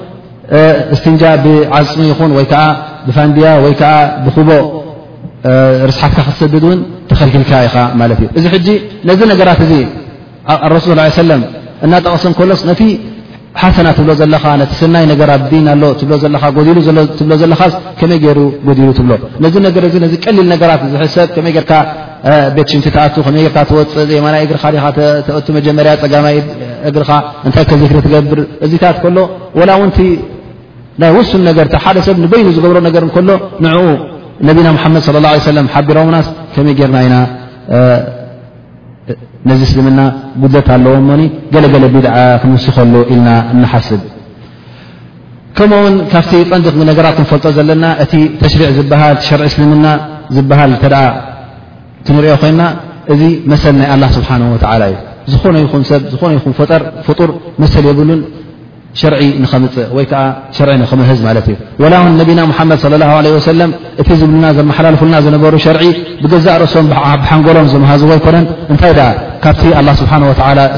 ስትንጃ 0.97 1.23
ብፅሚ 1.43 2.01
ይኹን 2.11 2.31
ይ 2.43 2.47
ብፋንድያ 3.05 3.47
ብክቦ 4.25 4.49
ርስሓትካ 5.89 6.27
ሰ 6.41 6.43
ን 6.79 6.79
ተኪልካ 7.11 7.51
እዚ 8.39 8.45
ዚ 8.67 9.41
ራት 9.49 9.61
ሱ 11.15 11.23
እናጠቀሰ 11.85 12.23
ሎስ 12.49 12.61
ቲ 12.79 12.83
ሓሰና 13.61 13.87
ብ 14.09 14.13
ዘ 14.19 14.23
ሰይ 14.79 14.89
መይ 14.95 15.15
ቀል 20.23 20.67
ራት 20.71 20.83
ዝሰብ 20.93 21.39
ቤትሽቲ 22.55 22.87
ፅእ 23.25 23.39
ጀርያ 23.47 23.65
ፀ 23.67 24.89
እ 26.89 26.91
ታ 27.55 27.77
ዘ 27.79 27.97
ገብር 28.13 29.19
ናይ 31.01 31.11
ውሱን 31.17 31.41
ነገርሓደ 31.49 31.97
ሰብ 32.07 32.17
ንበይኑ 32.23 32.47
ዝገብሮ 32.55 32.77
ነገር 32.87 33.03
እከሎ 33.09 33.23
ንኡ 33.65 33.75
ነቢና 34.47 34.67
ሓመድ 34.83 35.03
ى 35.07 35.25
ه 35.33 35.37
ه 35.45 35.47
ለም 35.57 35.67
ሓቢሮምናስ 35.73 36.27
ከመይ 36.53 36.73
ጌርና 36.79 36.97
ና 37.13 37.17
ነዚ 39.49 39.59
እስልምና 39.67 39.99
ጉድለት 40.41 40.67
ኣለዎሞኒ 40.75 41.21
ገለገለ 41.53 41.85
ቢድ 41.95 42.07
ክንስከሉ 42.41 42.93
ኢልና 43.13 43.29
ናሓስብ 43.61 44.01
ከምኡውን 45.57 45.95
ካብቲ 46.11 46.31
ቀንዲ 46.51 46.67
ነገራት 46.91 47.13
ክንፈልጦ 47.19 47.45
ዘለና 47.57 47.83
እቲ 48.03 48.13
ተሽሪዕ 48.41 48.67
ሸርዒ 49.29 49.45
እስልምና 49.51 49.85
ዝሃል 50.35 50.73
ትንሪኦ 52.07 52.35
ኮይንና 52.43 52.63
እዚ 53.13 53.21
መሰል 53.51 53.73
ናይ 53.79 53.87
ኣላ 53.95 54.03
ስብሓ 54.17 54.29
ላ 54.81 54.83
እዩ 54.91 54.95
ዝኾነ 55.31 55.55
ይኹ 55.65 55.73
ሰብ 55.89 56.01
ዝነ 56.13 56.29
ይ 56.35 56.39
ፈጠ 56.59 56.71
ፍጡር 57.07 57.29
መሰል 57.61 57.83
የብሉን 57.89 58.21
ሸር 58.99 59.13
ንኸምፅእ 59.43 59.85
ወይ 59.97 60.05
ዓ 60.21 60.21
ሸርዒ 60.55 60.73
ንኽምህዝ 60.81 61.19
ማለት 61.27 61.45
እዩ 61.51 61.55
ወላውን 61.83 62.13
ነቢና 62.21 62.39
ሓመድ 62.57 62.79
صለ 62.83 62.93
ه 63.09 63.13
ለه 63.25 63.31
ወሰለም 63.37 63.69
እቲ 64.01 64.07
ዝብና 64.21 64.45
ዘመሓላልፍና 64.57 65.15
ዝነበሩ 65.25 65.53
ሸርዒ 65.65 65.83
ብገዛእ 66.23 66.57
ረስም 66.63 66.85
ብሓንጎሎም 67.21 67.67
ዝሃዝዎ 67.73 68.09
ኣይኮነን 68.19 68.45
እንታይ 68.71 68.91
ካብቲ 69.45 69.61
ስብሓ 70.01 70.11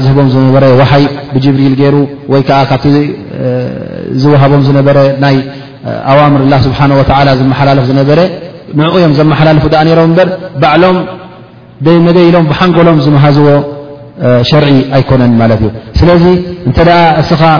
ዝህቦም 0.04 0.28
ዝነበረ 0.38 0.64
ወሓይ 0.80 1.04
ብጅብሪል 1.34 1.74
ገይሩ 1.80 1.96
ወይ 2.34 2.42
ከዓ 2.48 2.60
ካብቲ 2.70 2.86
ዝወሃቦም 4.22 4.62
ዝነበረ 4.68 4.96
ናይ 5.26 5.36
ኣዋምር 6.12 6.42
ላ 6.54 6.54
ስብሓه 6.66 6.84
ዝመሓላለፍ 7.40 7.84
ዝነበረ 7.92 8.18
ንኡዮም 8.78 9.12
ዘመሓላልፉ 9.20 9.64
ኣ 9.80 9.82
ነይሮም 9.88 10.12
በር 10.18 10.28
ባዕሎም 10.62 10.96
ደመደይኢሎም 11.86 12.44
ብሓንጎሎም 12.52 12.98
ዝሃዝዎ 13.06 13.48
ሸርዒ 14.48 14.72
ኣይኮነን 14.96 15.32
ማለት 15.40 15.60
እዩ 15.66 15.68
ስለዚ 16.00 16.24
እ 16.68 16.72
እ 17.34 17.54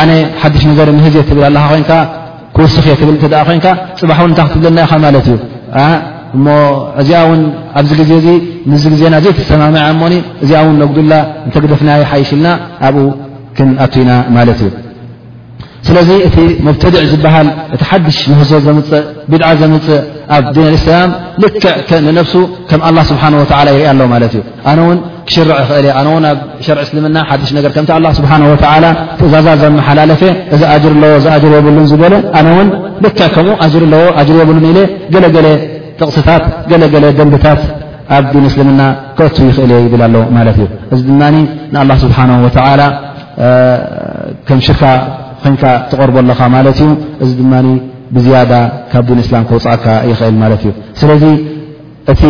ኣነ 0.00 0.12
ሓዱሽ 0.42 0.62
ነገር 0.70 0.88
ንህዜ 0.98 1.16
ትብል 1.28 1.44
ኣለኻ 1.48 1.62
ኮንካ 1.72 1.90
ክውስክ 2.56 2.84
ዮ 2.90 2.94
ትብል 3.00 3.16
እኣ 3.28 3.32
ኮንካ 3.48 3.66
ፅባሕውን 4.00 4.30
እንታይ 4.30 4.46
ክትብለና 4.48 4.78
ኢኻ 4.86 4.92
ማለት 5.06 5.26
እዩ 5.32 5.36
እሞ 6.36 6.46
እዚኣ 7.00 7.20
ውን 7.30 7.42
ኣብዚ 7.80 7.90
ግዜ 8.00 8.10
እዚ 8.20 8.28
ንዝ 8.72 8.84
ግዜና 8.94 9.14
ዘይ 9.26 9.32
ተሰማምዓ 9.38 9.84
እሞኒ 9.94 10.14
እዚኣ 10.44 10.60
ውን 10.68 10.76
ነጉዱላ 10.84 11.12
እንተገደፍናይ 11.46 12.02
ሓይሽልና 12.12 12.48
ኣብኡ 12.88 13.04
ክን 13.58 13.70
ኣትኢና 13.84 14.10
ማለት 14.38 14.58
እዩ 14.66 14.70
ስለ 15.86 15.96
እቲ 16.26 16.36
ብተድዕ 16.66 17.02
ዝበሃል 17.12 17.48
እቲ 17.74 17.82
ሓድሽ 17.88 18.18
ህዞ 18.38 18.42
ዘፅእ 18.64 19.04
ዘምፅእ 19.60 20.00
ኣብ 20.36 20.44
ዲ 20.54 20.56
እسላ 20.78 20.94
ልክ 21.42 21.64
ሱ 22.32 22.34
ሎ 24.78 24.82
ክሽር 25.28 25.48
ብ 25.68 25.90
ር 26.76 26.78
እልና 26.98 27.16
ከ 27.36 27.38
ትእዛዛ 29.20 29.46
ዘመሓላለፈ 29.62 30.22
ዚ 30.60 30.62
ር 30.92 30.94
ዎ 31.12 31.94
ር 32.12 32.14
ከ 33.20 33.34
ዎ 34.48 34.52
ገ 35.12 35.28
ጥቕስታት 36.00 36.42
ደንብታት 37.18 37.60
ኣብ 38.16 38.26
ን 38.42 38.44
እስልምና 38.48 38.82
ክ 39.18 39.20
እ 39.42 39.76
ይብ 39.84 39.94
ሎ 40.12 40.18
እዚ 44.54 44.68
ኮይንካ 45.42 45.62
ትቆርበለኻ 45.90 46.40
ማለት 46.56 46.78
እዩ 46.84 46.90
እዚ 47.24 47.30
ድማ 47.40 47.52
ብዝያዳ 48.14 48.52
ካብ 48.92 49.04
ዲን 49.08 49.18
እስላም 49.24 49.44
ክውፅእካ 49.50 49.86
ይኽእል 50.10 50.36
ማለት 50.42 50.60
እዩ 50.64 50.70
ስለዚ 51.00 51.24
እቲ 52.12 52.22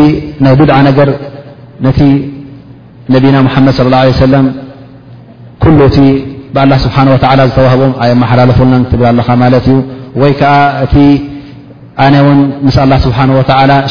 ናይ 0.45 0.55
ቡድዓ 0.61 0.77
ነገር 0.89 1.09
ነቲ 1.87 1.99
ነቢና 3.15 3.37
ሙሓመድ 3.47 3.73
صለ 3.79 3.89
ላه 3.95 4.05
ሰለም 4.27 4.47
ኩሉ 5.63 5.79
እቲ 5.91 5.99
ብላ 6.55 6.73
ስብሓ 6.87 6.97
ላ 7.39 7.41
ዝተዋህቦም 7.49 7.93
ኣይ 8.03 8.11
መሓላለፎን 8.23 8.71
ትግላ 8.93 9.09
ለኻ 9.19 9.29
ማለት 9.43 9.65
እዩ 9.73 9.77
ወይ 10.21 10.33
ከዓ 10.41 10.55
እቲ 10.85 10.97
ኣነ 12.05 12.15
ውን 12.27 12.39
ምስ 12.67 12.77
ላ 12.93 12.95
ስብሓንه 13.07 13.33
ወ 13.39 13.43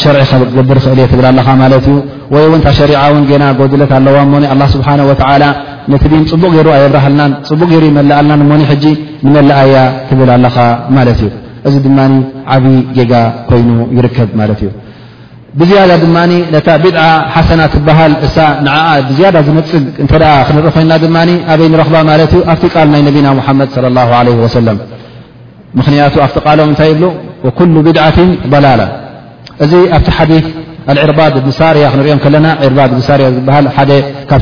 ሸርዒ 0.01 0.21
ከገብር 0.31 0.77
ኽእል 0.83 0.99
እየ 1.01 1.07
ትግላ 1.13 1.27
ለኻ 1.37 1.47
ማለት 1.61 1.85
እዩ 1.91 1.95
ወይ 2.33 2.43
እውን 2.47 2.59
ታ 2.65 2.67
ሸሪዓ 2.79 2.99
እውን 3.11 3.23
ገና 3.31 3.43
ጎድለት 3.59 3.91
ኣለዋ 3.99 4.17
ሞኒ 4.33 4.43
ኣ 4.53 4.55
ስብሓ 4.73 4.87
ወላ 5.11 5.43
ቲ 5.93 5.97
ፅቡቕ 6.29 6.41
ገይሩ 6.55 6.67
ኣየብራሃ 6.75 7.05
ና 7.19 7.23
ፅቡቕ 7.49 7.69
ይሩ 7.77 7.83
ይላልና 7.89 8.31
ሞኒ 8.51 8.61
ንመላኣያ 9.25 9.75
ክብል 10.07 10.29
ኣለኻ 10.35 10.55
ማ 10.95 10.99
እዩ 11.11 11.23
እዚ 11.67 11.75
ድማ 11.85 11.99
ዓብ 12.55 12.63
ጌጋ 12.97 13.13
ኮይኑ 13.49 13.69
ይርከብ 13.97 14.29
ማት 14.39 14.61
ዩ 14.65 14.69
ብዝ 15.59 15.71
ድ 16.01 16.55
ብድ 16.85 16.95
ሓሰና 17.35 17.61
ሃል 17.99 18.13
እ 19.11 19.15
ዝ 19.19 19.21
ዝመፅግ 19.47 19.83
እ 19.91 19.95
ክንርኢ 19.97 20.71
ኮይና 20.75 20.93
ኣይኒረኽባ 21.55 21.95
ማ 22.09 22.15
ዩ 22.35 22.41
ኣብቲ 22.53 22.63
ቃል 22.75 22.87
ናይ 22.93 23.01
ቢና 23.17 23.27
መድ 23.61 24.69
ምክንያቱ 25.79 26.13
ኣብቲ 26.25 26.35
ቃሎም 26.45 26.69
እታይ 26.73 26.89
ይብ 26.93 27.01
ኩ 27.57 27.63
ብድዓት 27.87 28.17
በላላ 28.51 28.81
እዚ 29.63 29.71
ኣብቲ 29.95 30.07
ሓዲ 30.17 30.33
ርባ 31.11 31.19
ሳርያ 31.59 31.85
ክንሪኦም 31.93 32.19
ና 32.45 32.49
ሳርያ 33.09 33.27
ዝ 33.37 33.39
ካ 34.31 34.41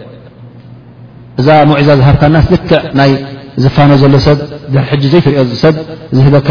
እዛ 1.41 1.49
መዒዛ 1.69 1.89
ዝሃብካ 1.99 2.23
ናስ 2.35 2.45
ልክዕ 2.53 2.73
ናይ 2.99 3.11
ዝፋኖ 3.63 3.91
ዘሎ 4.01 4.15
ሰብ 4.27 4.37
ድርሕ 4.73 4.89
ዘይትሪኦ 5.13 5.41
ሰብ 5.63 5.75
ዝህበካ 6.17 6.49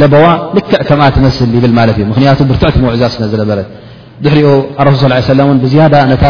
ለበዋ 0.00 0.24
ልክዕ 0.56 0.80
ከምኣ 0.88 1.06
ትመስል 1.16 1.50
ይብል 1.58 1.72
ማለት 1.78 1.96
እዩ 1.98 2.04
ምክንያቱ 2.12 2.38
ብርትዕቲ 2.50 2.76
መዛ 2.84 3.02
ስነዝነበረ 3.14 3.58
ድሕሪኡ 4.24 4.46
ስ 5.00 5.02
ص 5.02 5.04
ሰለ 5.30 5.40
ብዝያዳ 5.62 5.94
ነታ 6.12 6.24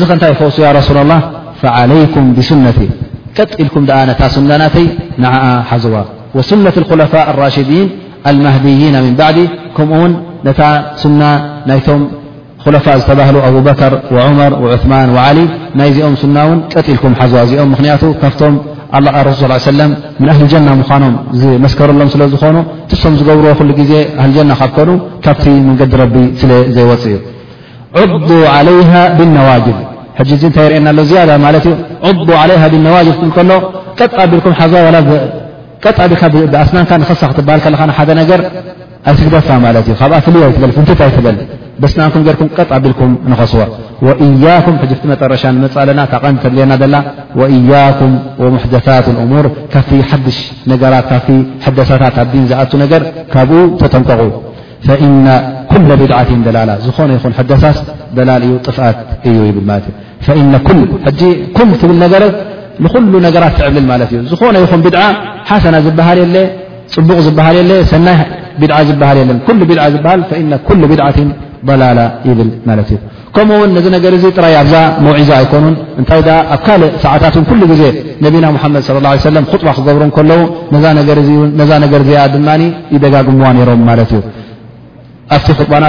ዚ 0.00 0.02
ከ 0.08 0.12
ንታይ 0.16 0.32
ሱ 0.40 0.42
سل 0.88 0.98
اله 1.04 1.20
فع 1.62 3.46
ቲ 3.50 3.62
ኢ 3.62 3.66
ና 4.50 4.64
ሓዋ 5.82 5.94
وሱነة 6.36 6.74
الخለፋء 6.82 7.26
الራሽዲيን 7.32 7.88
لማهድይና 8.36 8.96
مን 9.04 9.14
ባዕዲ 9.20 9.38
ከምኡ 9.76 9.98
ውን 10.02 10.12
ነታ 10.46 10.60
ሱና 11.02 11.20
ናይቶም 11.70 12.00
خለፋء 12.64 12.94
ዝተባህሉ 13.00 13.36
ኣب 13.46 13.56
በከር 13.66 13.92
وعመር 14.14 14.52
وዑثማን 14.62 15.08
وዓل 15.16 15.38
ናይ 15.78 15.88
እዚኦም 15.92 16.14
ሱና 16.22 16.36
ን 16.56 16.58
ጠጢኢልኩም 16.72 17.12
ሓዝዋ 17.20 17.38
እዚኦም 17.46 17.68
ምክንያቱ 17.74 18.02
ካብቶም 18.22 18.54
ስ 19.40 19.42
ص 19.64 19.64
سለ 19.68 19.80
ن 19.88 19.92
ኣه 20.32 20.38
اجና 20.46 20.68
ምዃኖም 20.80 21.14
ዝመስከረሎም 21.40 22.08
ስለ 22.14 22.22
ዝኾኑ 22.32 22.56
ትሶም 22.90 23.12
ዝገብርዎ 23.20 23.48
ሉ 23.68 23.70
ዜ 23.88 23.94
ና 24.50 24.52
ካብከኑ 24.60 24.90
ካብቲ 25.24 25.44
ምንገዲ 25.66 25.92
ረ 26.00 26.02
ለዘይወፅ 26.50 27.02
ዩ 27.12 27.16
ض 28.28 28.30
عه 28.56 28.92
ብلዋج 29.18 29.66
ጠ 33.98 34.08
ካ 35.84 35.92
ጠቀቑ 35.98 36.34
ድ 36.34 36.36
ዝ 36.36 36.44
ዩ 36.44 37.12
ት 58.64 59.82
እ 60.00 60.08
ትብ 60.26 61.90
ነገረ 62.04 62.24
ኩሉ 62.94 63.12
ነገራት 63.26 63.52
ትዕብልል 63.58 63.86
ማት 63.90 64.00
እዩ 64.12 64.18
ዝኾነ 64.32 64.54
ይኹን 64.64 64.80
ብድ 64.84 64.94
ሓሰና 65.48 65.74
ዝብሃል 65.86 66.18
የለ 66.22 66.36
ፅቡቕ 66.94 67.18
ዝሃል 67.26 67.56
የ 67.70 67.74
ሰናይ 67.90 68.18
ብድ 68.60 68.72
ዝል 68.88 69.02
ለ 69.28 69.30
ኩ 70.68 70.70
ብድዓት 70.90 71.16
በላላ 71.68 71.98
ብ 72.38 72.40
እ 72.94 72.98
ከምኡውን 73.36 73.70
ነዚ 73.76 73.86
ነገር 73.94 74.12
ዚ 74.22 74.26
ጥራይ 74.36 74.54
ኣብዛ 74.60 74.74
መዒዛ 75.04 75.30
ኣይኮኑ 75.40 75.64
እንታይ 76.00 76.20
ኣብ 76.54 76.60
ካልእ 76.66 76.90
ሰዓታት 77.02 77.34
ኩሉ 77.50 77.60
ግዜ 77.72 77.82
ነቢና 78.24 78.46
መድ 78.54 78.74
صى 78.86 78.98
ه 79.34 79.56
ጥባ 79.58 79.68
ክገብሩ 79.76 80.02
ከለዉ 80.16 80.40
ዛ 80.82 80.84
ር 81.18 81.20
ዚኣ 82.08 82.24
ድ 82.32 82.36
ይደጋግምዋ 82.94 83.46
ሮም 83.68 83.84
እኣ 85.38 85.70
ና 85.84 85.88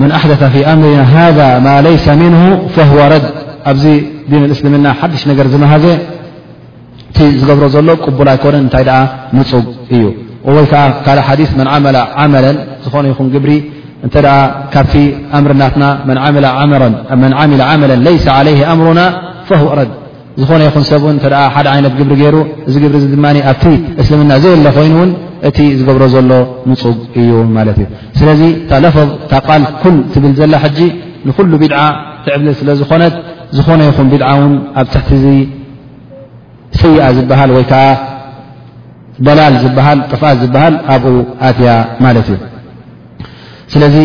መن 0.00 0.10
ኣሓደث 0.18 0.42
ف 0.54 0.56
ኣምርና 0.72 1.22
ذ 1.38 1.40
ማ 1.66 1.68
ليس 1.88 2.06
نه 2.20 2.32
فهو 2.76 2.98
ረድ 3.12 3.24
ኣብዚ 3.70 3.84
ዲን 4.30 4.42
እስልምና 4.54 4.86
ሓዱሽ 5.00 5.22
ነገር 5.30 5.46
ዝመሃዘ 5.52 5.84
ቲ 7.16 7.18
ዝገብሮ 7.40 7.64
ዘሎ 7.74 7.88
ቅቡል 8.04 8.28
ኣይኮነ 8.34 8.54
እንታይ 8.64 8.86
ንፁግ 9.36 9.64
እዩ 9.96 10.04
ካ 11.04 11.10
ዲث 11.40 11.50
ዝኾነ 12.86 13.04
ይኹን 13.12 13.28
ግብሪ 13.34 13.50
እ 14.06 14.08
ካብቲ 14.74 14.94
ኣምርናትና 15.38 15.84
ዓመ 16.62 16.74
ي 18.14 18.16
عይه 18.38 18.58
ኣምرና 18.70 19.00
فه 19.48 19.62
ድ 19.88 19.90
ዝኾነ 20.40 20.60
ይኹን 20.68 20.84
ሰብ 20.90 21.02
ሓደ 21.54 21.66
ይነት 21.78 21.94
ግብሪ 22.00 22.12
ገይሩ 22.22 22.36
እዚ 22.68 22.74
ግብሪ 22.84 22.96
ዚ 23.04 23.06
ድ 23.12 23.16
ኣብቲ 23.50 23.64
እስልምና 24.02 24.32
ዘበለ 24.42 24.66
ኮይኑእውን 24.76 25.10
እቲ 25.48 25.58
ዝገብሮ 25.78 26.02
ዘሎ 26.14 26.30
ንፁግ 26.70 26.98
እዩ 27.20 27.30
ማት 27.56 27.68
እዩ 27.74 27.80
ስለዚ 28.18 28.40
ፈ 28.68 28.70
ል 29.60 29.64
ኩል 29.82 29.96
ትብል 30.12 30.32
ዘላ 30.38 30.54
ጂ 30.76 30.78
ንኩሉ 31.28 31.52
ብድ 31.62 31.74
ትዕብል 32.24 32.46
ስለዝኾነ 32.60 33.02
ዝኾነ 33.56 33.80
ይኹን 33.88 34.06
ብድ 34.12 34.22
ውን 34.40 34.52
ኣብ 34.80 34.86
ትሕቲ 34.92 35.10
ሰይኣ 36.80 37.02
ዝበሃል 37.16 37.50
ወይ 37.56 37.64
ከዓ 37.70 37.82
በላል 39.26 39.54
ፍኣት 40.20 40.36
ዝበሃል 40.44 40.74
ኣብኡ 40.94 41.14
ኣትያ 41.48 41.72
ማለት 42.04 42.28
እዩ 42.34 42.38
ስለዚ 43.74 43.96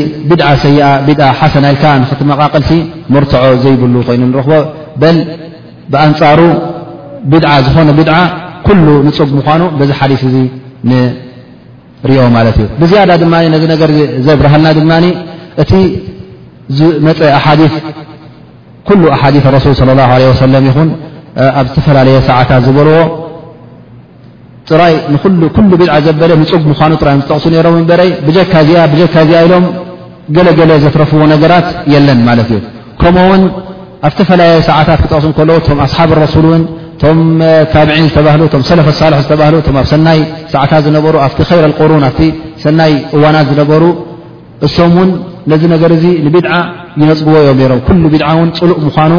ብድ 1.08 1.22
ሓሰናል 1.40 1.78
ንክትመቓቐልሲ 2.04 2.72
መርትዖ 3.14 3.44
ዘይብሉ 3.64 3.96
ኮይኑ 4.10 4.22
ንረኽቦ 4.34 4.52
በ 5.02 5.14
ብኣንፃሩ 5.94 6.40
ብድ 7.32 7.46
ዝኾነ 7.66 7.90
ብድ 8.02 8.12
ኩሉ 8.68 8.86
ንፁግ 9.08 9.30
ምኳኑ 9.40 9.62
ዚ 9.90 9.92
ሓሪስ 10.00 10.24
ማ 12.34 12.38
እ 12.50 12.66
ብዝያዳ 12.82 13.12
ድማ 13.22 13.34
ነዚ 13.54 13.64
ነገር 13.72 13.90
ዘብርሃልና 14.26 14.68
ድማ 14.78 14.92
እቲ 15.62 15.72
ዝመፀ 16.78 17.20
ሓ 17.46 17.56
ኩሉ 18.88 19.02
ኣሓዲ 19.16 19.36
ረሱል 19.56 19.74
ሰለም 20.44 20.64
ይኹን 20.70 20.90
ኣብ 21.60 21.66
ዝተፈላለየ 21.72 22.18
ሰዓታት 22.30 22.62
ዝበልዎ 22.68 22.96
ጥራይ 24.70 24.94
ኩሉ 25.58 25.70
ብድዓ 25.82 25.94
ዘበለ 26.06 26.32
ንፅጉ 26.44 26.64
ምኳኑ 26.72 26.92
ጥራይ 27.02 27.16
ዝጠቕሱ 27.20 27.46
ነይሮ 27.54 27.68
መበረይ 27.78 28.10
ብጀካ 28.28 28.54
ዚ 28.70 28.72
ብካ 28.94 29.14
እዚኣ 29.28 29.42
ኢሎም 29.48 29.66
ገለገለ 30.36 30.72
ዘተረፍዎ 30.84 31.22
ነገራት 31.34 31.68
የለን 31.94 32.20
ማለት 32.30 32.50
እዩ 32.56 32.60
ከምኡውን 33.02 33.44
ኣብ 34.08 34.12
ዝተፈላለየ 34.14 34.60
ሰዓታት 34.70 35.00
ክጠቕሱ 35.06 35.28
ከለዎ 35.40 35.58
ቶም 35.68 35.80
ኣስሓብ 35.88 36.10
ረሱን 36.26 36.62
ቶም 37.02 37.20
ታብዒ 37.74 37.92
ዝተባህሉ 38.08 38.42
ቶም 38.54 38.62
ሰለፍ 38.70 38.88
ኣሳልሒ 38.94 39.18
ዝተህሉ 39.24 39.56
ኣብ 39.72 39.88
ሰናይ 39.92 40.20
ሳዕካ 40.54 40.72
ዝነበሩ 40.86 41.16
ኣብቲ 41.26 41.40
ይረ 41.58 41.66
ኣቁሩን 41.74 42.04
ኣብቲ 42.10 42.22
ሰናይ 42.64 42.94
እዋናት 43.18 43.46
ዝነበሩ 43.52 43.84
እሶም 44.68 44.94
ውን 45.00 45.10
ነዚ 45.52 45.62
ነገር 45.74 45.92
ዚ 46.02 46.06
ንብድዓ 46.26 46.54
ይነፅግዎ 47.02 47.36
እዮም 47.44 47.60
ሮም 47.72 47.80
ኩሉ 47.88 48.04
ቢድ 48.14 48.24
እውን 48.32 48.50
ፅሉእ 48.58 48.80
ምኳኑ 48.88 49.14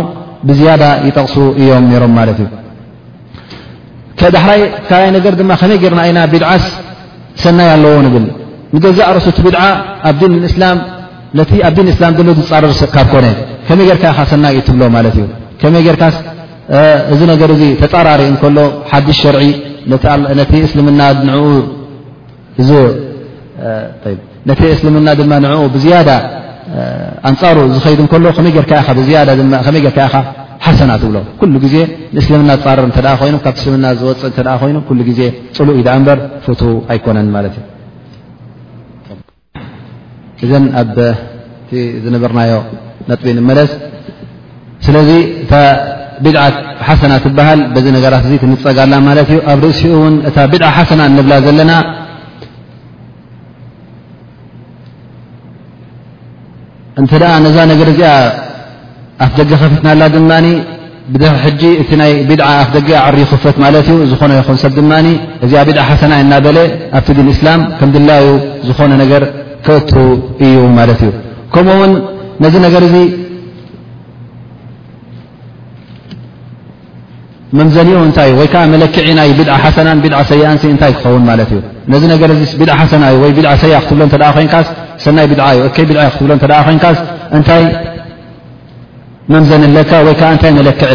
ብዝያዳ 0.48 0.82
ይጠቕሱ 1.06 1.36
እዮም 1.60 1.86
ሮም 2.02 2.12
ማለት 2.18 2.38
እዩ 2.44 2.48
ዳሕራይ 4.36 4.62
ካይ 4.88 5.04
ነገር 5.16 5.32
ድማ 5.40 5.50
ከመይ 5.62 5.78
ጌርና 5.84 6.00
ይና 6.10 6.18
ቢድዓስ 6.32 6.64
ሰናይ 7.44 7.68
ኣለዎ 7.76 7.94
ንብል 8.06 8.26
ንገዛእ 8.74 9.08
ርሱ 9.18 9.26
እቲ 9.34 9.38
ብድ 9.46 9.56
ኣብ 10.10 10.20
እስላም 10.50 10.78
ኣብ 11.68 11.72
ዲን 11.78 11.88
እስላም 11.94 12.12
ሎ 12.26 12.34
ዝፃርርካብ 12.40 13.06
ኮነ 13.14 13.26
ከመይ 13.68 13.86
ጌርካ 13.90 14.04
ሰናይ 14.34 14.52
እዩ 14.56 14.60
ትብሎ 14.68 14.82
ማት 14.96 15.08
እር 15.92 15.96
እዚ 17.12 17.20
ነገር 17.32 17.50
እዚ 17.54 17.62
ተፃራሪ 17.82 18.22
እከሎ 18.32 18.58
ሓድሽ 18.90 19.16
ሸርዒ 19.22 19.42
ቲ 24.60 24.62
እስልምና 24.74 25.02
ድማ 25.20 25.32
ንዕኡ 25.44 25.62
ብዝያዳ 25.74 26.10
ኣንፃሩ 27.30 27.56
ዝኸይዱ 27.74 28.00
ከሎ 28.12 28.24
ይይ 28.46 28.52
ጌርካ 28.56 28.72
ኢኻ 29.80 29.98
ሓሰናት 30.64 30.98
ትብሎ 31.02 31.16
ኩሉ 31.40 31.54
ግዜ 31.64 31.74
ንእስልምና 32.14 32.50
ፃረር 32.64 32.84
ተ 32.96 33.00
ኮይኑ 33.20 33.36
ካብ 33.44 33.54
እስልምና 33.58 33.86
ዝወፅእ 34.00 34.28
እተ 34.30 34.38
ኮይኑ 34.62 34.76
ሉ 34.98 35.04
ግዜ 35.10 35.20
ፅሉእ 35.56 35.76
ኢዳኣ 35.80 35.96
በር 36.06 36.18
ፍቱ 36.46 36.60
ኣይኮነን 36.92 37.28
ማለት 37.36 37.54
እዩ 37.60 37.62
እዘን 40.46 40.64
ኣብ 40.80 40.92
ቲ 41.70 41.84
ዝንበርናዮ 42.04 42.52
ነጥብ 43.10 43.26
ንመለስ 43.38 43.70
ስለዚ 44.86 45.10
ብዓ 46.24 46.36
ሓሰና 46.86 47.12
ትበሃል 47.24 47.60
በዚ 47.74 47.86
ነገራት 47.96 48.24
እ 48.28 48.38
ትንፀጋላ 48.42 48.92
ማለት 49.08 49.28
እዩ 49.32 49.38
ኣብ 49.52 49.60
ርእሲኡ 49.66 49.90
እውን 49.98 50.14
እታ 50.28 50.36
ብድዓ 50.52 50.68
ሓሰና 50.78 51.00
እንብላ 51.10 51.32
ዘለና 51.46 51.72
እንተ 57.00 57.12
ደኣ 57.22 57.32
ነዛ 57.46 57.56
ነገር 57.72 57.88
እዚኣ 57.92 58.10
ኣፍ 59.24 59.32
ደገ 59.38 59.50
ከፊትናላ 59.62 60.02
ድማ 60.16 60.30
ብድ 61.12 61.22
ሕጂ 61.44 61.62
እቲ 61.82 61.90
ናይ 62.00 62.12
ብድዓ 62.28 62.48
ኣፍ 62.62 62.68
ደጊ 62.76 62.88
ኣዕሪ 63.06 63.20
ክፍት 63.30 63.56
ማለት 63.64 63.86
እዩ 63.92 64.02
ዝኾነ 64.10 64.32
ይኹን 64.38 64.58
ሰብ 64.64 64.72
ድማ 64.78 64.92
እዚኣ 65.44 65.60
ብድዓ 65.68 65.82
ሓሰና 65.90 66.12
እናበለ 66.24 66.58
ኣብቲ 66.98 67.08
ዲን 67.18 67.28
እስላም 67.34 67.60
ከም 67.78 67.90
ድላዩ 67.94 68.26
ዝኾነ 68.68 68.92
ነገር 69.02 69.22
ክእቱ 69.66 69.92
እዩ 70.46 70.56
ማለት 70.78 71.00
እዩ 71.06 71.10
ከምኡ 71.54 71.74
ውን 71.80 71.92
ነዚ 72.42 72.54
ነገር 72.66 72.82
እ 72.88 73.04
መዘ 77.58 77.76
እታይእይ 78.08 78.66
መለክ 78.72 78.94
ናይ 79.18 79.30
ሓና 79.74 79.88
ሰን 80.30 80.56
እታይ 80.76 80.92
ክኸውን 80.98 81.22
እዩ 81.44 81.52
ነዚ 81.92 82.02
ነ 82.10 82.12
ሓናእዩ 82.90 83.18
ክብ 83.36 83.44
ይ 83.48 83.50
ሰይ 83.62 83.72
ዩ 83.74 83.76
ብ 86.38 86.40
ይ 86.68 86.76
እታይ 87.38 87.62
መምዘን 89.32 89.62
ካ 89.90 89.92
ይእይ 90.08 90.50
መለክዕ 90.58 90.94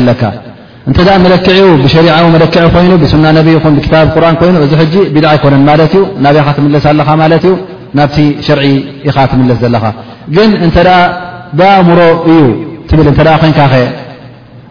ካእ 0.94 1.20
መለክ 1.26 1.46
ብሸሪዊ 1.84 2.18
መለክ 2.36 2.56
ኮይኑ 2.76 2.92
ብና 3.14 3.26
ር 3.46 3.48
ይኑ 3.54 3.66
እዚ 4.68 4.74
ይኮነ 5.36 5.56
ዩ 5.96 5.98
ናብኻ 6.26 6.48
ትምስ 6.58 6.86
ኣኻ 7.04 7.10
ዩ 7.46 7.48
ናብቲ 7.98 8.18
ሸርዒ 8.48 8.64
ኢኻ 9.10 9.18
ትምስ 9.32 9.58
ዘኻ 9.64 9.84
ግን 10.36 10.50
እተ 10.68 10.78
ብኣእምሮ 11.58 12.00
እዩ 12.32 12.40
ትብ 12.90 13.00
ኮይንካ 13.44 13.60
ኸ 13.72 13.74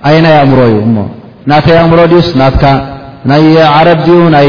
ኣየናይ 0.08 0.34
እምሮ 0.46 0.58
እዩ 0.72 0.76
ናተይ 1.50 1.76
ኣእምሮ 1.80 2.00
ድስ 2.12 2.26
ናትካ 2.40 2.64
ናይ 3.30 3.42
ዓረብ 3.76 3.98
ድኡ 4.06 4.20
ናይ 4.34 4.46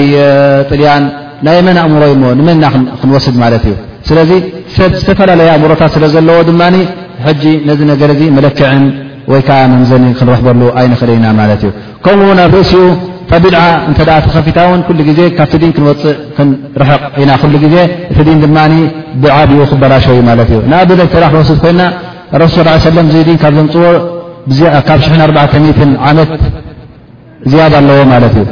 ጥልያን 0.70 1.04
ናይ 1.46 1.58
መን 1.68 1.78
ኣእምሮ 1.84 2.04
ይ 2.12 2.16
ሞ 2.22 2.26
ንመንና 2.40 2.66
ክንወስድ 3.02 3.36
ማለት 3.44 3.64
እዩ 3.70 3.74
ስለዚ 4.10 4.32
ሰብ 4.76 4.92
ዝተፈላለየ 5.00 5.50
ኣእምሮታት 5.56 5.92
ስለ 5.96 6.04
ዘለዎ 6.14 6.38
ድማ 6.50 6.62
ሕጂ 7.26 7.44
ነዚ 7.70 7.80
ነገር 7.92 8.10
መለክዕን 8.38 8.84
ወይከዓ 9.34 9.60
መምዘኒ 9.74 10.06
ክንረክበሉ 10.20 10.62
ኣይንክእል 10.80 11.12
ኢና 11.18 11.26
ማት 11.40 11.52
እዩ 11.58 11.64
ከም 12.06 12.20
ናብ 12.40 12.54
ርእሲኡ 12.60 12.82
ካቢድዓ 13.30 13.62
እ 13.92 13.94
ተከፊታውን 14.26 14.82
ኩ 14.88 14.90
ግዜ 15.10 15.20
ካብቲ 15.38 15.64
ክፅእ 15.78 16.10
ክርሕቕ 16.76 17.04
ኢና 17.22 17.32
ግዜ 17.66 17.76
እቲ 18.20 18.28
ን 18.36 18.40
ድማ 18.44 18.58
ብዓብኡ 19.24 19.60
ክበላሸዩ 19.72 20.20
ማለት 20.30 20.50
እዩ 20.56 20.60
ንኣብ 20.72 20.90
ክንወስድ 21.14 21.58
ኮይና 21.64 21.82
ስ 22.56 22.58
ካብ 23.44 23.54
ዘምፅዎ 23.58 23.88
ካብ 24.88 25.02
4 25.26 25.68
ዓመት 26.12 26.30
ዝያ 27.52 27.64
ኣለዎ 27.82 27.98
ማ 28.12 28.18
እ 28.28 28.46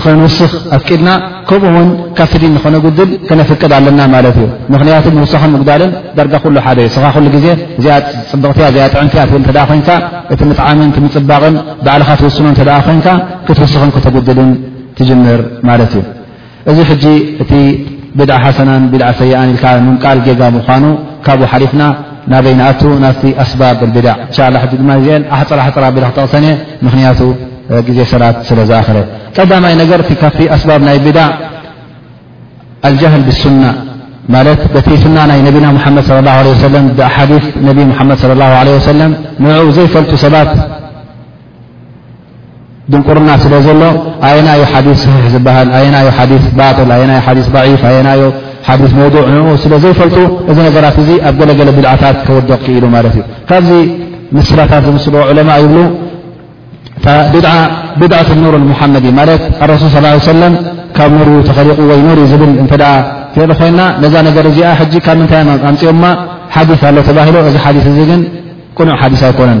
ስ 0.00 0.04
ንንስኽ 0.16 0.50
ኣፍቂድና 0.76 1.10
ከምኡውን 1.48 1.86
ካብድ 2.16 2.42
ክነጉድድ 2.64 3.10
ክነፍቅድ 3.28 3.72
ኣለና 3.76 4.00
እዩ 4.30 4.40
ምክንያቱ 4.72 5.04
ውሳኽ 5.24 5.44
ጉዳድን 5.62 5.92
ዩ 6.86 7.38
ዜ 7.84 7.96
ፅቅ 8.32 8.50
ጥዕምቲ 9.28 9.88
እቲ 10.34 10.40
ም 10.48 10.52
ምፅባቕን 11.04 11.54
ባልኻ 11.86 12.08
ትውስኖ 12.22 12.46
ይ 12.52 12.98
ክትውስክን 13.46 13.92
ክተጉድድን 13.96 14.50
ትምር 14.98 15.40
እእዚ 16.70 16.78
ب 18.18 18.22
ሓسና 18.44 18.70
ሰ 19.18 19.24
ቃ 20.04 20.14
جጋ 20.26 20.40
ኑ 20.84 20.86
ካብ 21.26 21.40
ፍና 21.72 21.82
ናበይኣ 22.32 22.60
ና 23.02 23.08
ኣስ 23.42 23.52
الب 23.60 23.96
አ 24.12 25.36
حፅ 25.40 25.60
ክቕሰ 26.04 26.34
ክቱ 26.80 27.90
ዜ 27.96 28.02
ሰት 28.12 28.36
ስዝረ 28.48 28.66
ዳ 28.72 28.80
ስ 28.88 28.90
ይ 29.72 29.84
ب 31.16 31.18
الج 32.88 33.02
بالن 33.10 33.24
ድ 33.28 33.30
صى 36.08 36.14
الله 36.20 36.34
ع 36.40 36.42
ድ 36.46 36.48
صى 38.22 38.26
الله 38.34 38.50
عله 38.60 38.76
ዘፈ 39.78 39.94
ሰባ 40.24 40.34
ድንቁርናት 42.92 43.40
ስለ 43.44 43.54
ዘሎ 43.66 43.80
ኣየናዮ 44.26 44.60
ሓዲ 44.72 44.86
ሒ 45.22 45.30
ዝበሃል 45.34 45.68
የና 45.84 45.96
ባ 46.58 46.66
ፍ 47.24 47.84
የና 47.96 48.10
መዕ 48.98 49.18
ኡ 49.48 49.52
ስለ 49.62 49.72
ዘይፈልጡ 49.82 50.16
እዚ 50.50 50.56
ነገራት 50.68 50.96
እ 51.02 51.04
ኣብ 51.28 51.34
ገለገለ 51.40 51.68
ብድዓታት 51.76 52.16
ከወደቕክ 52.26 52.64
ኢሉ 52.76 52.84
ማት 52.94 53.06
እ 53.20 53.22
ካብዚ 53.50 53.70
ምስላታት 54.36 54.82
ዝምስዎ 54.88 55.14
ለማ 55.38 55.50
ይብ 55.62 55.74
ብድዓት 58.00 58.30
ኑርሓመድእ 58.40 59.12
ማ 59.18 59.22
ኣሱ 59.74 59.82
ص 59.94 60.34
ለ 60.42 60.44
ካብ 60.98 61.10
ኑር 61.18 61.28
ተኸሪቁ 61.48 61.78
ኑር 62.08 62.20
ብል 62.42 62.52
እ 62.62 62.66
ኮይና 63.60 63.80
ነዛ 64.02 64.14
ነገ 64.28 64.36
እዚ 64.52 64.60
ካብ 65.06 65.16
ምንታይ 65.22 65.42
ኣንፅኦ 65.70 65.92
ሓዲ 66.56 66.70
ኣ 66.90 66.94
ተባሂሎ 67.10 67.36
እዚ 67.94 67.98
ግ 68.10 68.12
ቁኑዕ 68.78 68.96
ሓዲ 69.02 69.14
ኣይኮነን 69.30 69.60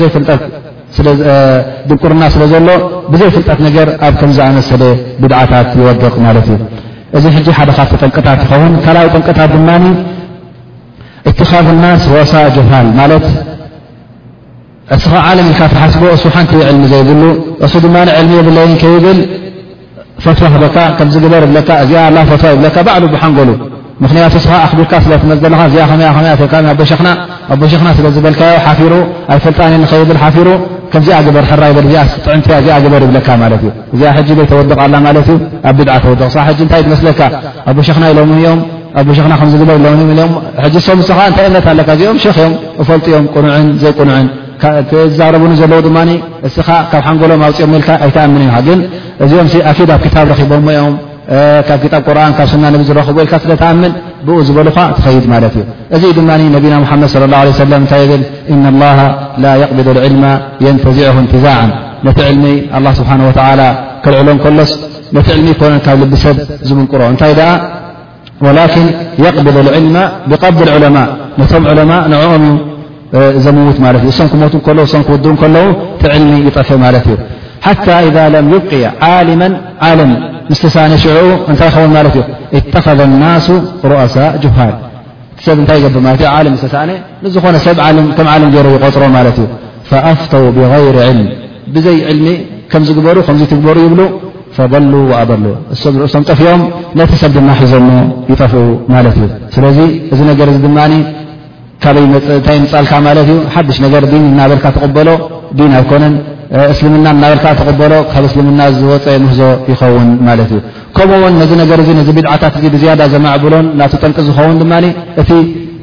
ዝ 0.00 0.02
ክ 0.14 0.16
ጠ 0.28 0.30
ድቁርና 1.90 2.24
ስለ 2.34 2.54
ሎ 2.68 2.72
ብዘይ 3.12 3.30
ፍጠት 3.36 3.60
ኣብ 4.06 4.14
ከምዝኣመሰለ 4.20 4.82
ብድታት 5.22 5.70
ይገቕ 5.80 6.16
እዚ 7.16 7.24
ሓደ 7.58 7.70
ካቲ 7.78 7.90
ጠቅታት 8.02 8.40
ኸውን 8.50 8.72
ካ 8.84 8.86
ጠታት 9.26 9.50
ድ 11.26 11.28
ትኻፍ 11.38 11.66
ስ 12.02 12.06
ወሳ 12.14 12.32
ጀሃል 12.56 12.86
እ 13.02 13.06
ለ 13.10 13.12
ል 15.48 15.50
ሓስ 15.82 15.94
ቲ 16.52 16.54
ሚ 16.80 16.82
ዘይብ 16.92 17.08
እ 17.64 17.80
ድ 17.84 17.86
ሚ 17.94 18.04
የብ 18.38 18.48
ብ 19.04 19.16
ፈ 20.24 20.26
ክ 20.40 21.18
በር 21.32 21.44
ን 21.54 21.62
ቱኣቢ 27.30 28.04
ኣዝኣብሩ 29.34 30.48
ከምዚኣ 30.94 31.16
ግበር 31.26 31.44
ራ 31.60 31.66
ጥዕምቲ 32.24 32.48
ዚኣ 32.66 32.74
ግበር 32.84 33.02
ይብለካ 33.06 33.28
ማለት 33.42 33.62
እዩ 33.66 33.72
እዚኣ 33.94 34.10
ሕጂ 34.16 34.28
ዘይ 34.38 34.46
ተወድቕ 34.50 34.76
ኣላ 34.84 34.94
ማለት 35.06 35.26
እዩ 35.32 35.38
ኣብ 35.68 35.74
ብድዓ 35.78 35.94
ተወድቅ 36.04 36.28
ሕ 36.48 36.50
እንታይ 36.64 36.82
ዝመስለካ 36.86 37.20
ኣ 37.68 37.74
ሸኽና 37.88 38.04
ኢሎ 38.12 38.18
ን 38.28 38.34
እኦም 38.44 38.60
ኣ 38.98 39.02
ኽና 39.24 39.32
ከዝግበል 39.40 39.80
ም 40.10 40.82
ሰም 40.86 41.00
ስ 41.08 41.10
እንታይ 41.30 41.46
እምነት 41.48 41.66
ኣለካ 41.72 41.88
እዚኦም 41.96 42.18
ክ 42.24 42.28
ዮም 42.42 42.54
እፈልጥኦም 42.84 43.26
ቁኑዕን 43.34 43.66
ዘይቁኑዕን 43.84 44.26
ዛረቡኒ 45.18 45.52
ዘለዎ 45.62 45.80
ድማ 45.86 45.98
እስኻ 46.48 46.68
ካብ 46.92 47.02
ሓንጎሎም 47.08 47.42
ኣውፅኦም 47.48 47.72
ል 47.80 47.82
ኣይተኣምን 48.06 48.44
ኢ 48.58 48.62
ግን 48.68 48.80
እዚኦም 49.26 49.48
ኣኪዳኣብ 49.72 50.00
ክታብ 50.06 50.26
ረኪቦሞእኦም 50.32 50.94
ካብ 51.68 51.78
ክጣ 51.82 51.94
ቁር 52.06 52.18
ካብ 52.38 52.48
ና 52.62 52.70
ዝረኽቡ 52.88 53.16
ል 53.52 53.56
ተኣምን 53.62 53.92
ብ 54.26 54.42
ዝበ 54.46 54.58
ትኸይድ 54.96 55.24
ማ 55.32 55.36
እዩ 55.44 55.56
እዚ 55.96 56.04
ድ 56.16 56.20
ነና 56.26 56.84
መድ 56.90 57.02
صى 57.14 57.64
ه 57.70 57.76
እታይ 57.84 58.04
ብል 58.10 58.22
እ 58.52 58.56
ላ 59.44 59.46
يقብ 59.64 59.86
ል 59.96 59.98
يንተዚع 60.64 61.12
እንትዛع 61.22 61.58
ነቲ 62.06 62.18
ልሚ 62.34 62.44
ه 62.74 62.84
ስሓه 62.98 63.16
ክልዕሎ 64.04 64.28
ሎስ 64.58 64.70
ነቲ 65.16 65.26
ልሚ 65.38 65.48
ካብ 65.86 65.98
ልሰብ 66.12 66.36
ዝምንቁሮ 66.68 67.00
እታይ 67.14 67.32
ላን 67.38 67.58
قብض 69.22 69.56
اል 69.76 70.28
ብብض 70.28 70.78
ማء 70.96 71.08
ነቶም 71.40 71.62
ማء 71.92 72.02
ንኦም 72.12 72.44
ዘምውት 73.44 73.78
እ 73.80 73.82
ም 74.32 74.32
ክት 74.32 74.54
ክው 74.66 75.54
ዉ 75.66 75.68
ሚ 76.30 76.32
ይጠክእ 76.48 76.78
ማ 76.82 76.86
እዩ 76.98 77.06
ሓታى 77.66 78.02
ذ 78.16 78.18
يبق 78.50 78.72
ዓለም 79.90 80.12
እታ 80.52 80.76
ን 80.90 80.92
እ 80.96 80.98
ذ 81.04 81.06
ؤء 81.16 81.42
ሃል 81.42 81.66
ይ 81.72 82.58
ዝብ 87.34 88.56
غፅሮ 88.84 89.04
እ 89.92 89.96
ኣፍተው 90.10 90.44
ብغይر 90.56 90.96
ልም 91.16 91.18
ብዘይ 91.74 91.96
ሚ 92.24 92.26
ዝበሩ 92.88 93.16
በሩ 93.66 93.78
ይብ 93.86 94.00
ፈበ 94.56 94.72
በ 95.30 95.32
እም 96.16 96.22
ጠፍም 96.28 96.60
ቲ 96.96 97.00
ሰብ 97.22 97.32
ድ 97.36 97.38
ሒዘ 97.60 97.74
ይጠፍ 98.32 98.52
እዩ 98.62 99.24
ስለ 99.54 99.64
እዚ 100.12 100.20
ታ 102.46 102.50
ፃልካ 102.72 102.92
ሓሽ 103.54 103.78
ናበል 103.84 104.04
በሎ 104.96 105.08
ነ 106.02 106.04
እስልምና 106.72 107.06
ናበልካዓ 107.22 107.52
ተቕበሎ 107.60 107.92
ካብ 108.12 108.24
እስልምና 108.28 108.60
ዝወፀ 108.78 109.04
ምህዞ 109.24 109.40
ይኸውን 109.72 110.08
ማለት 110.28 110.48
እዩ 110.54 110.58
ከምኡውን 110.96 111.34
ነዚ 111.40 111.50
ነገር 111.62 111.78
ነዚ 111.98 112.08
ብድዓታት 112.18 112.54
እ 112.66 112.68
ብዝያዳ 112.74 113.00
ዘማዕብሎን 113.14 113.66
ና 113.78 113.88
ጠንቂ 114.02 114.16
ዝከውን 114.28 114.56
ድማ 114.62 114.72
እቲ 115.20 115.30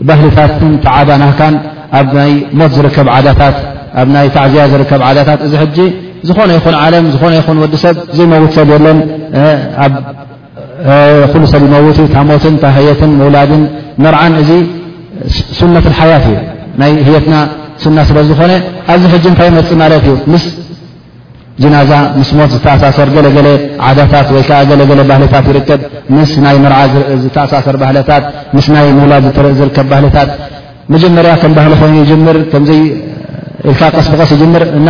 ባህልታት 0.08 0.52
ቲዓዳ 0.84 1.10
ናካን 1.24 1.56
ኣብ 2.00 2.12
ይ 2.30 2.34
ሞት 2.60 2.72
ዝርከብ 2.78 3.08
ዳታት 3.28 3.58
ኣብ 4.02 4.08
ናይ 4.16 4.28
ታዕዝያ 4.36 4.64
ዝርከብ 4.74 5.02
ዓዳታት 5.10 5.40
እዚ 5.48 5.54
ሕጂ 5.64 5.78
ዝኾነ 6.28 6.50
ይኹን 6.58 6.76
ዓለም 6.84 7.06
ዝኾነ 7.14 7.34
ይኹን 7.40 7.58
ወዲሰብ 7.64 7.96
ዘመውት 8.20 8.52
ሰብ 8.58 8.68
ዘለን 8.76 9.00
ኣብ 9.86 9.94
ኩሉ 11.32 11.44
ሰብ 11.54 11.64
መውት 11.74 11.98
ታሞትን 12.14 12.56
ታህየትን 12.64 13.12
መውላድን 13.22 13.64
መርዓን 14.04 14.34
እዚ 14.44 14.50
ሱነት 15.58 15.88
ሓያት 16.02 16.24
እዩ 16.30 16.38
ናይ 16.82 16.92
ትና 17.26 17.34
ና 17.96 18.00
ስለ 18.10 18.18
ዝኾ 18.30 18.42
ኣዚ 18.94 19.04
እታይ 19.32 19.50
መፅ 19.58 19.70
ማት 19.82 19.94
እዩ 20.00 20.08
ምስ 20.34 20.44
ናዛ 21.76 21.92
ምስ 22.20 22.30
ሞት 22.38 22.50
ዝተኣሳሰር 22.56 23.10
ገለለ 23.16 23.48
ዳታት 23.98 24.28
ይ 24.36 24.40
ለ 25.00 25.02
ባህታት 25.12 25.46
ይርከብ 25.52 25.82
ምስ 26.18 26.32
ናይ 26.44 26.58
ምርዓ 26.64 26.78
ዝተኣሳሰር 27.24 27.76
ባህታት 27.84 28.24
ምስ 28.56 28.68
ናይ 28.76 28.88
ምውላድ 28.98 29.26
ዝርከብ 29.60 29.88
ባህታት 29.94 30.30
መጀመርያ 30.96 31.32
ባ 31.58 31.60
ይ 33.70 33.74
ስብቀስ 34.06 34.32
ይር 34.44 34.64
ና 34.86 34.88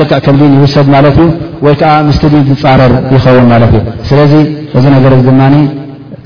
ሎ 0.00 0.04
ክዕ 0.10 0.20
ከ 0.26 0.44
ይውሰድ 0.56 0.88
ዩ 1.18 1.24
ይዓ 1.68 1.82
ምስድ 2.08 2.34
ዝፃረር 2.48 2.92
ይኸውን 3.14 3.50
እ 3.64 3.80
ስለዚ 4.10 4.32
እዚ 4.78 4.84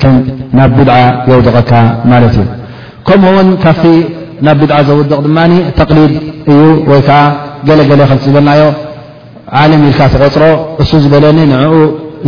ድናብ 0.02 0.70
ጉድዓ 0.76 0.96
የውድቐካ 1.30 1.72
ማ 2.10 2.18
እ 3.94 3.94
ናብ 4.46 4.56
ብድ 4.62 4.72
ዘውድቕ 4.88 5.18
ድማ 5.26 5.38
ተሊድ 5.78 6.12
እዩ 6.52 6.60
ወይከዓ 6.90 7.20
ገለገለ 7.68 8.00
ከ 8.10 8.12
ዝበናዮ 8.24 8.62
ዓለም 9.60 9.82
ኢልካ 9.90 10.00
ተቆፅሮ 10.12 10.42
እሱ 10.82 10.90
ዝበለኒ 11.04 11.38
ንኡ 11.50 11.74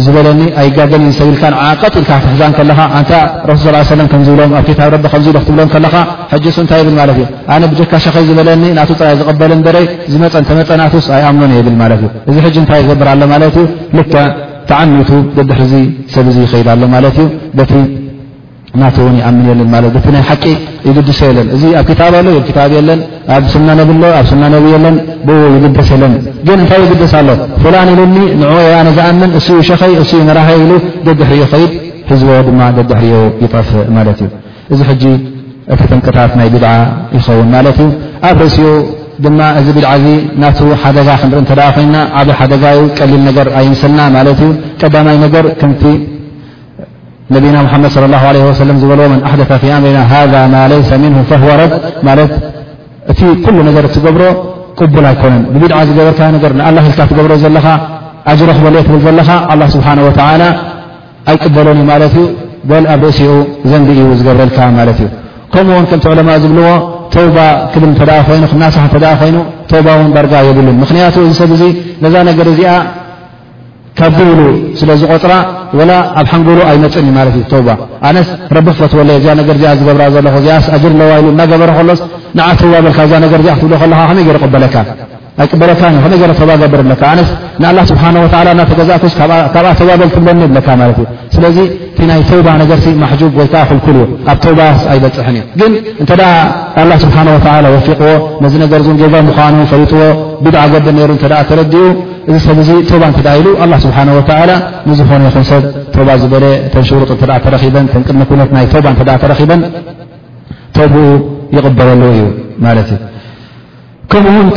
ዝበለኒ 0.04 0.40
ኣይጋገሚ 0.60 1.04
ሰብ 1.18 1.28
ኢል 1.34 1.54
ዓቀት 1.66 1.94
ል 2.02 2.04
ትዛን 2.24 2.52
ካ 2.56 2.60
ብሎምኣብ 4.28 4.66
ታ 4.70 4.94
ክብሎም 5.46 6.66
ታይ 6.70 6.82
ብ 6.88 6.90
እ 7.10 7.60
ነ 7.60 7.62
ብጀካ 7.72 7.92
ሸኸይ 8.06 8.24
ዝበለኒ 8.30 8.62
ና 8.78 8.86
ራይ 9.04 9.14
ዝበለ 9.20 9.52
በ 9.66 9.76
ዝመፀተመፀናስ 10.14 11.08
ኣኣምኖን 11.18 11.54
ብ 11.68 11.70
እዚ 12.30 12.36
ታይ 12.72 12.80
ይገብርሎ 12.84 13.54
ተዓሚቱ 14.70 15.10
ደድሕ 15.36 15.58
ሰብ 16.14 16.28
ከዳሎ 16.52 16.82
ና 18.80 18.84
ው 19.04 19.06
ይኣምን 19.18 19.44
የለን 19.50 19.68
ናይ 20.14 20.22
ሓቂ 20.28 20.44
ይግድሶ 20.88 21.20
ለን 21.36 21.46
እዚ 21.56 21.62
ኣብ 21.80 21.84
ክታብ 21.90 22.14
ኣሎ 22.20 22.28
ታብ 22.56 22.70
የለን 22.76 23.00
ኣብ 23.36 23.44
ስናነብሎኣብስናነብ 23.54 24.64
ለን 24.84 24.96
ብ 25.26 25.36
ይግደሰ 25.56 25.90
ለን 26.02 26.12
ግን 26.46 26.58
እንታይ 26.62 26.82
ግደስ 26.92 27.14
ኣሎ 27.20 27.28
ፍላን 27.62 27.88
ኢሉኒ 27.94 28.16
ን 28.40 28.42
ያ 28.74 28.76
ነዝኣምን 28.88 29.30
እ 29.38 29.40
ሸኸይ 29.68 29.94
እ 30.02 30.34
ራኸ 30.38 30.48
ኢሉ 30.64 30.72
ደድሕሪኡ 31.06 31.42
ኸይድ 31.52 31.72
ሕዝቦ 32.10 32.28
ድማ 32.48 32.60
ደድሕሪዮ 32.78 33.16
ይጠፍእ 33.44 33.86
ማለትእዩ 33.98 34.30
እዚ 34.72 34.80
ጂ 35.02 35.04
እቲ 35.74 35.80
ተንቀታት 35.90 36.32
ናይ 36.38 36.48
ብድዓ 36.54 36.72
ይኸውን 37.16 37.48
ማለት 37.54 37.78
እዩ 37.84 37.88
ኣብ 38.28 38.36
ርእሲኡ 38.44 38.66
ድማ 39.24 39.40
እዚ 39.60 39.66
ብድዓ 39.76 39.90
ዚ 40.04 40.08
ናቱ 40.42 40.58
ሓደጋ 40.82 41.08
ክንርኢ 41.20 41.44
እተ 41.44 41.52
ኮና 41.76 41.94
ዓብ 42.20 42.28
ሓደጋዩ 42.40 42.78
ቀሊል 42.98 43.22
ነገር 43.28 43.46
ኣይምስልና 43.60 44.00
ማ 44.16 44.22
እዩ 44.34 44.44
ቀዳይ 44.82 45.04
ነና 47.34 47.56
ድ 47.82 47.84
صى 47.94 47.98
ه 48.02 48.04
ዎ 48.06 48.08
ም 48.76 48.78
ذ 48.82 48.84
ه 48.98 49.00
ه 49.04 49.60
እ 53.82 53.84
ل 53.84 53.88
ትገብሮ 53.94 53.94
ል 53.94 53.94
ኣኮነ 53.94 53.94
ድ 53.94 53.94
ዝበ 53.94 54.16
ሮ 54.20 54.22
ክኦ 54.78 54.86
ብ 54.94 54.96
ኣበሎ 61.44 61.70
ኣብ 62.94 63.02
ርእሲኡ 63.02 63.32
ዘ 63.70 63.72
ዝገብረ 64.18 64.42
ከኡ 65.54 65.68
ء 65.78 65.80
ዝብዎ 66.44 66.66
ተው 67.14 67.26
ብ 67.34 67.36
ይ 68.38 68.40
ተው 69.70 69.80
ጋ 70.30 70.32
የብ 70.48 70.58
ካብ 73.98 74.12
ትብሉ 74.18 74.40
ስለ 74.78 74.90
ዝቆፅራ 75.00 75.34
ወላ 75.78 75.92
ኣብ 76.20 76.26
ሓንጎሎ 76.32 76.58
ኣይ 76.70 76.76
መፅን 76.82 77.04
እዩ 77.08 77.14
ማለት 77.18 77.34
እዩ 77.38 77.44
ተዉባ 77.52 77.68
ኣነስ 78.08 78.28
ረቢክ 78.56 78.76
ፈትወለየ 78.80 79.16
እዛ 79.22 79.28
ነገር 79.40 79.54
እዚኣ 79.58 79.72
ዝገብራ 79.80 80.02
ዘለኹ 80.14 80.34
እዚኣስ 80.42 80.66
ኣጅር 80.76 80.92
ለዋሂሉ 81.00 81.26
እናገበረ 81.34 81.70
ከሎስ 81.78 82.00
ንዓ 82.38 82.48
ተዉባ 82.60 82.74
በልካ 82.86 82.98
እዛ 83.08 83.14
ነገር 83.26 83.40
እዚኣ 83.44 83.54
ክትብልእ 83.60 83.80
ከለካ 83.82 84.02
ከመይ 84.02 84.24
ገይሩ 84.26 84.38
ቕበለካ 84.44 84.74
ዎ 85.42 85.44
ኑ 85.48 85.56
ጥዎ 85.56 85.64
ኡ 85.76 86.04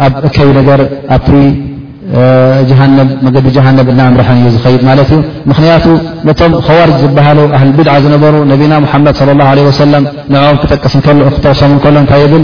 ኣብ 0.06 0.14
እከቢ 0.28 0.48
ነገር 0.60 0.80
ዲ 3.48 3.58
ሃነ 3.66 3.80
እናምርሐን 3.96 4.38
እዩ 4.42 4.52
ዝድ 4.64 4.82
ማት 4.88 5.00
እዩ 5.04 5.12
ምክንያቱ 5.52 5.86
ነቶም 6.28 6.54
ከዋርጅ 6.68 6.98
ዝበሃሉ 7.04 7.40
ኣህ 7.58 7.64
ብድ 7.80 7.90
ዝነበሩ 8.06 8.34
ነቢና 8.54 8.74
ሓመድ 8.94 9.16
ص 9.20 9.22
ه 9.50 9.54
ه 9.68 9.70
ሰ 9.82 9.84
ንም 9.92 10.06
ስክጠቕሰሙ 10.62 11.72
ከሎ 11.84 11.96
እታይ 12.06 12.24
ብል 12.32 12.44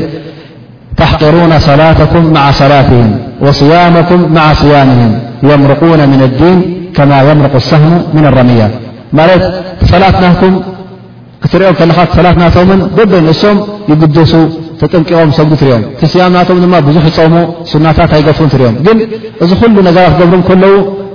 ተሓقሩነ 1.00 1.54
ሰላኩም 1.70 2.26
ማ 2.36 2.42
ሰላትهም 2.62 3.08
ወصያመኩም 3.46 4.22
ማ 4.36 4.46
صያምهም 4.62 5.14
የምርቁነ 5.50 6.02
ምን 6.12 6.22
ዲን 6.42 6.58
ከማ 6.98 7.12
የምርق 7.30 7.54
الሳهሙ 7.62 7.94
ምን 8.16 8.26
ረምያ 8.40 8.62
ማለት 9.18 9.42
ሰላት 9.92 10.16
ናኩም 10.26 10.54
ክትሪኦም 11.44 11.76
ከለኻ 11.80 11.98
ሰላት 12.18 12.38
ናቶምን 12.44 12.80
ደበይ 12.98 13.22
ንእሶም 13.28 13.58
ይግደሱ 13.92 14.32
ተጠንቂቆም 14.82 15.30
ሰጉሉ 15.38 15.58
ትርኦም 15.62 15.84
እቲ 15.96 16.02
ስያም 16.14 16.32
ናቶም 16.38 16.58
ድማ 16.64 16.74
ብዙሕ 16.88 17.04
ይፀሙ 17.12 17.36
ሱናታት 17.72 18.12
ኣይገትሑ 18.18 18.46
ትርኦም 18.54 18.76
ግን 18.86 18.98
እዚ 19.44 19.52
ኩሉ 19.62 19.76
ነገራት 19.90 20.14
ገብሩም 20.22 20.44
ከለዉ 20.50 20.74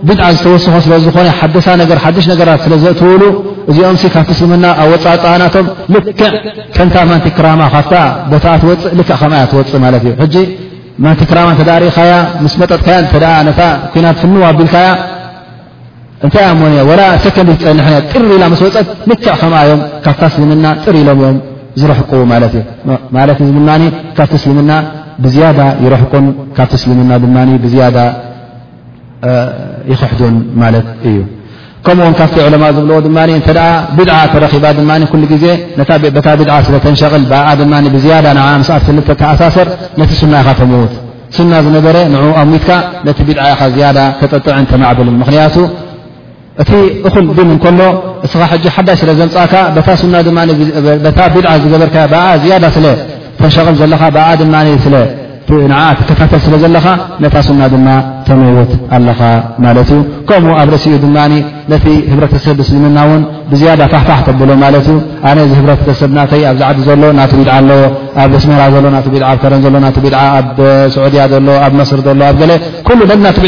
ብድዓ 0.09 0.27
ዝተወስኾ 0.37 0.75
ስለ 0.85 0.93
ዝኾነ 1.07 1.27
ሓደ 1.39 1.57
ሓደሽ 2.05 2.27
ነገራት 2.33 2.61
ስለ 2.67 2.75
ዘትውሉ 2.85 3.23
እዚኦም 3.71 3.97
ካብቲ 4.15 4.31
ስልምና 4.41 4.65
ኣብ 4.83 4.89
ወፃጣናቶም 4.93 5.67
ልክዕ 5.95 6.21
ከንታ 6.77 6.97
ማንቲ 7.11 7.27
ክራማ 7.39 7.61
ካፍ 7.75 7.91
ቦታ 8.33 8.45
ትፅእዕ 8.63 9.03
ከ 9.09 9.11
ትወፅእ 9.51 9.81
ማት 9.85 9.95
እዩ 10.25 10.35
ማንቲ 11.05 11.21
ክራማ 11.31 11.49
ተዳሪእኻ 11.59 11.99
ምስ 12.45 12.55
መጠጥካ 12.61 12.89
ናት 13.49 13.61
ፍንዋ 14.23 14.43
ኣቢልካያ 14.53 14.89
እንታይ 16.27 16.45
ያ 16.81 16.83
ላ 17.01 17.03
ሰከ 17.25 17.37
ትፀንሐ 17.61 17.87
ጥሪ 18.13 18.23
ኢላ 18.37 18.45
መስወፀት 18.53 18.87
ልክዕ 19.11 19.29
ከምዮም 19.43 19.81
ካብ 20.05 20.21
ስልምና 20.35 20.65
ጥር 20.85 20.95
ኢሎም 21.03 21.19
እዮም 21.23 21.37
ዝረሕቁ 21.81 22.11
ማትእ 22.33 22.65
እዚ 23.97 24.07
ድ 24.11 24.11
ካብ 24.19 24.29
ስልምና 24.45 24.73
ብዝያዳ 25.25 25.59
ይረሕቁን 25.85 26.27
ካብ 26.59 26.71
ስልምና 26.83 27.13
ድ 27.25 27.27
ብያ 27.65 27.83
ይክሕዱን 29.91 30.37
ማለት 30.61 30.87
እዩ 31.09 31.17
ከምኡውን 31.85 32.15
ካብቲ 32.21 32.37
ዕለማ 32.47 32.65
ዝብልዎ 32.77 32.97
ድማ 33.07 33.19
እተ 33.41 33.49
ብድ 33.99 34.11
ተረባ 34.33 34.65
ድ 35.03 35.05
ኩ 35.13 35.17
ግዜ 35.33 35.45
ታ 35.89 35.93
ብድ 36.03 36.17
ስለ 36.69 36.77
ተንሸቕል 36.87 37.23
ድ 37.31 37.89
ብዝያዳ 37.95 38.27
ስእፍ 38.69 38.83
ትል 38.87 38.99
ተኣሳሰር 39.21 39.69
ነቲ 40.01 40.11
ሱና 40.23 40.33
ኢኻ 40.43 40.49
ተምዉት 40.61 40.93
ና 41.53 41.55
ዝነበረ 41.67 41.97
ን 42.13 42.17
ኣብ 42.41 42.49
ሙትካ 42.55 42.69
ነቲ 43.07 43.19
ብድ 43.29 43.39
ኢኻ 43.53 43.61
ዝያዳ 43.77 43.99
ተጠጥዕን 44.21 44.65
ተማዕብል 44.73 45.09
ምክንያቱ 45.23 45.57
እቲ 46.63 46.71
ኩ 47.15 47.17
ድን 47.37 47.49
እከሎ 47.57 47.81
እስኻ 48.27 48.41
ሓዳሽ 48.77 48.99
ስ 49.03 49.17
ዘምፃእካ 49.21 49.55
ታ 51.19 51.21
ብድ 51.37 51.47
ዝገበር 51.63 52.73
ስተንሸ 53.41 53.81
ዘኻ 53.93 54.03
ከተ 56.21 56.33
ስለ 56.45 56.55
ዘካ 56.63 56.89
ተመወት 58.27 58.73
ከ 60.29 60.31
ኣብ 60.63 60.69
ርእሲኡ 60.75 60.93
ድ 61.05 61.07
ቲ 61.85 61.87
ህተሰብ 62.11 62.59
ዝምና 62.69 62.99
ዝ 63.61 63.63
ፋ 64.27 64.29
ብሎ 64.41 64.51
ሰብ 64.87 64.99
ኣ 65.29 65.31
ሎ 65.37 65.39
ሜ 68.51 68.53
ሎ 68.81 68.83
ረ 68.87 68.89
ኣ 69.39 69.43
ዑድያ 71.05 71.23
ሎ 71.35 71.37
ኣ 71.65 71.67
ክገር 72.85 73.05
ሎ 73.27 73.27
ቲ 73.39 73.41
ቲ 73.43 73.45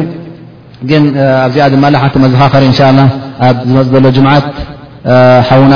ግን 0.91 1.05
ኣብዚኣ 1.47 1.65
ድማ 1.75 1.85
ሓቲ 2.05 2.15
መዝኻኸሪ 2.25 2.65
እ 2.73 3.07
ኣብ 3.49 3.57
ዝመፅዘሎ 3.77 4.05
ጅምዓት 4.17 4.45
ሓዉና 5.49 5.75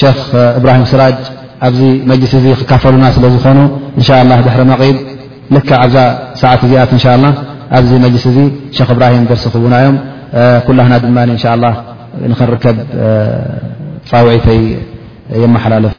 شክ 0.00 0.18
እብራهም 0.58 0.84
ስራጅ 0.92 1.16
ኣብዚ 1.66 1.80
መሊስ 2.10 2.32
እ 2.38 2.42
ክካፈሉና 2.60 3.04
ስለ 3.16 3.24
ዝኾኑ 3.36 3.58
እን 3.98 4.02
ه 4.08 4.38
ድሕሪ 4.46 4.60
መغብ 4.70 4.82
ል 5.68 5.72
ዓብዛ 5.84 5.96
ሰዓት 6.42 6.60
እዚኣት 6.66 6.90
እ 6.98 7.00
ه 7.22 7.32
ኣብዚ 7.78 7.90
መሲ 8.04 8.24
እ 8.34 8.44
ክ 8.88 8.90
እብራهም 8.96 9.24
ደርሲ 9.30 9.44
ክውናዮም 9.54 9.96
ኩلና 10.66 10.92
ድማ 11.04 11.16
ه 11.24 11.56
ንክንርከብ 12.30 12.76
ፃውዒተይ 14.10 14.62
የመሓላለፍ 15.44 15.92